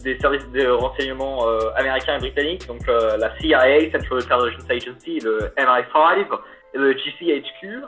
des 0.02 0.18
services 0.18 0.46
de 0.50 0.66
renseignement 0.66 1.46
américains 1.76 2.16
et 2.16 2.18
britanniques, 2.18 2.66
donc 2.66 2.84
la 2.88 3.30
CIA, 3.38 3.92
Central 3.92 4.18
Intelligence 4.18 4.68
Agency, 4.68 5.20
le 5.20 5.38
MI5 5.56 6.26
et 6.74 6.78
le 6.78 6.92
GCHQ 6.94 7.84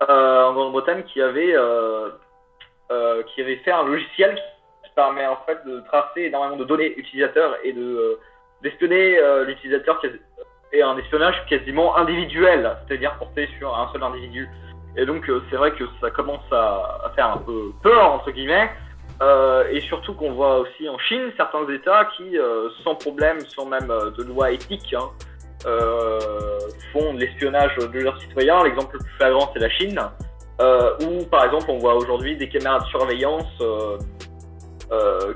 en 0.00 0.52
Grande-Bretagne 0.52 1.04
qui 1.04 1.22
avait 1.22 1.54
qui 3.28 3.40
avait 3.40 3.56
fait 3.58 3.70
un 3.70 3.84
logiciel 3.84 4.34
qui 4.34 4.90
permet 4.96 5.24
en 5.28 5.38
fait 5.46 5.64
de 5.64 5.78
tracer 5.82 6.22
énormément 6.22 6.56
de 6.56 6.64
données 6.64 6.92
utilisateurs 6.98 7.54
et 7.62 7.72
de 7.72 8.18
d'espionner 8.64 9.16
l'utilisateur 9.46 10.02
et 10.72 10.82
un 10.82 10.98
espionnage 10.98 11.36
quasiment 11.48 11.96
individuel, 11.96 12.76
c'est-à-dire 12.88 13.16
porté 13.16 13.48
sur 13.58 13.78
un 13.78 13.92
seul 13.92 14.02
individu. 14.02 14.48
Et 14.96 15.06
donc 15.06 15.28
euh, 15.28 15.42
c'est 15.50 15.56
vrai 15.56 15.72
que 15.72 15.84
ça 16.00 16.10
commence 16.10 16.44
à, 16.52 17.10
faire 17.14 17.32
un 17.32 17.38
peu 17.38 17.72
peur 17.82 18.12
entre 18.12 18.30
guillemets. 18.30 18.70
Euh, 19.22 19.64
et 19.70 19.80
surtout 19.80 20.12
qu'on 20.14 20.32
voit 20.32 20.58
aussi 20.58 20.88
en 20.88 20.98
Chine 20.98 21.30
certains 21.36 21.68
États 21.68 22.08
qui, 22.16 22.36
euh, 22.36 22.68
sans 22.82 22.96
problème, 22.96 23.38
sans 23.40 23.64
même 23.64 23.86
de 23.86 24.22
loi 24.24 24.50
éthique, 24.50 24.92
hein, 24.92 25.08
font 26.92 27.14
de 27.14 27.20
l'espionnage 27.20 27.76
de 27.76 28.00
leurs 28.00 28.20
citoyens. 28.20 28.64
L'exemple 28.64 28.94
le 28.94 28.98
plus 28.98 29.14
flagrant, 29.14 29.50
c'est 29.52 29.60
la 29.60 29.70
Chine, 29.70 30.00
où 30.60 31.24
par 31.30 31.44
exemple 31.44 31.66
on 31.68 31.78
voit 31.78 31.94
aujourd'hui 31.94 32.36
des 32.36 32.48
caméras 32.48 32.80
de 32.80 32.86
surveillance 32.86 33.62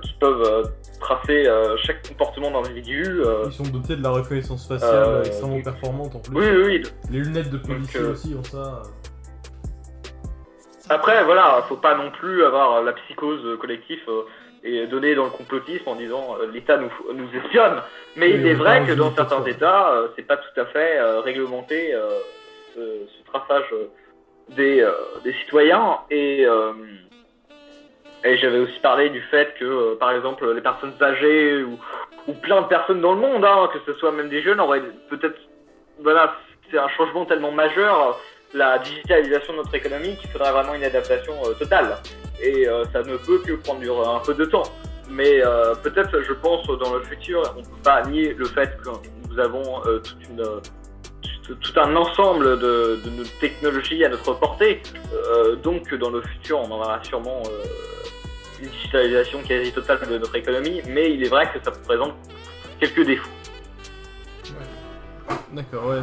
qui 0.02 0.12
peuvent 0.18 0.72
tracer 0.98 1.44
chaque 1.84 2.06
comportement 2.08 2.50
d'individu. 2.50 3.22
Ils 3.46 3.52
sont 3.52 3.62
dotés 3.62 3.94
de 3.94 4.02
la 4.02 4.10
reconnaissance 4.10 4.66
faciale 4.66 5.22
extrêmement 5.24 5.62
performante 5.62 6.16
en 6.16 6.18
plus. 6.18 6.36
Oui, 6.36 6.64
oui. 6.66 6.82
Les 7.10 7.20
lunettes 7.20 7.50
de 7.50 7.58
policiers 7.58 8.00
aussi 8.00 8.34
ont 8.34 8.44
ça. 8.44 8.82
Après, 10.90 11.22
voilà, 11.24 11.62
faut 11.68 11.77
pas 11.77 11.94
non 11.94 12.11
plus 12.11 12.44
avoir 12.44 12.83
la 12.83 12.92
psychose 12.92 13.59
collective 13.59 14.01
euh, 14.09 14.22
et 14.64 14.87
donner 14.87 15.14
dans 15.14 15.24
le 15.24 15.31
complotisme 15.31 15.87
en 15.88 15.94
disant 15.94 16.37
euh, 16.40 16.46
l'État 16.51 16.79
nous, 16.79 16.90
nous 17.14 17.29
espionne. 17.37 17.83
Mais 18.16 18.31
il 18.31 18.46
est 18.46 18.55
vrai 18.55 18.85
que 18.87 18.92
dans 18.92 19.14
certains 19.14 19.44
États, 19.44 19.90
euh, 19.90 20.09
c'est 20.16 20.27
pas 20.27 20.38
tout 20.38 20.61
à 20.61 20.64
fait 20.66 21.01
réglementé 21.20 21.94
ce, 22.74 22.81
traçage 23.27 23.74
des, 24.48 24.87
des 25.24 25.33
citoyens. 25.35 25.98
Et, 26.11 26.46
et 28.24 28.37
j'avais 28.38 28.59
aussi 28.59 28.79
parlé 28.81 29.11
du 29.11 29.20
fait 29.22 29.55
que, 29.59 29.94
par 29.96 30.11
exemple, 30.12 30.51
les 30.53 30.62
personnes 30.62 30.94
âgées 31.01 31.62
ou, 31.62 31.79
ou 32.27 32.33
plein 32.33 32.62
de 32.62 32.66
personnes 32.66 33.01
dans 33.01 33.12
le 33.12 33.20
monde, 33.20 33.44
hein, 33.44 33.68
que 33.72 33.79
ce 33.87 33.98
soit 33.98 34.11
même 34.11 34.29
des 34.29 34.42
jeunes, 34.42 34.61
auraient 34.61 34.83
peut-être. 35.11 35.38
Voilà, 36.01 36.35
c'est 36.70 36.79
un 36.79 36.88
changement 36.88 37.27
tellement 37.27 37.53
majeur 37.53 38.18
la 38.54 38.78
digitalisation 38.78 39.52
de 39.52 39.58
notre 39.58 39.74
économie 39.74 40.16
qu'il 40.16 40.30
faudra 40.30 40.52
vraiment 40.52 40.74
une 40.74 40.84
adaptation 40.84 41.34
euh, 41.44 41.52
totale. 41.54 41.98
Et 42.40 42.68
euh, 42.68 42.84
ça 42.92 43.02
ne 43.02 43.16
peut 43.16 43.38
que 43.44 43.52
prendre 43.54 44.08
un 44.08 44.20
peu 44.20 44.34
de 44.34 44.44
temps. 44.44 44.62
Mais 45.11 45.44
euh, 45.44 45.74
peut-être, 45.74 46.22
je 46.22 46.32
pense, 46.32 46.66
dans 46.66 46.94
le 46.94 47.02
futur, 47.02 47.42
on 47.56 47.61
ne 47.61 47.64
peut 47.64 47.82
pas 47.82 48.02
nier 48.04 48.34
le 48.34 48.44
fait 48.46 48.76
que 48.82 48.90
nous 49.30 49.38
avons 49.38 49.80
toute 49.80 50.28
une, 50.28 50.44
tout, 51.42 51.80
un 51.80 51.96
ensemble 51.96 52.58
de, 52.58 53.00
de, 53.04 53.24
technologies 53.40 54.04
à 54.04 54.08
notre 54.08 54.34
portée. 54.34 54.82
donc, 55.62 55.94
dans 55.94 56.11
le 56.11 56.20
futur, 56.22 56.61
on 56.61 56.70
aura 56.70 57.02
sûrement 57.02 57.42
une 58.61 58.68
digitalisation 58.68 59.42
quasi 59.42 59.72
totale 59.72 60.00
de 60.08 60.18
notre 60.18 60.37
économie. 60.37 60.82
Mais 60.88 61.12
il 61.12 61.24
est 61.24 61.28
vrai 61.28 61.50
que 61.52 61.62
ça 61.64 61.70
présente 61.70 62.14
quelques 62.78 63.04
défauts. 63.06 63.30
D'accord, 65.52 65.87
ouais. 65.87 66.02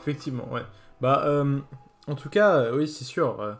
Effectivement, 0.00 0.48
ouais. 0.52 0.62
Bah, 1.02 1.24
euh, 1.26 1.58
en 2.06 2.14
tout 2.14 2.28
cas, 2.30 2.58
euh, 2.58 2.76
oui, 2.76 2.86
c'est 2.86 3.04
sûr. 3.04 3.58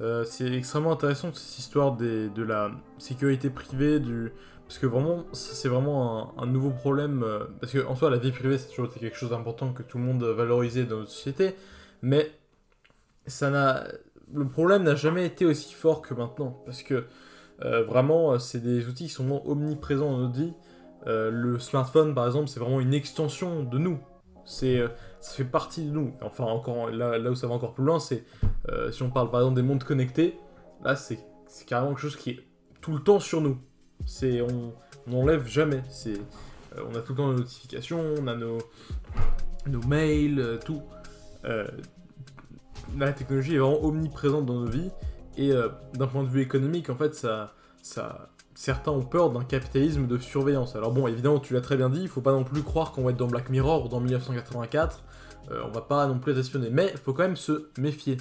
Euh, 0.00 0.24
c'est 0.24 0.52
extrêmement 0.54 0.92
intéressant 0.92 1.32
cette 1.34 1.58
histoire 1.58 1.96
de 1.96 2.42
la 2.42 2.70
sécurité 2.98 3.50
privée, 3.50 4.00
parce 4.66 4.78
que 4.78 4.86
vraiment, 4.86 5.24
c'est 5.32 5.68
vraiment 5.68 6.38
un, 6.40 6.46
nouveau 6.46 6.70
problème. 6.70 7.24
parce 7.60 7.72
que 7.72 7.84
en 7.84 7.96
soi, 7.96 8.10
la 8.10 8.18
vie 8.18 8.30
privée, 8.30 8.58
c'est 8.58 8.68
toujours 8.68 8.92
quelque 8.94 9.16
chose 9.16 9.30
d'important 9.30 9.72
que 9.72 9.82
tout 9.82 9.98
le 9.98 10.04
monde 10.04 10.22
valorisait 10.22 10.84
dans 10.84 10.98
notre 10.98 11.10
société, 11.10 11.56
mais 12.02 12.30
ça 13.26 13.50
n'a, 13.50 13.84
le 14.32 14.46
problème 14.48 14.84
n'a 14.84 14.94
jamais 14.94 15.26
été 15.26 15.46
aussi 15.46 15.74
fort 15.74 16.00
que 16.00 16.14
maintenant, 16.14 16.62
parce 16.64 16.82
que 16.84 17.06
vraiment, 17.60 18.38
c'est 18.38 18.60
des 18.60 18.86
outils 18.86 19.06
qui 19.06 19.10
sont 19.10 19.24
vraiment 19.24 19.48
omniprésents 19.48 20.12
dans 20.12 20.18
notre 20.18 20.38
vie. 20.38 20.54
le 21.06 21.58
smartphone, 21.58 22.14
par 22.14 22.26
exemple, 22.26 22.48
c'est 22.48 22.60
vraiment 22.60 22.80
une 22.80 22.94
extension 22.94 23.64
de 23.64 23.78
nous. 23.78 23.98
C'est 24.44 24.82
ça 25.24 25.32
fait 25.32 25.44
partie 25.44 25.86
de 25.86 25.90
nous. 25.90 26.12
Enfin, 26.20 26.44
encore 26.44 26.90
là, 26.90 27.16
là 27.16 27.30
où 27.30 27.34
ça 27.34 27.46
va 27.46 27.54
encore 27.54 27.72
plus 27.72 27.82
loin, 27.82 27.98
c'est 27.98 28.24
euh, 28.68 28.92
si 28.92 29.02
on 29.02 29.08
parle 29.10 29.30
par 29.30 29.40
exemple 29.40 29.56
des 29.56 29.62
mondes 29.62 29.82
connectés, 29.82 30.38
là 30.84 30.96
c'est 30.96 31.18
carrément 31.66 31.92
quelque 31.92 32.02
chose 32.02 32.16
qui 32.16 32.30
est 32.30 32.40
tout 32.82 32.92
le 32.92 32.98
temps 33.02 33.20
sur 33.20 33.40
nous. 33.40 33.58
C'est 34.04 34.42
on 34.42 34.74
n'enlève 35.06 35.46
jamais. 35.46 35.82
C'est 35.88 36.18
euh, 36.76 36.84
on 36.86 36.94
a 36.94 37.00
tout 37.00 37.12
le 37.12 37.16
temps 37.16 37.28
nos 37.28 37.38
notifications, 37.38 38.04
on 38.20 38.26
a 38.26 38.36
nos 38.36 38.58
nos 39.66 39.80
mails, 39.84 40.38
euh, 40.38 40.58
tout. 40.58 40.82
la 42.98 43.12
technologie 43.14 43.54
est 43.54 43.58
vraiment 43.58 43.82
omniprésente 43.82 44.44
dans 44.44 44.60
nos 44.60 44.70
vies 44.70 44.90
et 45.38 45.52
d'un 45.94 46.06
point 46.06 46.22
de 46.22 46.28
vue 46.28 46.42
économique, 46.42 46.90
en 46.90 46.96
fait, 46.96 47.14
ça 47.14 47.54
ça 47.80 48.28
certains 48.54 48.92
ont 48.92 49.02
peur 49.02 49.30
d'un 49.30 49.44
capitalisme 49.44 50.06
de 50.06 50.18
surveillance. 50.18 50.76
Alors 50.76 50.92
bon, 50.92 51.06
évidemment, 51.08 51.38
tu 51.40 51.54
l'as 51.54 51.60
très 51.60 51.76
bien 51.76 51.88
dit, 51.90 52.02
il 52.02 52.08
faut 52.08 52.20
pas 52.20 52.32
non 52.32 52.44
plus 52.44 52.62
croire 52.62 52.92
qu'on 52.92 53.02
va 53.04 53.10
être 53.10 53.16
dans 53.16 53.26
Black 53.26 53.50
Mirror 53.50 53.84
ou 53.84 53.88
dans 53.88 54.00
1984. 54.00 55.00
Euh, 55.50 55.60
on 55.66 55.70
va 55.70 55.80
pas 55.82 56.06
non 56.06 56.18
plus 56.18 56.32
être 56.32 56.38
espionné, 56.38 56.68
mais 56.70 56.88
il 56.92 56.98
faut 56.98 57.12
quand 57.12 57.24
même 57.24 57.36
se 57.36 57.68
méfier 57.78 58.16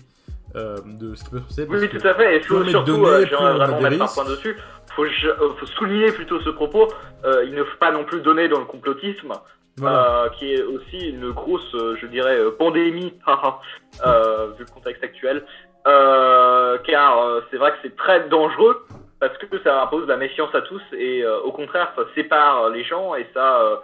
euh, 0.55 0.77
de 0.85 1.15
ce 1.15 1.23
qui 1.23 1.29
peut 1.31 1.39
se 1.39 1.43
passer. 1.61 1.67
Oui, 1.69 1.77
oui, 1.81 1.89
tout 1.89 2.05
à 2.07 2.13
fait. 2.15 2.37
Et 2.37 2.43
surtout, 2.43 2.71
données, 2.83 3.05
euh, 3.33 3.53
vraiment 3.55 3.81
mettre 3.81 4.01
un 4.03 4.07
point 4.07 4.25
dessus. 4.25 4.57
Faut, 4.95 5.05
je- 5.05 5.27
euh, 5.27 5.53
faut 5.59 5.65
souligner 5.65 6.11
plutôt 6.11 6.39
ce 6.41 6.49
propos. 6.49 6.87
Euh, 7.25 7.45
il 7.45 7.53
ne 7.55 7.63
faut 7.63 7.77
pas 7.79 7.91
non 7.91 8.03
plus 8.03 8.21
donner 8.21 8.47
dans 8.49 8.59
le 8.59 8.65
complotisme, 8.65 9.31
Voilà. 9.77 10.29
qui 10.37 10.53
est 10.53 10.61
aussi 10.63 10.97
une 11.09 11.31
grosse, 11.31 11.71
je 12.01 12.05
dirais, 12.07 12.37
pandémie, 12.59 13.13
vu 13.93 14.65
le 14.65 14.73
contexte 14.73 15.03
actuel. 15.03 15.43
Car 15.85 17.41
c'est 17.49 17.57
vrai 17.57 17.71
que 17.71 17.77
c'est 17.83 17.95
très 17.95 18.27
dangereux 18.29 18.85
parce 19.27 19.37
que 19.37 19.61
ça 19.63 19.83
impose 19.83 20.07
la 20.07 20.17
méfiance 20.17 20.53
à 20.53 20.61
tous 20.61 20.81
et 20.91 21.23
euh, 21.23 21.39
au 21.41 21.51
contraire 21.51 21.93
ça 21.95 22.03
sépare 22.15 22.69
les 22.69 22.83
gens 22.83 23.15
et 23.15 23.25
ça, 23.33 23.61
euh, 23.61 23.75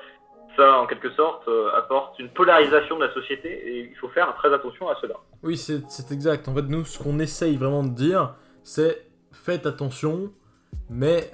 ça 0.57 0.79
en 0.79 0.85
quelque 0.87 1.11
sorte 1.11 1.47
euh, 1.47 1.69
apporte 1.77 2.19
une 2.19 2.29
polarisation 2.29 2.97
de 2.97 3.05
la 3.05 3.13
société 3.13 3.49
et 3.49 3.89
il 3.89 3.95
faut 3.97 4.09
faire 4.09 4.33
très 4.35 4.53
attention 4.53 4.89
à 4.89 4.95
cela. 5.01 5.15
Oui, 5.43 5.57
c'est 5.57 6.11
exact. 6.11 6.47
En 6.47 6.55
fait, 6.55 6.63
nous, 6.63 6.83
ce 6.85 7.01
qu'on 7.01 7.19
essaye 7.19 7.55
vraiment 7.55 7.83
de 7.83 7.89
dire, 7.95 8.35
c'est 8.63 9.05
faites 9.31 9.65
attention, 9.65 10.31
mais 10.89 11.31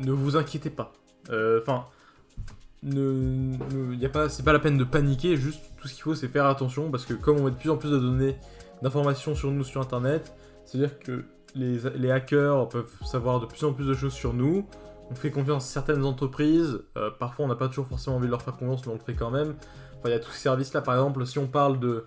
ne 0.00 0.10
vous 0.12 0.36
inquiétez 0.36 0.70
pas. 0.70 0.92
Enfin, 1.28 1.84
ne, 2.82 3.54
ne- 3.74 3.94
y 3.94 4.06
a 4.06 4.08
pas, 4.08 4.28
c'est 4.28 4.44
pas 4.44 4.52
la 4.52 4.58
peine 4.58 4.78
de 4.78 4.84
paniquer. 4.84 5.36
Juste, 5.36 5.62
tout 5.80 5.86
ce 5.86 5.94
qu'il 5.94 6.02
faut, 6.02 6.14
c'est 6.14 6.28
faire 6.28 6.46
attention 6.46 6.90
parce 6.90 7.06
que 7.06 7.14
comme 7.14 7.38
on 7.38 7.44
met 7.44 7.50
de 7.52 7.56
plus 7.56 7.70
en 7.70 7.76
plus 7.76 7.90
de 7.90 7.98
données, 7.98 8.36
d'informations 8.82 9.34
sur 9.34 9.50
nous 9.50 9.64
sur 9.64 9.80
Internet, 9.80 10.32
c'est-à-dire 10.64 10.98
que 10.98 11.24
les, 11.54 12.10
hackers 12.10 12.68
peuvent 12.68 12.90
savoir 13.04 13.40
de 13.40 13.46
plus 13.46 13.64
en 13.64 13.72
plus 13.72 13.86
de 13.86 13.94
choses 13.94 14.12
sur 14.12 14.34
nous. 14.34 14.66
On 15.10 15.14
fait 15.14 15.30
confiance 15.30 15.64
à 15.64 15.72
certaines 15.72 16.04
entreprises. 16.04 16.80
euh, 16.96 17.10
parfois, 17.10 17.46
on 17.46 17.48
n'a 17.48 17.56
pas 17.56 17.68
toujours 17.68 17.86
forcément 17.86 18.16
envie 18.16 18.26
de 18.26 18.30
leur 18.30 18.42
faire 18.42 18.56
confiance, 18.56 18.84
mais 18.86 18.92
on 18.92 18.96
le 18.96 19.02
fait 19.02 19.14
quand 19.14 19.30
même. 19.30 19.54
Enfin, 19.98 20.08
il 20.08 20.10
y 20.10 20.14
a 20.14 20.20
tous 20.20 20.30
ces 20.30 20.42
services-là. 20.42 20.82
Par 20.82 20.94
exemple, 20.94 21.24
si 21.26 21.38
on 21.38 21.46
parle 21.46 21.80
de, 21.80 22.04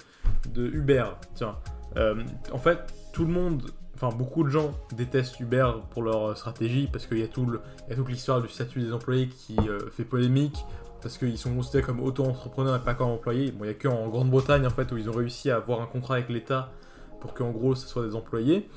de 0.53 0.67
Uber, 0.67 1.05
tiens, 1.33 1.55
euh, 1.97 2.23
en 2.51 2.59
fait, 2.59 2.93
tout 3.11 3.25
le 3.25 3.31
monde, 3.31 3.71
enfin 3.95 4.15
beaucoup 4.15 4.43
de 4.43 4.49
gens 4.49 4.71
détestent 4.95 5.39
Uber 5.39 5.71
pour 5.89 6.03
leur 6.03 6.29
euh, 6.29 6.35
stratégie 6.35 6.87
parce 6.91 7.07
qu'il 7.07 7.17
y 7.17 7.21
y 7.21 7.23
a 7.23 7.27
toute 7.27 7.59
l'histoire 8.07 8.41
du 8.41 8.47
statut 8.47 8.81
des 8.81 8.93
employés 8.93 9.27
qui 9.27 9.57
fait 9.91 10.05
polémique 10.05 10.63
parce 11.01 11.17
qu'ils 11.17 11.37
sont 11.37 11.53
considérés 11.53 11.83
comme 11.83 11.99
auto-entrepreneurs 11.99 12.75
et 12.75 12.79
pas 12.79 12.93
comme 12.93 13.09
employés. 13.09 13.51
Bon, 13.51 13.65
il 13.65 13.67
y 13.67 13.71
a 13.71 13.73
que 13.73 13.87
en 13.87 14.07
Grande-Bretagne 14.07 14.65
en 14.65 14.69
fait 14.69 14.91
où 14.91 14.97
ils 14.97 15.09
ont 15.09 15.13
réussi 15.13 15.49
à 15.49 15.57
avoir 15.57 15.81
un 15.81 15.87
contrat 15.87 16.15
avec 16.15 16.29
l'État 16.29 16.71
pour 17.19 17.33
qu'en 17.33 17.51
gros 17.51 17.75
ce 17.75 17.87
soit 17.87 18.05
des 18.05 18.15
employés, 18.15 18.69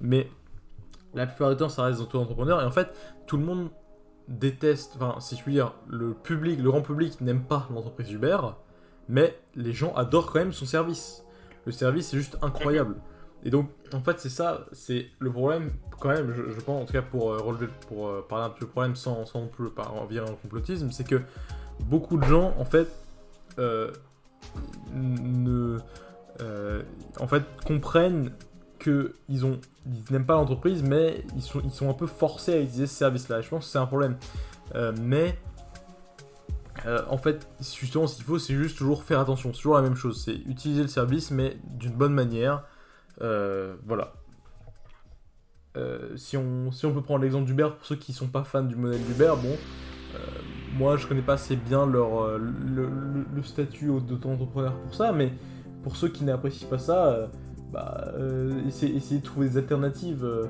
mais 0.00 0.30
la 1.14 1.26
plupart 1.26 1.50
du 1.50 1.56
temps 1.56 1.68
ça 1.68 1.84
reste 1.84 1.98
des 1.98 2.04
auto-entrepreneurs 2.04 2.60
et 2.62 2.64
en 2.64 2.70
fait 2.70 2.94
tout 3.26 3.36
le 3.36 3.44
monde 3.44 3.70
déteste, 4.28 4.94
enfin 4.96 5.20
si 5.20 5.36
je 5.36 5.42
puis 5.42 5.52
dire, 5.52 5.74
le 5.88 6.14
public, 6.14 6.60
le 6.60 6.70
grand 6.70 6.82
public 6.82 7.20
n'aime 7.20 7.42
pas 7.42 7.68
l'entreprise 7.72 8.10
Uber, 8.10 8.38
mais 9.08 9.38
les 9.54 9.72
gens 9.72 9.94
adorent 9.94 10.32
quand 10.32 10.40
même 10.40 10.52
son 10.52 10.66
service. 10.66 11.24
Le 11.64 11.72
service 11.72 12.12
est 12.14 12.16
juste 12.16 12.38
incroyable. 12.42 12.96
Et 13.44 13.50
donc, 13.50 13.70
en 13.92 14.00
fait, 14.00 14.18
c'est 14.18 14.30
ça, 14.30 14.66
c'est 14.72 15.06
le 15.18 15.30
problème, 15.30 15.72
quand 16.00 16.08
même, 16.08 16.32
je, 16.32 16.60
pense, 16.60 16.82
en 16.82 16.84
tout 16.84 16.92
cas 16.92 17.02
pour 17.02 17.32
euh, 17.32 17.38
relever, 17.38 17.68
pour 17.88 18.08
euh, 18.08 18.26
parler 18.28 18.46
un 18.46 18.50
peu 18.50 18.64
du 18.64 18.70
problème 18.70 18.96
sans, 18.96 19.24
sans 19.26 19.42
non 19.42 19.48
plus 19.48 19.70
par, 19.70 19.94
en 19.94 20.06
virer 20.06 20.26
le 20.26 20.34
complotisme, 20.34 20.90
c'est 20.90 21.06
que 21.06 21.20
beaucoup 21.84 22.16
de 22.16 22.24
gens, 22.24 22.54
en 22.58 22.64
fait, 22.64 22.88
euh, 23.58 23.92
ne, 24.92 25.78
en 27.20 27.28
fait, 27.28 27.44
comprennent 27.64 28.32
ils 29.28 29.58
n'aiment 30.10 30.26
pas 30.26 30.34
l'entreprise, 30.34 30.82
mais 30.82 31.24
ils 31.34 31.42
sont, 31.42 31.88
un 31.88 31.94
peu 31.94 32.06
forcés 32.06 32.54
à 32.54 32.60
utiliser 32.60 32.86
ce 32.86 32.94
service-là. 32.94 33.40
Je 33.40 33.48
pense 33.48 33.66
que 33.66 33.70
c'est 33.72 33.78
un 33.78 33.86
problème. 33.86 34.16
Euh, 34.74 34.92
mais 35.00 35.38
euh, 36.86 37.02
en 37.08 37.18
fait, 37.18 37.48
justement, 37.60 38.06
ce 38.06 38.16
qu'il 38.16 38.24
faut, 38.24 38.38
c'est 38.38 38.54
juste 38.54 38.78
toujours 38.78 39.02
faire 39.02 39.20
attention. 39.20 39.52
C'est 39.52 39.58
toujours 39.58 39.76
la 39.76 39.82
même 39.82 39.94
chose. 39.96 40.22
C'est 40.24 40.34
utiliser 40.34 40.82
le 40.82 40.88
service, 40.88 41.30
mais 41.30 41.56
d'une 41.64 41.92
bonne 41.92 42.14
manière. 42.14 42.64
Euh, 43.22 43.76
voilà. 43.86 44.12
Si, 46.16 46.38
on, 46.38 46.72
si 46.72 46.86
on 46.86 46.94
peut 46.94 47.02
prendre 47.02 47.20
l'exemple 47.20 47.44
d'Uber, 47.44 47.68
pour 47.76 47.84
ceux 47.84 47.96
qui 47.96 48.14
sont 48.14 48.28
pas 48.28 48.44
fans 48.44 48.62
du 48.62 48.76
modèle 48.76 49.04
d'Uber, 49.04 49.34
bon, 49.42 49.54
moi 50.78 50.96
je 50.96 51.06
connais 51.06 51.20
pas 51.20 51.34
assez 51.34 51.54
bien 51.54 51.84
leur, 51.84 52.38
le, 52.38 52.88
le- 53.34 53.42
statut 53.42 53.88
d'auto-entrepreneur 54.00 54.72
pour 54.72 54.94
ça, 54.94 55.12
mais 55.12 55.34
pour 55.82 55.96
ceux 55.96 56.08
qui 56.08 56.24
n'apprécient 56.24 56.66
pas 56.68 56.78
ça, 56.78 57.28
bah, 57.72 58.08
euh, 58.18 58.52
essayez, 58.68 58.96
essayez 58.96 59.20
de 59.20 59.24
trouver 59.26 59.48
des 59.48 59.56
alternatives. 59.58 60.24
euh, 60.24 60.46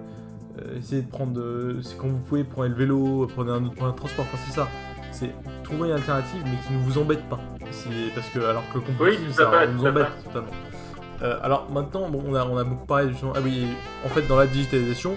euh, 0.59 0.79
essayez 0.79 1.03
de 1.03 1.09
prendre. 1.11 1.41
c'est 1.83 1.97
quand 1.99 2.09
vous 2.09 2.19
pouvez, 2.19 2.43
prenez 2.45 2.71
le 2.71 2.75
vélo, 2.77 3.27
prenez 3.35 3.51
un 3.51 3.65
autre 3.65 3.75
moyen 3.79 3.93
de 3.93 3.99
transport, 3.99 4.25
enfin 4.33 4.43
c'est 4.47 4.55
ça. 4.55 4.69
C'est 5.13 5.31
trouver 5.65 5.89
une 5.89 5.95
alternative, 5.95 6.43
mais 6.45 6.57
qui 6.67 6.73
ne 6.75 6.79
vous 6.79 6.99
embête 6.99 7.23
pas. 7.29 7.39
C'est- 7.71 7.89
Parce 8.15 8.29
que, 8.31 8.39
alors 8.39 8.63
que 8.73 8.79
le 8.79 8.85
complotisme, 8.85 9.23
Oui, 9.29 9.33
ça 9.35 9.67
nous 9.67 9.87
embête 9.87 10.07
totalement. 10.25 10.49
Euh, 11.23 11.39
alors 11.43 11.71
maintenant, 11.71 12.09
bon, 12.11 12.23
on, 12.27 12.35
a, 12.35 12.45
on 12.45 12.57
a 12.59 12.65
beaucoup 12.65 12.85
parlé 12.87 13.09
justement. 13.11 13.33
Ah 13.35 13.41
oui, 13.43 13.67
en 14.05 14.09
fait, 14.09 14.23
dans 14.27 14.37
la 14.37 14.47
digitalisation 14.47 15.15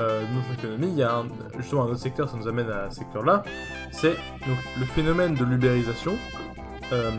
euh, 0.00 0.20
de 0.20 0.34
notre 0.34 0.52
économie, 0.62 0.88
il 0.92 0.98
y 0.98 1.02
a 1.02 1.16
un- 1.16 1.26
justement 1.58 1.84
un 1.84 1.88
autre 1.88 1.96
secteur, 1.98 2.28
ça 2.28 2.36
nous 2.36 2.46
amène 2.48 2.68
à 2.70 2.90
ce 2.90 2.98
secteur-là. 2.98 3.42
C'est 3.90 4.10
donc 4.46 4.58
le 4.78 4.84
phénomène 4.84 5.34
de 5.34 5.44
l'ubérisation, 5.44 6.14
euh, 6.92 7.10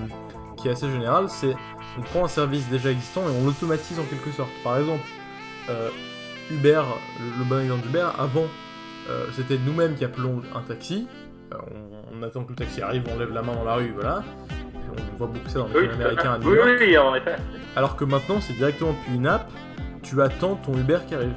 qui 0.62 0.68
est 0.68 0.72
assez 0.72 0.90
général. 0.90 1.30
C'est 1.30 1.56
on 1.98 2.02
prend 2.02 2.26
un 2.26 2.28
service 2.28 2.68
déjà 2.70 2.92
existant 2.92 3.22
et 3.22 3.32
on 3.42 3.46
l'automatise 3.46 4.00
en 4.00 4.04
quelque 4.04 4.32
sorte. 4.32 4.52
Par 4.64 4.78
exemple, 4.78 5.04
euh, 5.70 5.90
Uber, 6.52 6.82
le, 7.20 7.40
le 7.40 7.46
bon 7.46 7.62
exemple 7.62 7.84
d'Uber, 7.88 8.08
avant, 8.18 8.48
euh, 9.10 9.26
c'était 9.36 9.58
nous-mêmes 9.58 9.96
qui 9.96 10.06
appelons 10.06 10.42
un 10.56 10.62
taxi. 10.62 11.08
Euh, 11.54 11.58
on, 12.12 12.20
on 12.20 12.24
attend 12.24 12.44
que 12.44 12.50
le 12.50 12.56
taxi 12.56 12.82
arrive, 12.82 13.04
on 13.14 13.18
lève 13.20 13.34
la 13.34 13.42
main 13.42 13.56
dans 13.56 13.64
la 13.64 13.76
rue, 13.76 13.92
voilà. 13.94 14.24
On 15.14 15.18
voit 15.18 15.28
beaucoup 15.28 15.48
ça 15.48 15.60
dans 15.60 15.68
les 15.68 15.74
Oui, 15.76 15.82
films 15.82 16.02
américains 16.02 16.40
oui, 16.44 16.58
oui, 16.64 16.72
oui, 16.80 16.98
en 16.98 17.16
effet. 17.16 17.36
Alors 17.76 17.96
que 17.96 18.06
maintenant, 18.06 18.42
c'est 18.42 18.54
directement 18.54 18.92
depuis 18.94 19.16
une 19.16 19.28
app, 19.28 19.50
tu 20.02 20.20
attends 20.22 20.56
ton 20.56 20.74
Uber 20.74 21.00
qui 21.08 21.16
arrive. 21.16 21.34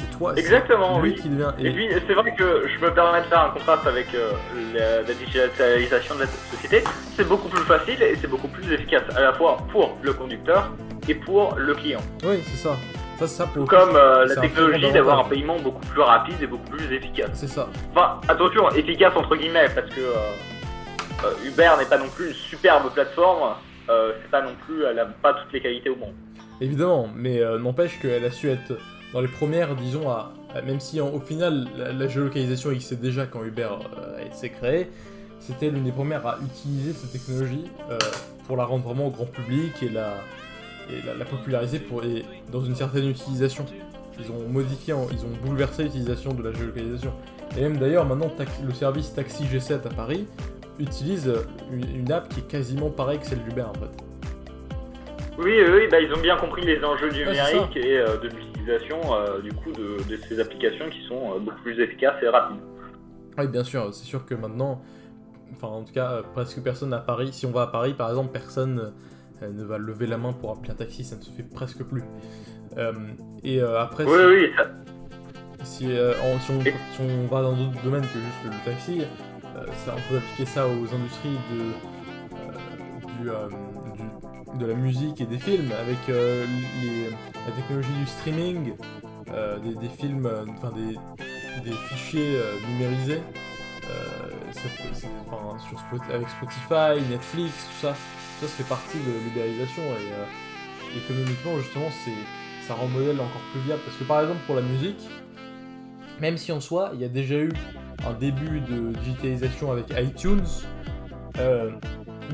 C'est 0.00 0.16
toi, 0.18 0.32
Exactement, 0.36 1.00
lui 1.00 1.10
oui. 1.10 1.16
qui 1.20 1.28
devient. 1.28 1.52
Et 1.58 1.70
puis, 1.72 1.88
c'est 2.06 2.14
vrai 2.14 2.34
que 2.34 2.66
je 2.68 2.84
me 2.84 2.90
permets 2.92 3.20
de 3.20 3.26
faire 3.26 3.40
un 3.44 3.50
contraste 3.50 3.86
avec 3.86 4.06
euh, 4.14 4.32
la, 4.74 5.02
la 5.02 5.14
digitalisation 5.14 6.14
de 6.14 6.20
la 6.20 6.26
société. 6.26 6.82
C'est 7.16 7.28
beaucoup 7.28 7.48
plus 7.48 7.62
facile 7.64 8.02
et 8.02 8.16
c'est 8.20 8.26
beaucoup 8.28 8.48
plus 8.48 8.72
efficace, 8.72 9.02
à 9.14 9.20
la 9.20 9.32
fois 9.34 9.58
pour 9.70 9.98
le 10.02 10.12
conducteur 10.14 10.70
et 11.08 11.14
pour 11.14 11.54
le 11.56 11.74
client. 11.74 12.00
Oui, 12.24 12.40
c'est 12.44 12.56
ça. 12.56 12.76
Ça, 13.18 13.26
ça 13.26 13.46
pour. 13.46 13.66
Comme 13.68 13.94
euh, 13.94 14.24
la 14.26 14.36
technologie 14.36 14.90
d'avoir 14.92 15.18
un 15.26 15.28
paiement 15.28 15.58
beaucoup 15.60 15.84
plus 15.86 16.00
rapide 16.00 16.36
et 16.40 16.46
beaucoup 16.46 16.70
plus 16.70 16.90
efficace. 16.94 17.30
C'est 17.34 17.48
ça. 17.48 17.68
Enfin, 17.94 18.20
attention, 18.28 18.70
efficace 18.70 19.12
entre 19.14 19.36
guillemets, 19.36 19.68
parce 19.74 19.90
que 19.90 20.00
euh, 20.00 21.46
Uber 21.46 21.70
n'est 21.78 21.84
pas 21.84 21.98
non 21.98 22.08
plus 22.08 22.28
une 22.28 22.34
superbe 22.34 22.90
plateforme. 22.94 23.54
C'est 23.88 24.30
pas 24.30 24.40
non 24.40 24.54
plus, 24.66 24.84
elle 24.84 25.00
a 25.00 25.04
pas 25.04 25.34
toutes 25.34 25.52
les 25.52 25.60
qualités 25.60 25.90
au 25.90 25.96
monde. 25.96 26.14
Évidemment, 26.60 27.08
mais 27.12 27.40
n'empêche 27.58 27.98
qu'elle 28.00 28.24
a 28.24 28.30
su 28.30 28.48
être 28.48 28.78
dans 29.12 29.20
les 29.20 29.28
premières, 29.28 29.74
disons, 29.74 30.06
même 30.64 30.80
si 30.80 31.00
au 31.00 31.20
final 31.20 31.68
la, 31.76 32.08
géolocalisation 32.08 32.70
existait 32.70 32.96
déjà 32.96 33.26
quand 33.26 33.42
Uber 33.44 33.68
euh, 33.98 34.18
s'est 34.32 34.50
créé, 34.50 34.88
c'était 35.40 35.70
l'une 35.70 35.84
des 35.84 35.92
premières 35.92 36.26
à 36.26 36.38
utiliser 36.42 36.92
cette 36.92 37.12
technologie 37.12 37.64
euh, 37.90 37.98
pour 38.46 38.56
la 38.56 38.64
rendre 38.64 38.84
vraiment 38.84 39.08
au 39.08 39.10
grand 39.10 39.26
public 39.26 39.82
et 39.82 39.88
la, 39.88 41.24
populariser 41.24 41.78
pour, 41.78 42.02
dans 42.50 42.64
une 42.64 42.74
certaine 42.74 43.08
utilisation. 43.08 43.64
Ils 44.18 44.30
ont 44.30 44.48
modifié, 44.48 44.94
ils 45.12 45.24
ont 45.24 45.46
bouleversé 45.46 45.84
l'utilisation 45.84 46.34
de 46.34 46.42
la 46.42 46.52
géolocalisation. 46.52 47.12
Et 47.56 47.62
même 47.62 47.78
d'ailleurs, 47.78 48.04
maintenant, 48.04 48.30
le 48.64 48.74
service 48.74 49.14
Taxi 49.14 49.44
G7 49.44 49.86
à 49.86 49.94
Paris 49.94 50.26
utilise 50.78 51.28
euh, 51.28 51.42
une, 51.72 51.96
une 51.96 52.12
app 52.12 52.28
qui 52.28 52.40
est 52.40 52.48
quasiment 52.48 52.90
pareille 52.90 53.18
que 53.18 53.26
celle 53.26 53.42
d'Uber 53.42 53.62
en 53.62 53.74
fait. 53.74 54.09
Oui, 55.42 55.54
oui, 55.72 55.88
bah, 55.90 56.00
ils 56.00 56.12
ont 56.12 56.20
bien 56.20 56.36
compris 56.36 56.62
les 56.62 56.82
enjeux 56.84 57.10
du 57.10 57.24
Ouais, 57.26 57.32
et 57.76 57.98
euh, 57.98 58.16
de 58.18 58.28
l'utilisation 58.28 58.98
euh, 59.14 59.40
du 59.40 59.52
coup 59.52 59.72
de, 59.72 59.96
de 60.08 60.16
ces 60.28 60.38
applications 60.38 60.88
qui 60.90 61.02
sont 61.06 61.34
euh, 61.34 61.38
beaucoup 61.38 61.60
plus 61.62 61.80
efficaces 61.80 62.22
et 62.22 62.28
rapides. 62.28 62.60
Oui, 63.38 63.46
bien 63.48 63.64
sûr, 63.64 63.92
c'est 63.94 64.04
sûr 64.04 64.26
que 64.26 64.34
maintenant, 64.34 64.82
enfin 65.54 65.68
en 65.68 65.82
tout 65.82 65.92
cas, 65.94 66.22
presque 66.34 66.60
personne 66.62 66.92
à 66.92 66.98
Paris, 66.98 67.30
si 67.32 67.46
on 67.46 67.52
va 67.52 67.62
à 67.62 67.66
Paris 67.68 67.94
par 67.94 68.10
exemple, 68.10 68.30
personne 68.32 68.92
euh, 69.42 69.50
ne 69.50 69.64
va 69.64 69.78
lever 69.78 70.06
la 70.06 70.18
main 70.18 70.32
pour 70.34 70.50
appeler 70.52 70.72
un 70.72 70.74
taxi, 70.74 71.04
ça 71.04 71.16
ne 71.16 71.22
se 71.22 71.30
fait 71.30 71.42
presque 71.42 71.82
plus. 71.84 72.02
Euh, 72.76 72.92
et 73.42 73.60
euh, 73.62 73.80
après, 73.80 74.04
Oui, 74.04 74.12
si, 74.18 74.26
oui, 74.26 74.50
ça- 74.56 75.64
si, 75.64 75.96
euh, 75.96 76.12
en- 76.22 76.38
si 76.38 76.50
on, 76.52 76.60
Et- 76.60 76.74
si 76.92 77.00
on 77.00 77.26
va 77.34 77.42
dans 77.42 77.52
d'autres 77.54 77.82
domaines 77.82 78.02
que 78.02 78.18
juste 78.18 78.44
le, 78.44 78.70
taxi, 78.70 79.00
euh, 79.00 79.64
ça, 79.86 79.94
on 79.96 80.10
peut 80.12 80.18
appliquer 80.18 80.44
ça 80.46 80.66
aux 80.66 80.94
industries 80.94 81.38
de, 81.50 81.60
euh, 82.36 83.22
du, 83.22 83.30
euh, 83.30 83.48
du- 83.48 83.69
de 84.58 84.66
la 84.66 84.74
musique 84.74 85.20
et 85.20 85.26
des 85.26 85.38
films, 85.38 85.70
avec 85.80 86.08
euh, 86.08 86.46
la 87.46 87.52
technologie 87.52 87.92
du 87.98 88.06
streaming, 88.06 88.72
euh, 89.32 89.58
des, 89.58 89.88
films, 89.88 90.26
euh, 90.26 90.44
enfin 90.48 90.72
des, 90.74 91.72
fichiers 91.88 92.38
numérisés. 92.68 93.22
Avec 96.12 96.28
Spotify, 96.28 97.00
Netflix, 97.10 97.52
tout 97.66 97.86
ça, 97.86 97.94
ça, 98.40 98.46
fait 98.46 98.68
partie 98.68 98.98
de 98.98 99.24
l'ubérisation 99.24 99.82
et 99.82 100.98
économiquement 100.98 101.58
justement 101.58 101.88
c'est 102.04 102.66
ça 102.66 102.74
rend 102.74 102.86
le 102.86 102.92
modèle 102.92 103.20
encore 103.20 103.40
plus 103.52 103.60
viable 103.60 103.80
parce 103.84 103.96
que 103.96 104.04
par 104.04 104.20
exemple 104.20 104.40
pour 104.46 104.56
la 104.56 104.62
musique 104.62 105.08
même 106.20 106.36
si 106.36 106.52
en 106.52 106.60
soi, 106.60 106.90
il 106.94 107.00
y 107.00 107.04
a 107.04 107.08
déjà 107.08 107.36
eu 107.36 107.52
un 108.06 108.12
début 108.12 108.60
de 108.60 108.92
digitalisation 108.98 109.72
avec 109.72 109.86
iTunes, 109.96 110.46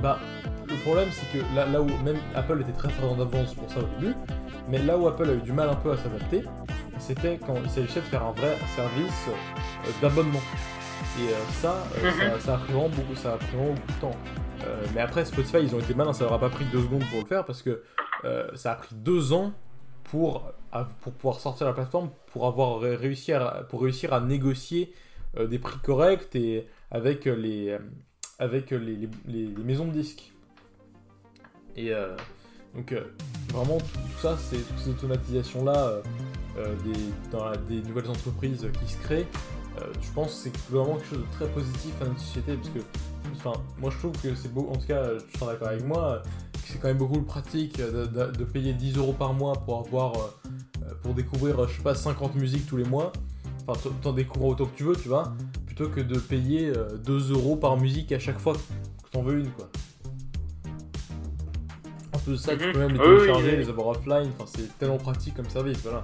bah, 0.02 0.18
le 0.68 0.76
problème 0.82 1.08
c'est 1.12 1.38
que 1.38 1.44
là, 1.54 1.66
là 1.66 1.80
où 1.80 1.86
même 2.04 2.16
Apple 2.34 2.60
était 2.62 2.72
très 2.72 2.88
très 2.88 3.04
en 3.06 3.18
avance 3.20 3.54
pour 3.54 3.70
ça 3.70 3.80
au 3.80 4.00
début, 4.00 4.14
mais 4.68 4.78
là 4.78 4.96
où 4.98 5.06
Apple 5.06 5.28
a 5.28 5.34
eu 5.34 5.40
du 5.40 5.52
mal 5.52 5.68
un 5.68 5.74
peu 5.76 5.92
à 5.92 5.96
s'adapter, 5.96 6.42
c'était 6.98 7.38
quand 7.44 7.54
il 7.62 7.70
s'agissait 7.70 8.00
de 8.00 8.06
faire 8.06 8.24
un 8.24 8.32
vrai 8.32 8.56
service 8.74 9.26
euh, 9.28 9.90
d'abonnement. 10.02 10.40
Et 11.18 11.28
euh, 11.28 11.34
ça, 11.60 11.76
euh, 12.02 12.10
Mhm. 12.10 12.18
ça, 12.18 12.40
ça 12.40 12.54
a 12.54 12.58
pris 12.58 12.72
vraiment 12.72 12.88
beaucoup, 12.88 13.14
ça 13.14 13.34
a 13.34 13.36
pris 13.36 13.54
vraiment 13.56 13.74
beaucoup 13.74 13.92
de 13.92 14.00
temps. 14.00 14.16
Euh, 14.64 14.84
mais 14.94 15.00
après, 15.02 15.24
Spotify, 15.24 15.58
ils 15.62 15.74
ont 15.74 15.78
été 15.78 15.94
malins, 15.94 16.12
ça 16.12 16.24
leur 16.24 16.32
a 16.34 16.40
pas 16.40 16.48
pris 16.48 16.64
deux 16.66 16.80
secondes 16.82 17.04
pour 17.10 17.20
le 17.20 17.26
faire 17.26 17.44
parce 17.44 17.62
que 17.62 17.82
euh, 18.24 18.48
ça 18.54 18.72
a 18.72 18.74
pris 18.76 18.94
deux 18.94 19.32
ans 19.32 19.52
pour, 20.04 20.50
pour 21.02 21.12
pouvoir 21.12 21.40
sortir 21.40 21.66
la 21.66 21.72
plateforme, 21.74 22.10
pour 22.32 22.46
avoir 22.46 22.80
ré- 22.80 22.96
réussi 22.96 23.32
à, 23.32 23.64
pour 23.68 23.82
réussir 23.82 24.12
à 24.12 24.20
négocier 24.20 24.92
euh, 25.36 25.46
des 25.46 25.58
prix 25.58 25.78
corrects 25.80 26.34
et 26.34 26.66
avec 26.90 27.26
les, 27.26 27.76
avec 28.38 28.70
les, 28.70 28.78
les- 28.78 29.08
les- 29.26 29.46
les 29.46 29.64
maisons 29.64 29.86
de 29.86 29.92
disques. 29.92 30.32
Et 31.76 31.92
euh, 31.92 32.16
donc, 32.76 32.92
euh, 32.92 33.04
vraiment, 33.52 33.78
tout, 33.78 34.20
ça, 34.20 34.36
toutes 34.50 34.78
ces 34.78 34.90
automatisations-là 34.90 35.76
euh, 35.76 36.02
euh, 36.58 37.54
des, 37.68 37.82
nouvelles 37.82 38.10
entreprises 38.10 38.66
qui 38.80 38.92
se 38.92 38.98
créent. 38.98 39.26
je 40.00 40.12
pense 40.12 40.28
que 40.28 40.50
c'est 40.50 40.56
vraiment 40.70 40.96
quelque 40.96 41.08
chose 41.08 41.18
de 41.20 41.32
très 41.32 41.48
positif 41.48 41.94
à 42.00 42.04
notre 42.06 42.20
société 42.20 42.54
parce 42.54 42.70
que 42.70 42.78
enfin 43.34 43.52
moi 43.78 43.90
je 43.90 43.98
trouve 43.98 44.12
que 44.22 44.34
c'est 44.34 44.50
beau 44.54 44.70
en 44.72 44.76
tout 44.76 44.86
cas 44.86 45.04
tu 45.30 45.38
seras 45.38 45.52
d'accord 45.52 45.68
avec 45.68 45.84
moi 45.84 46.22
c'est 46.64 46.80
quand 46.80 46.88
même 46.88 46.96
beaucoup 46.96 47.20
pratique 47.20 47.76
de, 47.76 48.44
payer 48.44 48.72
10 48.72 48.96
euros 48.96 49.12
par 49.12 49.34
mois 49.34 49.52
pour 49.52 49.86
avoir 49.86 50.14
pour 51.02 51.12
découvrir 51.12 51.68
je 51.68 51.76
sais 51.76 51.82
pas 51.82 51.94
50 51.94 52.36
musiques 52.36 52.66
tous 52.66 52.78
les 52.78 52.84
mois 52.84 53.12
enfin 53.66 53.90
t'en 54.00 54.14
découvres 54.14 54.46
autant 54.46 54.64
que 54.64 54.76
tu 54.76 54.84
veux 54.84 54.96
tu 54.96 55.08
vois 55.08 55.34
plutôt 55.66 55.90
que 55.90 56.00
de 56.00 56.18
payer 56.18 56.72
euh, 56.74 56.96
2 57.04 57.32
euros 57.32 57.56
par 57.56 57.76
musique 57.76 58.10
à 58.12 58.18
chaque 58.18 58.38
fois 58.38 58.54
que 58.54 59.10
t'en 59.10 59.22
veux 59.22 59.40
une 59.40 59.50
quoi 59.50 59.68
de 62.32 62.36
ça 62.36 62.56
tu 62.56 62.66
Mhm. 62.66 62.72
peux 62.72 62.78
même 62.78 62.92
les 62.92 62.98
télécharger 62.98 63.56
les 63.56 63.68
avoir 63.68 63.88
offline 63.88 64.30
enfin 64.38 64.50
c'est 64.54 64.78
tellement 64.78 64.98
pratique 64.98 65.34
comme 65.34 65.48
service 65.48 65.78
voilà 65.82 66.02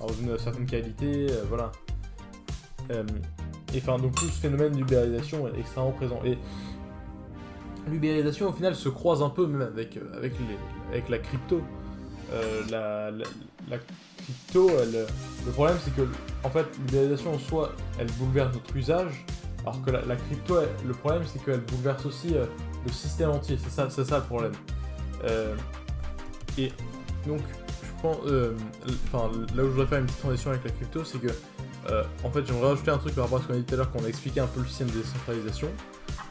dans 0.00 0.08
une 0.08 0.38
certaine 0.38 0.66
qualité 0.66 1.26
euh, 1.30 1.42
voilà 1.48 1.70
euh, 2.90 3.04
et 3.72 3.78
enfin, 3.78 3.98
donc 3.98 4.16
tout 4.16 4.24
ce 4.26 4.40
phénomène 4.40 4.72
d'ubérisation 4.72 5.46
est 5.46 5.56
extrêmement 5.60 5.92
présent. 5.92 6.20
Et 6.24 6.36
l'ubérisation, 7.88 8.48
au 8.48 8.52
final, 8.52 8.74
se 8.74 8.88
croise 8.88 9.22
un 9.22 9.28
peu 9.30 9.46
même 9.46 9.62
avec, 9.62 9.96
euh, 9.96 10.16
avec, 10.16 10.32
les, 10.40 10.56
avec 10.92 11.08
la 11.08 11.18
crypto. 11.18 11.60
Euh, 12.32 12.62
la, 12.70 13.10
la, 13.10 13.24
la 13.68 13.78
crypto, 14.18 14.70
elle, 14.80 15.06
le 15.46 15.52
problème, 15.52 15.76
c'est 15.84 15.94
que, 15.94 16.02
en 16.44 16.50
fait, 16.50 16.66
l'ubérisation 16.78 17.34
en 17.34 17.38
soi, 17.38 17.72
elle 17.98 18.10
bouleverse 18.12 18.52
notre 18.54 18.76
usage, 18.76 19.24
alors 19.62 19.80
que 19.84 19.90
la, 19.90 20.02
la 20.04 20.16
crypto, 20.16 20.58
elle- 20.60 20.86
le 20.88 20.94
problème, 20.94 21.22
c'est 21.26 21.42
qu'elle 21.44 21.60
bouleverse 21.60 22.04
aussi 22.06 22.34
euh, 22.36 22.46
le 22.84 22.92
système 22.92 23.30
entier. 23.30 23.56
C'est 23.62 23.70
ça, 23.70 23.88
c'est 23.90 24.04
ça 24.04 24.18
le 24.18 24.24
problème. 24.24 24.52
Euh, 25.24 25.54
et 26.58 26.72
donc, 27.26 27.40
je 28.02 28.08
euh, 28.26 28.52
enfin, 29.12 29.30
là 29.54 29.62
où 29.62 29.66
je 29.66 29.70
voudrais 29.72 29.86
faire 29.86 29.98
une 29.98 30.06
petite 30.06 30.20
transition 30.20 30.50
avec 30.50 30.64
la 30.64 30.70
crypto, 30.70 31.04
c'est 31.04 31.18
que 31.18 31.28
euh, 31.90 32.02
en 32.24 32.30
fait, 32.30 32.46
j'aimerais 32.46 32.68
rajouter 32.68 32.90
un 32.90 32.98
truc 32.98 33.14
par 33.14 33.24
rapport 33.24 33.38
à 33.38 33.42
ce 33.42 33.46
qu'on 33.48 33.54
a 33.54 33.56
dit 33.56 33.64
tout 33.64 33.74
à 33.74 33.76
l'heure, 33.78 33.90
qu'on 33.90 34.04
a 34.04 34.08
expliqué 34.08 34.40
un 34.40 34.46
peu 34.46 34.60
le 34.60 34.66
système 34.66 34.88
de 34.88 34.98
décentralisation. 34.98 35.68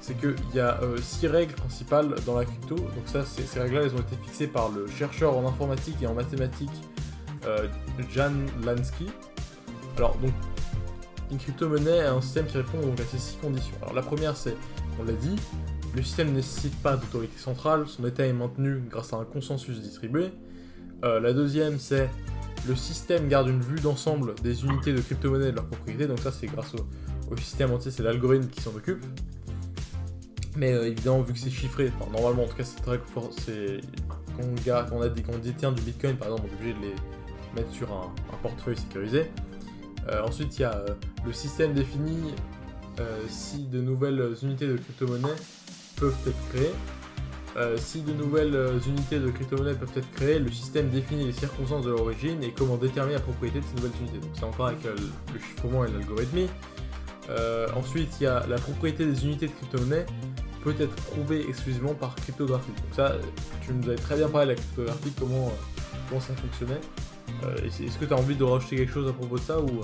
C'est 0.02 0.20
qu'il 0.20 0.36
y 0.54 0.60
a 0.60 0.82
euh, 0.82 0.98
six 1.02 1.28
règles 1.28 1.54
principales 1.54 2.16
dans 2.26 2.38
la 2.38 2.46
crypto. 2.46 2.76
Donc 2.76 3.04
ça, 3.06 3.24
ces 3.26 3.60
règles-là, 3.60 3.84
elles 3.84 3.94
ont 3.94 4.00
été 4.00 4.16
fixées 4.26 4.48
par 4.48 4.70
le 4.70 4.88
chercheur 4.88 5.38
en 5.38 5.48
informatique 5.48 6.02
et 6.02 6.08
en 6.08 6.14
mathématiques 6.14 6.70
Jan 8.12 8.32
Lansky. 8.64 9.08
Alors 9.98 10.16
donc, 10.18 10.32
une 11.32 11.38
crypto-monnaie 11.38 11.98
est 11.98 12.06
un 12.06 12.22
système 12.22 12.46
qui 12.46 12.58
répond 12.58 12.80
donc 12.80 13.00
à 13.00 13.04
ces 13.06 13.18
six 13.18 13.38
conditions. 13.38 13.76
Alors 13.82 13.94
la 13.94 14.02
première, 14.02 14.36
c'est, 14.36 14.56
on 15.00 15.04
l'a 15.04 15.14
dit, 15.14 15.36
le 15.96 16.04
système 16.04 16.30
ne 16.30 16.36
nécessite 16.36 16.76
pas 16.82 16.96
d'autorité 16.96 17.38
centrale, 17.38 17.88
son 17.88 18.06
état 18.06 18.26
est 18.26 18.34
maintenu 18.34 18.82
grâce 18.90 19.14
à 19.14 19.18
un 19.18 19.26
consensus 19.26 19.80
distribué. 19.82 20.32
Euh, 21.04 21.20
la 21.20 21.34
deuxième, 21.34 21.80
c'est 21.80 22.10
le 22.68 22.76
système 22.76 23.28
garde 23.28 23.48
une 23.48 23.62
vue 23.62 23.80
d'ensemble 23.80 24.36
des 24.44 24.66
unités 24.66 24.94
de 24.94 25.02
crypto-monnaie 25.02 25.48
et 25.48 25.52
de 25.52 25.56
leurs 25.56 25.68
propriétés, 25.68 26.08
donc 26.08 26.20
ça 26.20 26.32
c'est 26.32 26.48
grâce 26.48 26.74
au, 26.76 27.38
système 27.38 27.72
entier, 27.72 27.92
c'est 27.92 28.04
l'algorithme 28.04 28.48
qui 28.48 28.62
s'en 28.62 28.72
occupe. 28.76 29.04
Mais 30.56 30.74
euh, 30.74 30.88
évidemment, 30.88 31.22
vu 31.22 31.34
que 31.34 31.40
c'est 31.40 31.50
chiffré, 31.50 31.92
enfin, 32.00 32.12
normalement 32.12 32.44
en 32.44 32.48
tout 32.48 32.56
cas 32.56 32.64
c'est 32.64 32.82
très 32.82 32.98
fort, 32.98 33.30
c'est 33.38 33.82
quand 34.36 35.02
a 35.02 35.10
des, 35.10 35.22
quand 35.22 35.38
détient 35.38 35.72
du 35.72 35.82
bitcoin 35.82 36.16
par 36.16 36.30
exemple, 36.30 36.50
on 36.50 36.54
est 36.54 36.60
obligé 36.60 36.74
de 36.74 36.82
les 36.88 36.96
mettre 37.56 37.72
sur 37.72 37.92
un, 37.92 38.12
portefeuille 38.42 38.78
sécurisé. 38.78 39.26
Euh, 40.08 40.24
ensuite, 40.24 40.58
il 40.58 40.62
y 40.62 40.66
a 40.66 40.86
le 41.26 41.34
système 41.34 41.74
défini 41.74 42.34
euh, 43.00 43.22
si 43.28 43.68
de 43.68 43.82
nouvelles 43.82 44.34
unités 44.42 44.68
de 44.68 44.78
crypto-monnaie 44.78 45.36
peuvent 46.00 46.16
être 46.28 46.50
créées. 46.54 46.72
Euh, 47.58 47.78
si 47.78 48.02
de 48.02 48.14
nouvelles 48.14 48.56
euh, 48.56 48.80
unités 48.88 49.20
de 49.20 49.30
crypto-monnaie 49.32 49.74
peuvent 49.74 49.92
être 49.96 50.10
créées, 50.12 50.40
le 50.40 50.52
système 50.52 50.90
définit 50.90 51.26
les 51.26 51.32
circonstances 51.34 51.84
de 51.84 51.90
leur 51.90 52.02
origine 52.02 52.44
et 52.44 52.52
comment 52.52 52.78
déterminer 52.78 53.16
la 53.16 53.22
propriété 53.22 53.60
de 53.60 53.66
ces 53.66 53.76
nouvelles 53.76 54.00
unités. 54.02 54.20
Donc 54.20 54.30
c'est 54.34 54.44
encore 54.46 54.68
avec 54.68 54.86
euh, 54.86 54.96
le 55.34 55.40
chiffrement 55.40 55.84
et 55.86 55.92
l'algorithmie. 55.92 56.48
Ensuite, 57.76 58.10
il 58.20 58.24
y 58.24 58.28
a 58.28 58.46
la 58.48 58.58
propriété 58.58 59.06
des 59.06 59.24
unités 59.26 59.48
de 59.48 59.52
crypto-monnaie 59.52 60.06
peut 60.64 60.74
être 60.80 60.96
prouvée 60.96 61.48
exclusivement 61.48 61.94
par 61.94 62.16
cryptographie. 62.16 62.72
Donc 62.72 62.96
ça, 62.96 63.16
tu 63.62 63.72
nous 63.74 63.88
avais 63.88 63.98
très 63.98 64.16
bien 64.16 64.28
parlé 64.28 64.48
de 64.48 64.52
la 64.52 64.56
cryptographie, 64.56 65.12
comment, 65.20 65.52
comment 66.08 66.22
ça 66.22 66.34
fonctionnait. 66.36 66.82
Est- 67.64 67.86
Est-ce 67.86 67.98
que 68.00 68.06
tu 68.06 68.14
as 68.14 68.18
envie 68.18 68.36
de 68.36 68.44
rajouter 68.44 68.78
quelque 68.78 68.92
chose 68.94 69.08
à 69.08 69.14
propos 69.14 69.38
de 69.38 69.42
ça 69.42 69.60
ou 69.60 69.82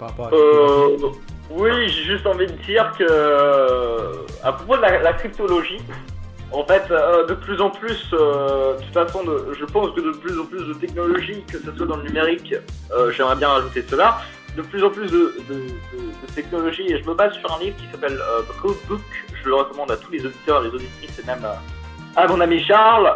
par 0.00 0.08
rapport 0.08 0.26
à 0.26 0.30
la 0.30 0.36
cryptographie 0.36 1.04
Euh, 1.04 1.52
oui, 1.52 1.88
j'ai 1.88 2.04
juste 2.04 2.26
envie 2.26 2.46
de 2.46 2.52
dire 2.64 2.92
que 2.98 3.04
euh, 3.08 4.12
à 4.42 4.52
propos 4.52 4.76
de 4.76 4.82
la, 4.82 5.02
la 5.02 5.12
cryptologie, 5.12 5.80
en 6.52 6.64
fait, 6.64 6.82
euh, 6.90 7.26
de 7.26 7.34
plus 7.34 7.60
en 7.60 7.70
plus, 7.70 8.06
euh, 8.12 8.76
de 8.76 8.82
toute 8.82 8.94
façon, 8.94 9.22
de- 9.24 9.54
je 9.58 9.64
pense 9.66 9.90
que 9.94 10.00
de 10.00 10.10
plus 10.12 10.38
en 10.38 10.44
plus 10.46 10.64
de 10.66 10.74
technologies, 10.74 11.44
que 11.50 11.58
ce 11.58 11.70
soit 11.76 11.86
dans 11.86 11.96
le 11.96 12.04
numérique, 12.04 12.54
euh, 12.92 13.10
j'aimerais 13.12 13.36
bien 13.36 13.48
rajouter 13.48 13.82
cela, 13.88 14.18
de 14.56 14.62
plus 14.62 14.82
en 14.82 14.90
plus 14.90 15.08
de, 15.10 15.34
de, 15.48 16.34
technologies, 16.34 16.86
et 16.92 17.02
je 17.02 17.08
me 17.08 17.14
base 17.14 17.32
sur 17.34 17.52
un 17.56 17.60
livre 17.60 17.76
qui 17.76 17.86
s'appelle 17.90 18.18
Codebook, 18.62 19.00
je 19.42 19.48
le 19.48 19.54
recommande 19.56 19.90
à 19.90 19.96
tous 19.96 20.10
les 20.12 20.24
auditeurs, 20.24 20.60
les 20.62 20.70
auditrices, 20.70 21.18
et 21.20 21.26
même 21.26 21.44
à, 22.16 22.26
mon 22.28 22.40
ami 22.40 22.60
Charles, 22.62 23.12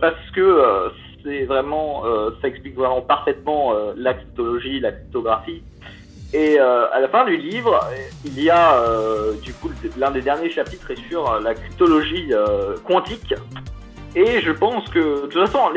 parce 0.00 0.30
que 0.34 0.90
c'est 1.24 1.44
vraiment, 1.44 2.04
ça 2.40 2.48
explique 2.48 2.74
vraiment 2.74 3.00
parfaitement 3.00 3.74
la 3.96 4.12
cryptologie, 4.14 4.80
la 4.80 4.92
cryptographie. 4.92 5.62
Et 6.34 6.60
euh, 6.60 6.90
à 6.92 7.00
la 7.00 7.08
fin 7.08 7.24
du 7.24 7.36
livre, 7.36 7.80
il 8.24 8.42
y 8.42 8.50
a 8.50 8.74
euh, 8.74 9.32
du 9.42 9.52
coup 9.54 9.70
l'un 9.96 10.10
des 10.10 10.20
derniers 10.20 10.50
chapitres 10.50 10.90
est 10.90 11.08
sur 11.08 11.30
euh, 11.30 11.40
la 11.40 11.54
cryptologie 11.54 12.32
quantique. 12.84 13.34
Et 14.14 14.40
je 14.40 14.52
pense 14.52 14.88
que 14.90 15.22
de 15.22 15.26
toute 15.26 15.46
façon, 15.46 15.70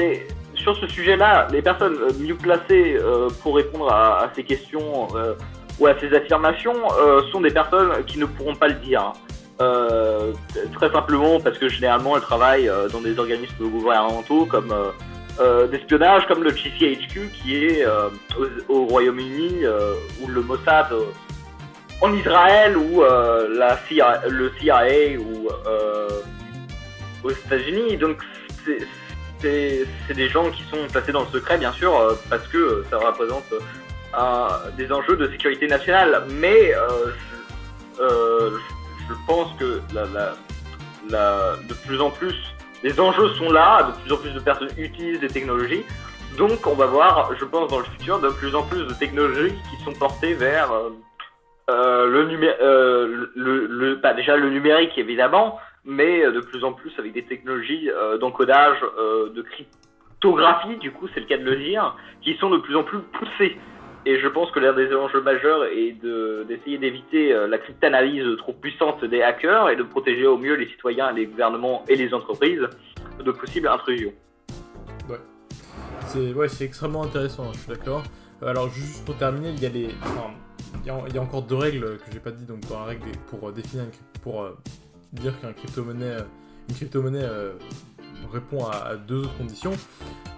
sur 0.55 0.75
ce 0.75 0.87
sujet-là, 0.87 1.47
les 1.51 1.61
personnes 1.61 1.97
mieux 2.19 2.35
placées 2.35 2.97
pour 3.41 3.55
répondre 3.55 3.91
à, 3.91 4.29
ces 4.35 4.43
questions 4.43 5.07
ou 5.79 5.87
à 5.87 5.99
ces 5.99 6.13
affirmations 6.13 6.73
sont 7.31 7.41
des 7.41 7.51
personnes 7.51 8.03
qui 8.05 8.17
ne 8.17 8.25
pourront 8.25 8.55
pas 8.55 8.69
le 8.69 8.75
dire. 8.75 9.11
Très 9.57 10.91
simplement 10.91 11.39
parce 11.39 11.57
que 11.57 11.67
généralement 11.67 12.15
elles 12.15 12.23
travaillent 12.23 12.71
dans 12.91 13.01
des 13.01 13.19
organismes 13.19 13.69
gouvernementaux 13.69 14.45
comme 14.45 14.73
euh, 15.39 15.67
d'espionnage 15.67 16.27
comme 16.27 16.43
le 16.43 16.51
GCHQ 16.51 17.29
qui 17.33 17.65
est 17.65 17.85
euh, 17.85 18.09
au, 18.67 18.73
au 18.73 18.85
Royaume-Uni 18.87 19.65
euh, 19.65 19.93
ou 20.21 20.27
le 20.27 20.41
Mossad 20.41 20.87
euh, 20.91 21.05
en 22.01 22.13
Israël 22.13 22.77
ou 22.77 23.03
euh, 23.03 23.47
la 23.57 23.77
CIA, 23.87 24.21
le 24.27 24.51
CIA 24.59 25.17
ou 25.19 25.49
euh, 25.67 26.09
aux 27.23 27.31
États-Unis. 27.31 27.97
Donc 27.97 28.17
c'est- 28.65 28.85
des 30.13 30.29
gens 30.29 30.51
qui 30.51 30.61
sont 30.69 30.85
placés 30.91 31.11
dans 31.11 31.21
le 31.21 31.27
secret 31.29 31.57
bien 31.57 31.71
sûr 31.73 32.15
parce 32.29 32.47
que 32.47 32.85
ça 32.91 32.97
représente 32.99 33.45
un- 34.13 34.59
des 34.77 34.91
enjeux 34.91 35.17
de 35.17 35.27
sécurité 35.31 35.65
nationale. 35.67 36.23
Mais 36.29 36.73
je 37.99 39.13
pense 39.27 39.49
que 39.59 39.81
la, 39.93 40.05
la, 40.13 40.33
la- 41.09 41.55
de 41.67 41.73
plus 41.85 41.99
en 41.99 42.09
plus 42.11 42.35
les 42.83 42.99
enjeux 42.99 43.29
sont 43.29 43.51
là, 43.51 43.83
de 43.83 43.91
plus 44.01 44.11
en 44.13 44.17
plus 44.17 44.31
de 44.31 44.39
personnes 44.39 44.69
utilisent 44.77 45.19
des 45.19 45.27
technologies. 45.27 45.83
Donc 46.37 46.65
on 46.65 46.75
va 46.75 46.85
voir, 46.85 47.31
je 47.39 47.45
pense, 47.45 47.69
dans 47.69 47.79
le 47.79 47.85
futur, 47.85 48.19
de 48.19 48.29
plus 48.29 48.55
en 48.55 48.63
plus 48.63 48.85
de 48.85 48.93
technologies 48.93 49.53
qui 49.69 49.83
sont 49.83 49.93
portées 49.93 50.33
vers 50.33 50.71
euh, 50.71 50.89
euh, 51.69 52.07
le 52.07 52.25
numérique, 52.25 54.01
bah, 54.01 54.13
déjà 54.13 54.35
le 54.37 54.49
numérique 54.49 54.97
évidemment, 54.97 55.59
mais 55.85 56.25
euh, 56.25 56.31
de 56.31 56.39
plus 56.39 56.63
en 56.63 56.73
plus 56.73 56.91
avec 56.97 57.13
des 57.13 57.23
technologies 57.23 57.89
euh, 57.89 58.17
d'encodage, 58.17 58.77
euh, 58.97 59.29
de 59.29 59.41
cryptographie, 59.41 60.77
du 60.77 60.91
coup 60.91 61.07
c'est 61.13 61.19
le 61.19 61.25
cas 61.25 61.37
de 61.37 61.43
le 61.43 61.57
dire, 61.57 61.95
qui 62.21 62.35
sont 62.37 62.49
de 62.49 62.57
plus 62.57 62.75
en 62.75 62.83
plus 62.83 62.99
poussées. 62.99 63.57
Et 64.05 64.19
je 64.19 64.27
pense 64.27 64.49
que 64.51 64.59
l'un 64.59 64.73
des 64.73 64.93
enjeux 64.95 65.21
majeurs 65.21 65.65
est 65.65 65.91
de- 66.01 66.43
d'essayer 66.47 66.77
d'éviter 66.79 67.33
euh, 67.33 67.47
la 67.47 67.59
cryptanalyse 67.59 68.25
trop 68.37 68.53
puissante 68.53 69.05
des 69.05 69.21
hackers 69.21 69.69
et 69.69 69.75
de 69.75 69.83
protéger 69.83 70.25
au 70.25 70.37
mieux 70.37 70.55
les 70.55 70.67
citoyens, 70.67 71.11
les 71.11 71.27
gouvernements 71.27 71.83
et 71.87 71.95
les 71.95 72.13
entreprises 72.13 72.67
de 73.23 73.31
possibles 73.31 73.67
intrusions. 73.67 74.13
Ouais, 76.35 76.49
c'est 76.49 76.65
extrêmement 76.65 77.03
intéressant, 77.03 77.53
je 77.53 77.59
suis 77.59 77.69
d'accord. 77.69 78.03
Euh, 78.41 78.47
alors 78.47 78.69
juste 78.69 79.05
pour 79.05 79.15
terminer, 79.17 79.49
il 79.49 79.61
y 79.61 79.65
a 79.65 79.69
les, 79.69 79.89
enfin, 80.03 80.31
il 80.83 80.87
y 81.13 81.17
a, 81.17 81.21
encore 81.21 81.43
deux 81.43 81.55
règles 81.55 81.97
que 81.97 82.11
j'ai 82.11 82.19
pas 82.19 82.31
dit 82.31 82.45
donc 82.45 82.61
dans 82.67 82.79
la 82.79 82.85
règle 82.85 83.05
pour 83.29 83.47
euh, 83.47 83.51
définir 83.51 83.85
pour 84.23 84.45
dire 85.13 85.39
qu'un 85.39 85.53
crypto-monnaie, 85.53 86.17
une 86.69 86.75
crypto-monnaie 86.75 87.23
euh, 87.23 87.53
répond 88.31 88.65
à, 88.65 88.95
deux 88.95 89.19
autres 89.23 89.37
conditions 89.37 89.73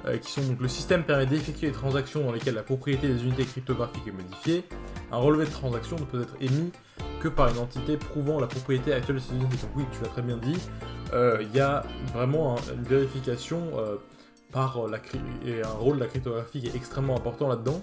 euh, 0.05 0.17
qui 0.17 0.31
sont 0.31 0.41
donc 0.43 0.59
le 0.61 0.67
système 0.67 1.03
permet 1.03 1.25
d'effectuer 1.25 1.67
des 1.67 1.73
transactions 1.73 2.23
dans 2.23 2.31
lesquelles 2.31 2.55
la 2.55 2.63
propriété 2.63 3.07
des 3.07 3.23
unités 3.23 3.45
cryptographiques 3.45 4.07
est 4.07 4.11
modifiée. 4.11 4.63
Un 5.11 5.17
relevé 5.17 5.45
de 5.45 5.51
transaction 5.51 5.95
ne 5.97 6.05
peut 6.05 6.21
être 6.21 6.35
émis 6.41 6.71
que 7.19 7.27
par 7.27 7.49
une 7.49 7.57
entité 7.59 7.97
prouvant 7.97 8.39
la 8.39 8.47
propriété 8.47 8.93
actuelle 8.93 9.15
de 9.17 9.21
ces 9.21 9.33
unités. 9.33 9.57
Donc 9.57 9.71
oui, 9.75 9.83
tu 9.91 10.01
l'as 10.03 10.09
très 10.09 10.21
bien 10.21 10.37
dit. 10.37 10.57
Euh, 11.13 11.37
Il 11.41 11.55
y 11.55 11.59
a 11.59 11.83
vraiment 12.13 12.55
un- 12.57 12.73
une 12.75 12.83
vérification 12.83 13.61
euh, 13.77 13.95
par 14.51 14.87
la 14.87 14.97
et 15.45 15.61
un 15.63 15.67
rôle 15.69 15.95
de 15.95 16.01
la 16.01 16.07
cryptographie 16.07 16.59
qui 16.61 16.67
est 16.67 16.75
extrêmement 16.75 17.15
important 17.15 17.47
là-dedans. 17.47 17.81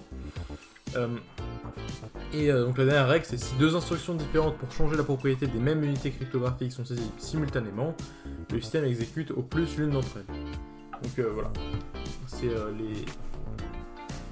Et 2.33 2.51
donc 2.51 2.77
la 2.77 2.85
dernière 2.85 3.07
règle, 3.07 3.25
c'est 3.25 3.37
si 3.37 3.53
deux 3.55 3.75
instructions 3.75 4.13
différentes 4.13 4.57
pour 4.57 4.71
changer 4.71 4.95
la 4.97 5.03
propriété 5.03 5.47
des 5.47 5.59
mêmes 5.59 5.83
unités 5.83 6.11
cryptographiques 6.11 6.71
sont 6.71 6.85
saisies 6.85 7.11
simultanément, 7.17 7.95
le 8.51 8.61
système 8.61 8.85
exécute 8.85 9.31
au 9.31 9.41
plus 9.41 9.77
l'une 9.77 9.91
d'entre 9.91 10.17
elles. 10.17 10.35
Donc 11.01 11.19
euh, 11.19 11.31
voilà, 11.33 11.51
c'est 12.27 12.49
euh, 12.49 12.71
les 12.77 13.05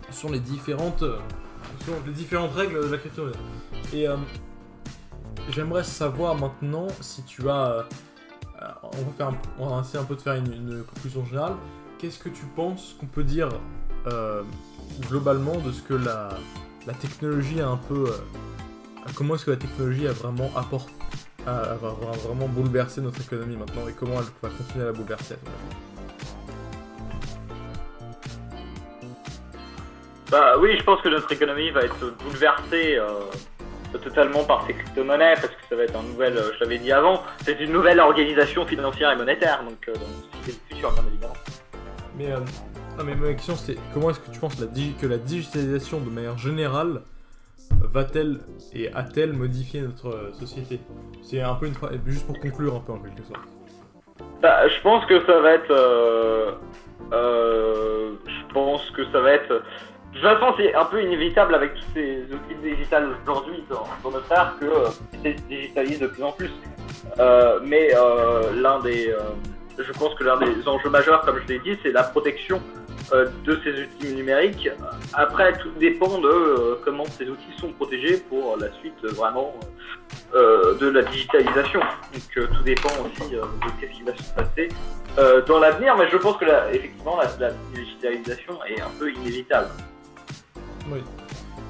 ce 0.10 0.22
sont 0.22 0.32
les 0.32 0.40
différentes 0.40 1.04
euh, 1.04 1.18
ce 1.80 1.86
sont 1.88 1.98
les 2.06 2.14
différentes 2.14 2.54
règles 2.54 2.86
de 2.86 2.92
la 2.92 2.98
crypto-monnaie. 2.98 3.38
Et 3.94 4.08
euh, 4.08 4.18
j'aimerais 5.50 5.84
savoir 5.84 6.36
maintenant 6.36 6.88
si 7.02 7.24
tu 7.24 7.50
as 7.50 7.86
on 8.84 9.04
va 9.04 9.12
faire 9.18 9.28
un, 9.30 9.38
on 9.58 9.68
va 9.68 9.82
essayer 9.82 10.00
un 10.00 10.04
peu 10.04 10.16
de 10.16 10.22
faire 10.22 10.36
une, 10.36 10.54
une 10.54 10.84
conclusion 10.84 11.24
générale. 11.26 11.56
Qu'est-ce 11.98 12.20
que 12.20 12.30
tu 12.30 12.46
penses 12.56 12.96
qu'on 13.00 13.06
peut 13.08 13.24
dire 13.24 13.50
globalement 15.10 15.56
de 15.58 15.72
ce 15.72 15.82
que 15.82 15.94
la, 15.94 16.30
la 16.88 16.94
technologie 16.94 17.62
a 17.62 17.70
un 17.70 17.78
peu. 17.78 18.12
comment 19.16 19.36
est-ce 19.36 19.46
que 19.46 19.52
la 19.52 19.58
technologie 19.58 20.08
a 20.08 20.12
vraiment 20.12 20.50
apporté. 20.56 20.92
A, 21.48 21.52
a- 21.52 21.72
a 21.72 21.76
vraiment 21.78 22.48
bouleversé 22.48 23.02
notre 23.02 23.22
économie 23.22 23.56
maintenant 23.56 23.88
et 23.88 23.94
comment 23.94 24.16
elle 24.20 24.26
va 24.50 24.56
continuer 24.56 24.84
à 24.84 24.88
la 24.88 24.94
bouleverser 24.94 25.36
à 25.36 25.38
Bah 30.32 30.58
oui, 30.60 30.78
je 30.78 30.84
pense 30.84 31.02
que 31.02 31.10
notre 31.10 31.32
économie 31.32 31.72
va 31.72 31.82
être 31.82 32.14
bouleversée 32.24 32.98
euh, 32.98 33.08
totalement 34.04 34.44
par 34.44 34.66
ces 34.68 34.74
crypto-monnaies 34.74 35.34
parce 35.36 35.48
que 35.48 35.62
ça 35.70 35.76
va 35.76 35.84
être 35.84 35.96
un 35.98 36.04
nouvel, 36.04 36.38
euh, 36.38 36.52
je 36.56 36.64
l'avais 36.64 36.78
dit 36.78 36.92
avant, 36.92 37.24
c'est 37.44 37.60
une 37.60 37.72
nouvelle 37.72 38.00
organisation 38.00 38.66
financière 38.66 39.12
et 39.12 39.16
monétaire, 39.16 39.64
donc 39.64 39.88
euh, 39.88 39.94
dans 39.94 40.46
du 40.46 40.52
futur 40.70 40.92
bien 40.92 41.04
évidemment. 41.08 41.34
Mais, 42.16 42.32
euh, 42.32 42.40
non, 42.98 43.04
mais 43.06 43.16
ma 43.16 43.34
question 43.34 43.56
c'est 43.56 43.78
comment 43.94 44.12
est-ce 44.12 44.20
que 44.20 44.30
tu 44.32 44.40
penses 44.40 44.60
la 44.60 44.68
que 44.68 45.08
la 45.08 45.18
digitalisation 45.18 46.00
de 46.00 46.10
manière 46.12 46.38
générale 46.38 47.02
va-t-elle 47.92 48.40
et 48.74 48.92
a-t-elle 48.94 49.34
modifié 49.34 49.82
notre 49.82 50.10
euh, 50.10 50.34
société? 50.34 50.80
C'est 51.22 51.42
un 51.42 51.56
peu 51.56 51.68
une 51.68 51.74
phrase, 51.74 51.98
juste 52.06 52.26
pour 52.26 52.40
conclure 52.40 52.76
un 52.76 52.80
peu 52.80 52.94
en 52.94 53.00
quelque 53.00 53.24
sorte. 53.24 53.42
Bah, 54.42 54.68
je 54.68 54.82
pense 54.82 55.06
que 55.06 55.26
ça 55.26 55.40
va 55.40 55.54
être. 55.54 55.72
euh, 55.72 56.52
euh, 57.14 58.12
je 58.26 58.54
pense 58.54 58.90
que 58.92 59.04
ça 59.12 59.20
va 59.22 59.34
être. 59.34 59.50
De 59.50 60.14
toute 60.14 60.22
façon, 60.22 60.54
c'est 60.58 60.74
un 60.74 60.86
peu 60.86 61.04
inévitable 61.04 61.54
avec 61.54 61.74
tous 61.76 61.86
ces 61.94 62.24
outils 62.34 62.56
digitales 62.64 63.10
aujourd'hui 63.24 63.64
dans, 63.70 64.10
notre 64.10 64.32
ère 64.32 64.56
que 64.60 64.66
c'est 65.24 65.36
digitalise 65.48 66.00
de 66.00 66.08
plus 66.08 66.24
en 66.24 66.32
plus. 66.32 66.52
Mais 67.64 67.92
l'un 68.56 68.80
des. 68.80 69.14
je 69.78 69.92
pense 69.94 70.16
que 70.16 70.24
l'un 70.24 70.38
des 70.38 70.68
enjeux 70.68 70.90
majeurs, 70.90 71.22
comme 71.22 71.40
je 71.44 71.54
l'ai 71.54 71.60
dit, 71.60 71.78
c'est 71.84 71.92
la 71.92 72.04
protection 72.04 72.60
de 73.12 73.60
ces 73.64 73.84
outils 73.84 74.14
numériques. 74.14 74.70
Après, 75.14 75.58
tout 75.58 75.72
dépend 75.80 76.20
de 76.20 76.28
euh, 76.28 76.76
comment 76.84 77.06
ces 77.06 77.28
outils 77.28 77.58
sont 77.60 77.72
protégés 77.74 78.18
pour 78.30 78.58
la 78.58 78.72
suite 78.74 78.94
euh, 79.04 79.10
vraiment 79.10 79.54
euh, 80.36 80.78
de 80.78 80.88
la 80.88 81.02
digitalisation. 81.04 81.80
Donc 81.80 82.38
euh, 82.38 82.48
tout 82.56 82.64
dépend 82.64 82.90
aussi 82.90 83.36
euh, 83.36 83.42
de 83.42 83.80
qu'est-ce 83.80 83.98
qui 83.98 84.04
va 84.04 84.16
se 84.16 84.34
passer 84.34 84.70
euh, 85.18 85.42
dans 85.46 85.60
l'avenir, 85.60 85.96
mais 85.98 86.10
je 86.12 86.18
pense 86.18 86.38
que 86.38 86.46
effectivement 86.72 87.18
la, 87.40 87.52
digitalisation 87.74 88.64
est 88.66 88.82
un 88.82 88.90
peu 89.00 89.12
inévitable. 89.12 89.70
Oui. 90.92 91.00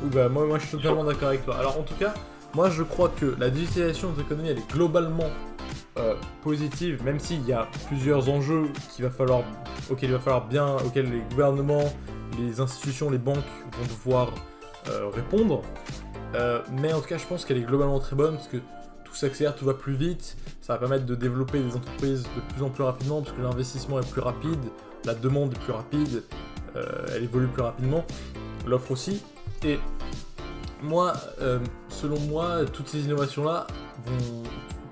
Bah 0.04 0.30
moi, 0.30 0.46
moi 0.46 0.60
je 0.60 0.68
suis 0.68 0.78
totalement 0.78 1.04
d'accord 1.04 1.30
avec 1.30 1.46
toi. 1.46 1.58
Alors 1.58 1.78
en 1.78 1.84
tout 1.84 1.96
cas, 1.96 2.14
moi 2.54 2.70
je 2.70 2.84
crois 2.84 3.10
que 3.10 3.36
la 3.40 3.50
digitalisation 3.50 4.10
de 4.10 4.18
notre 4.18 4.28
économie 4.28 4.50
elle 4.50 4.60
est 4.60 4.72
globalement 4.72 5.30
euh, 6.00 6.16
positive, 6.42 7.04
même 7.04 7.20
s'il 7.20 7.46
y 7.46 7.52
a 7.52 7.68
plusieurs 7.88 8.30
enjeux 8.30 8.70
qu'il 8.96 9.04
va 9.04 9.12
falloir, 9.12 9.44
auxquels 9.90 10.10
il 10.10 10.14
va 10.14 10.20
falloir 10.20 10.48
bien, 10.48 10.76
auxquels 10.78 11.12
les 11.12 11.22
gouvernements, 11.30 11.92
les 12.40 12.62
institutions, 12.62 13.10
les 13.10 13.18
banques 13.18 13.38
vont 13.38 13.84
devoir 13.84 14.30
euh, 14.88 15.10
répondre. 15.10 15.62
Euh, 16.36 16.62
mais 16.72 16.94
en 16.94 17.02
tout 17.02 17.08
cas, 17.08 17.18
je 17.18 17.26
pense 17.26 17.44
qu'elle 17.44 17.58
est 17.58 17.64
globalement 17.64 18.00
très 18.00 18.16
bonne 18.16 18.36
parce 18.36 18.48
que 18.48 18.58
tout 19.04 19.14
s'accélère, 19.14 19.56
tout 19.56 19.66
va 19.66 19.74
plus 19.74 19.94
vite. 19.94 20.38
Ça 20.62 20.74
va 20.74 20.80
permettre 20.80 21.06
de 21.06 21.16
développer 21.16 21.60
des 21.60 21.76
entreprises 21.76 22.24
de 22.24 22.54
plus 22.54 22.64
en 22.64 22.70
plus 22.70 22.84
rapidement 22.84 23.22
parce 23.22 23.36
que 23.36 23.42
l'investissement 23.42 24.00
est 24.00 24.10
plus 24.10 24.22
rapide, 24.22 24.60
la 25.06 25.16
demande 25.16 25.52
est 25.54 25.60
plus 25.60 25.74
rapide, 25.74 26.24
elle 27.14 27.24
évolue 27.24 27.48
plus 27.48 27.64
rapidement, 27.64 28.06
l'offre 28.66 28.92
aussi. 28.92 29.22
Et 29.66 29.80
moi, 30.84 31.14
selon 31.90 32.20
moi, 32.22 32.66
toutes 32.72 32.88
ces 32.88 33.04
innovations-là 33.06 33.68
vont 34.06 34.44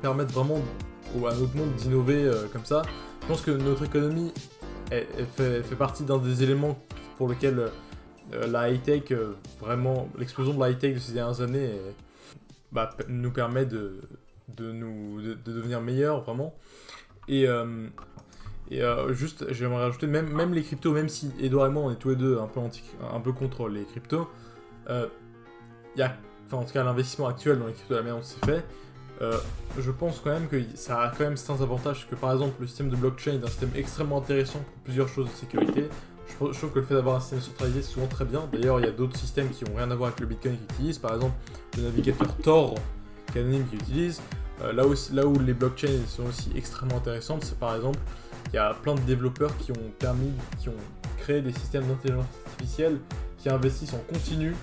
permettre 0.01 0.34
vraiment 0.34 0.60
au- 1.16 1.28
à 1.28 1.34
notre 1.36 1.55
monde 1.55 1.74
d'innover 1.76 2.24
euh, 2.26 2.47
comme 2.51 2.66
ça. 2.66 2.82
Je 3.22 3.28
pense 3.28 3.41
que 3.41 3.51
notre 3.51 3.84
économie 3.86 4.34
fait, 4.89 5.64
fait 5.64 5.76
partie 5.76 6.03
d'un 6.03 6.18
des 6.18 6.43
éléments 6.43 6.78
pour 7.18 7.28
lequel 7.28 7.60
euh, 7.60 8.47
la 8.47 8.70
high-tech, 8.70 9.12
euh, 9.12 9.34
vraiment, 9.60 10.10
l'explosion 10.18 10.53
de 10.53 10.60
la 10.60 10.70
high-tech 10.72 10.95
de 10.95 10.99
ces 10.99 11.14
dernières 11.14 11.41
années 11.41 11.72
bah, 12.72 12.89
nous 13.08 13.32
permet 13.32 13.66
de, 13.66 14.01
de, 14.49 14.72
nous, 14.72 15.22
de, 15.22 15.34
de 15.34 15.51
devenir 15.53 15.82
meilleurs, 15.82 16.22
vraiment. 16.22 16.53
Et, 17.30 17.45
et 18.72 18.82
juste, 19.12 19.51
j'aimerais 19.53 19.84
rajouter, 19.84 20.08
même, 20.08 20.30
même 20.32 20.53
les 20.53 20.64
cryptos, 20.64 20.91
même 20.93 21.10
si 21.10 21.32
Edouard 21.41 21.68
et 21.68 21.70
moi, 21.70 21.84
on 21.84 21.91
est 21.91 21.95
tous 21.95 22.10
les 22.10 22.16
deux 22.16 22.39
un 22.39 22.47
peu, 22.47 22.60
anti, 22.62 22.82
un 23.14 23.20
peu 23.20 23.32
contre 23.34 23.68
les 23.68 23.84
cryptos, 23.84 24.30
il 24.89 25.08
y 25.97 26.01
a, 26.01 26.16
enfin 26.45 26.58
en 26.58 26.64
tout 26.64 26.72
cas 26.74 26.84
l'investissement 26.86 27.28
actuel 27.28 27.60
dans 27.60 27.68
les 27.68 27.74
cryptos, 27.74 27.95
la 27.95 28.01
manière 28.01 28.16
dont 28.18 28.24
c'est 28.24 28.45
fait, 28.45 28.64
euh, 29.22 29.38
je 29.80 29.91
pense 29.91 30.20
quand 30.24 30.32
même 30.32 30.47
que 30.47 30.61
ça 30.76 31.01
a 31.01 31.09
quand 31.09 31.24
même 31.24 31.38
certains 31.38 31.63
avantages, 31.63 32.07
que 32.09 32.15
par 32.15 32.32
exemple 32.34 32.55
le 32.61 32.68
système 32.68 32.89
de 32.89 32.95
blockchain 32.95 33.34
est 33.34 33.43
un 33.43 33.47
système 33.47 33.72
extrêmement 33.76 34.20
intéressant 34.20 34.59
pour 34.59 34.84
plusieurs 34.84 35.07
choses 35.07 35.28
de 35.28 35.36
sécurité. 35.36 35.89
Je 36.30 36.36
trouve, 36.36 36.72
que 36.72 36.80
le 36.80 36.86
fait 36.86 36.93
d'avoir 36.93 37.15
un 37.15 37.20
système 37.20 37.39
centralisé 37.39 37.82
c'est 37.82 37.93
souvent 37.93 38.07
très 38.07 38.26
bien. 38.26 38.47
D'ailleurs, 38.51 38.80
il 38.80 38.86
y 38.86 38.89
a 38.89 38.91
d'autres 38.91 39.18
systèmes 39.18 39.49
qui 39.49 39.63
ont 39.63 39.76
rien 39.76 39.89
à 39.89 39.95
voir 39.95 40.09
avec 40.09 40.20
le 40.20 40.28
Bitcoin 40.28 40.57
qui 40.57 40.76
utilisent, 40.76 40.99
par 40.99 41.15
exemple 41.15 41.36
le 41.78 41.84
navigateur 41.84 42.36
Tor 42.38 42.76
qui 43.32 43.39
utilise. 43.76 44.22
Euh, 44.61 44.74
là, 44.74 44.84
là 45.13 45.26
où 45.28 45.39
les 45.39 45.53
blockchains 45.53 46.05
sont 46.07 46.26
aussi 46.26 46.49
extrêmement 46.55 46.97
intéressantes, 46.97 47.43
c'est 47.43 47.59
par 47.59 47.76
exemple 47.76 47.99
il 48.51 48.55
y 48.55 48.59
a 48.59 48.74
plein 48.74 48.95
de 48.95 49.01
développeurs 49.01 49.55
qui 49.57 49.72
ont 49.72 49.91
permis, 49.99 50.32
qui 50.59 50.70
ont 50.70 50.84
créé 51.18 51.41
des 51.41 51.51
systèmes 51.51 51.86
d'intelligence 51.88 52.26
artificielle 52.45 52.99
qui 53.38 53.49
investissent 53.49 53.93
en 53.93 54.13
continu 54.13 54.55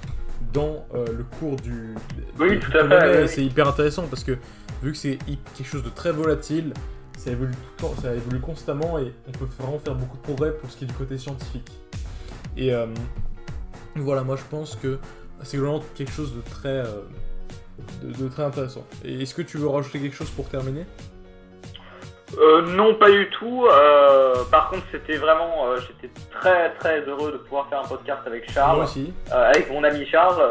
dans 0.55 0.87
euh, 0.95 1.05
le 1.19 1.25
cours 1.39 1.57
du. 1.57 1.95
Oui, 2.39 2.59
tout 2.59 2.71
à 2.79 2.89
fait, 2.89 3.23
oui. 3.23 3.29
C'est 3.29 3.45
hyper 3.45 3.69
intéressant 3.69 4.05
parce 4.09 4.25
que 4.25 4.39
vu 4.83 4.93
que 4.93 4.97
c'est 4.99 5.19
quelque 5.57 5.67
chose 5.67 5.83
de 5.83 5.91
très 5.91 6.13
volatile, 6.13 6.73
ça 7.19 7.31
évolue, 7.33 7.53
tout 7.53 7.87
le 7.87 7.95
temps- 7.95 8.01
ça 8.01 8.15
évolue 8.15 8.41
constamment 8.41 8.99
et 8.99 9.13
on 9.29 9.33
peut 9.33 9.45
vraiment 9.59 9.79
faire 9.79 9.95
beaucoup 9.95 10.17
de 10.17 10.23
progrès 10.23 10.53
pour 10.53 10.71
ce 10.71 10.77
qui 10.79 10.85
est 10.85 10.87
du 10.87 10.95
côté 10.95 11.19
scientifique. 11.19 11.71
Et 12.57 12.73
euh, 12.73 12.87
voilà, 13.97 14.23
moi 14.23 14.37
je 14.37 14.43
pense 14.49 14.77
que 14.77 14.99
c'est 15.43 15.57
vraiment 15.59 15.83
quelque 15.95 16.13
chose 16.13 16.35
de 16.35 16.41
très, 16.41 16.69
euh, 16.69 17.03
de, 18.03 18.13
de 18.25 18.29
très 18.29 18.45
intéressant. 18.45 18.85
Et 19.05 19.23
est-ce 19.23 19.35
que 19.35 19.43
tu 19.43 19.59
veux 19.59 19.69
rajouter 19.69 20.01
quelque 20.01 20.17
chose 20.17 20.31
pour 20.31 20.49
terminer? 20.49 20.87
Euh, 22.39 22.63
non, 22.63 22.95
pas 22.95 23.11
du 23.11 23.29
tout. 23.31 23.67
Euh, 23.71 24.35
par 24.51 24.69
contre, 24.71 24.83
c'était 24.91 25.17
vraiment, 25.17 25.67
euh, 25.69 25.77
j'étais 25.81 26.13
très 26.33 26.71
très 26.81 27.01
heureux 27.03 27.33
de 27.33 27.37
pouvoir 27.39 27.69
faire 27.69 27.81
un 27.81 27.87
podcast 27.87 28.21
avec 28.27 28.51
Charles, 28.51 28.77
Moi 28.77 28.85
aussi. 28.85 29.13
euh, 29.33 29.51
avec 29.51 29.71
mon 29.71 29.85
ami 29.85 30.05
Charles. 30.07 30.43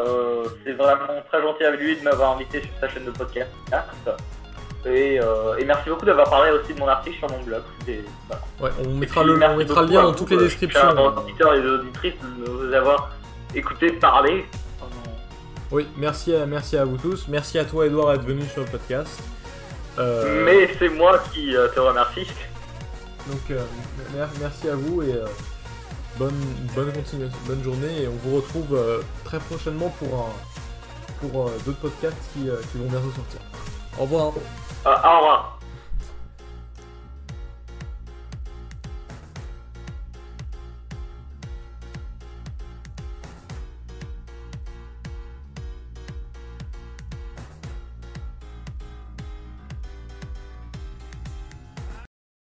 C'est 0.64 0.72
vraiment 0.72 1.20
très 1.30 1.42
gentil 1.42 1.64
avec 1.64 1.80
lui 1.80 1.96
de 1.96 2.02
m'avoir 2.02 2.32
invité 2.36 2.60
sur 2.62 2.70
sa 2.80 2.88
chaîne 2.88 3.04
de 3.04 3.10
podcast. 3.10 3.50
Et, 4.86 5.14
et 5.16 5.64
merci 5.64 5.88
beaucoup 5.88 6.04
d'avoir 6.04 6.28
parlé 6.28 6.50
aussi 6.52 6.74
de 6.74 6.78
mon 6.80 6.88
article 6.88 7.16
sur 7.18 7.30
mon 7.30 7.42
blog. 7.42 7.62
Voilà. 8.28 8.42
Ouais, 8.60 8.70
on 8.80 8.90
Et 8.90 8.94
mettra 8.94 9.20
puis, 9.22 9.30
le, 9.30 9.36
merci 9.36 9.54
on 9.54 9.58
mettra 9.58 9.80
le 9.80 9.86
beaucoup 9.86 9.98
lien 9.98 10.02
dans 10.04 10.12
toutes 10.14 10.30
les 10.30 10.36
descriptions. 10.38 10.80
chers 10.80 11.18
auditeurs 11.18 11.54
et 11.54 11.66
auditrices 11.66 12.14
de 12.20 12.50
nous 12.50 12.72
avoir 12.74 13.10
écouté 13.54 13.92
parler. 13.92 14.44
Oui, 15.70 15.88
merci 15.96 16.34
à, 16.36 16.44
merci 16.46 16.76
à 16.76 16.84
vous 16.84 16.98
tous. 16.98 17.26
Merci 17.28 17.58
à 17.58 17.64
toi, 17.64 17.86
Edouard, 17.86 18.12
d'être 18.12 18.26
venu 18.26 18.42
sur 18.44 18.62
le 18.62 18.68
podcast. 18.70 19.22
Euh, 19.98 20.44
Mais 20.44 20.68
c'est 20.78 20.88
moi 20.88 21.18
qui 21.32 21.56
euh, 21.56 21.68
te 21.68 21.80
remercie. 21.80 22.26
Donc, 23.26 23.40
euh, 23.50 23.64
mer- 24.14 24.28
merci 24.40 24.68
à 24.68 24.74
vous 24.74 25.02
et 25.02 25.12
euh, 25.14 25.26
bonne, 26.18 26.38
bonne 26.74 26.92
continuation, 26.92 27.38
bonne 27.46 27.62
journée. 27.62 28.02
Et 28.02 28.08
on 28.08 28.16
vous 28.28 28.36
retrouve 28.36 28.74
euh, 28.74 29.00
très 29.24 29.38
prochainement 29.38 29.88
pour, 29.98 30.14
un, 30.14 31.26
pour 31.28 31.48
euh, 31.48 31.52
d'autres 31.64 31.80
podcasts 31.80 32.16
qui, 32.34 32.48
euh, 32.50 32.56
qui 32.72 32.78
vont 32.78 32.86
bientôt 32.90 33.10
sortir. 33.14 33.40
Au 33.98 34.02
revoir. 34.02 34.32
Euh, 34.86 34.90
au 34.90 35.16
revoir. 35.18 35.58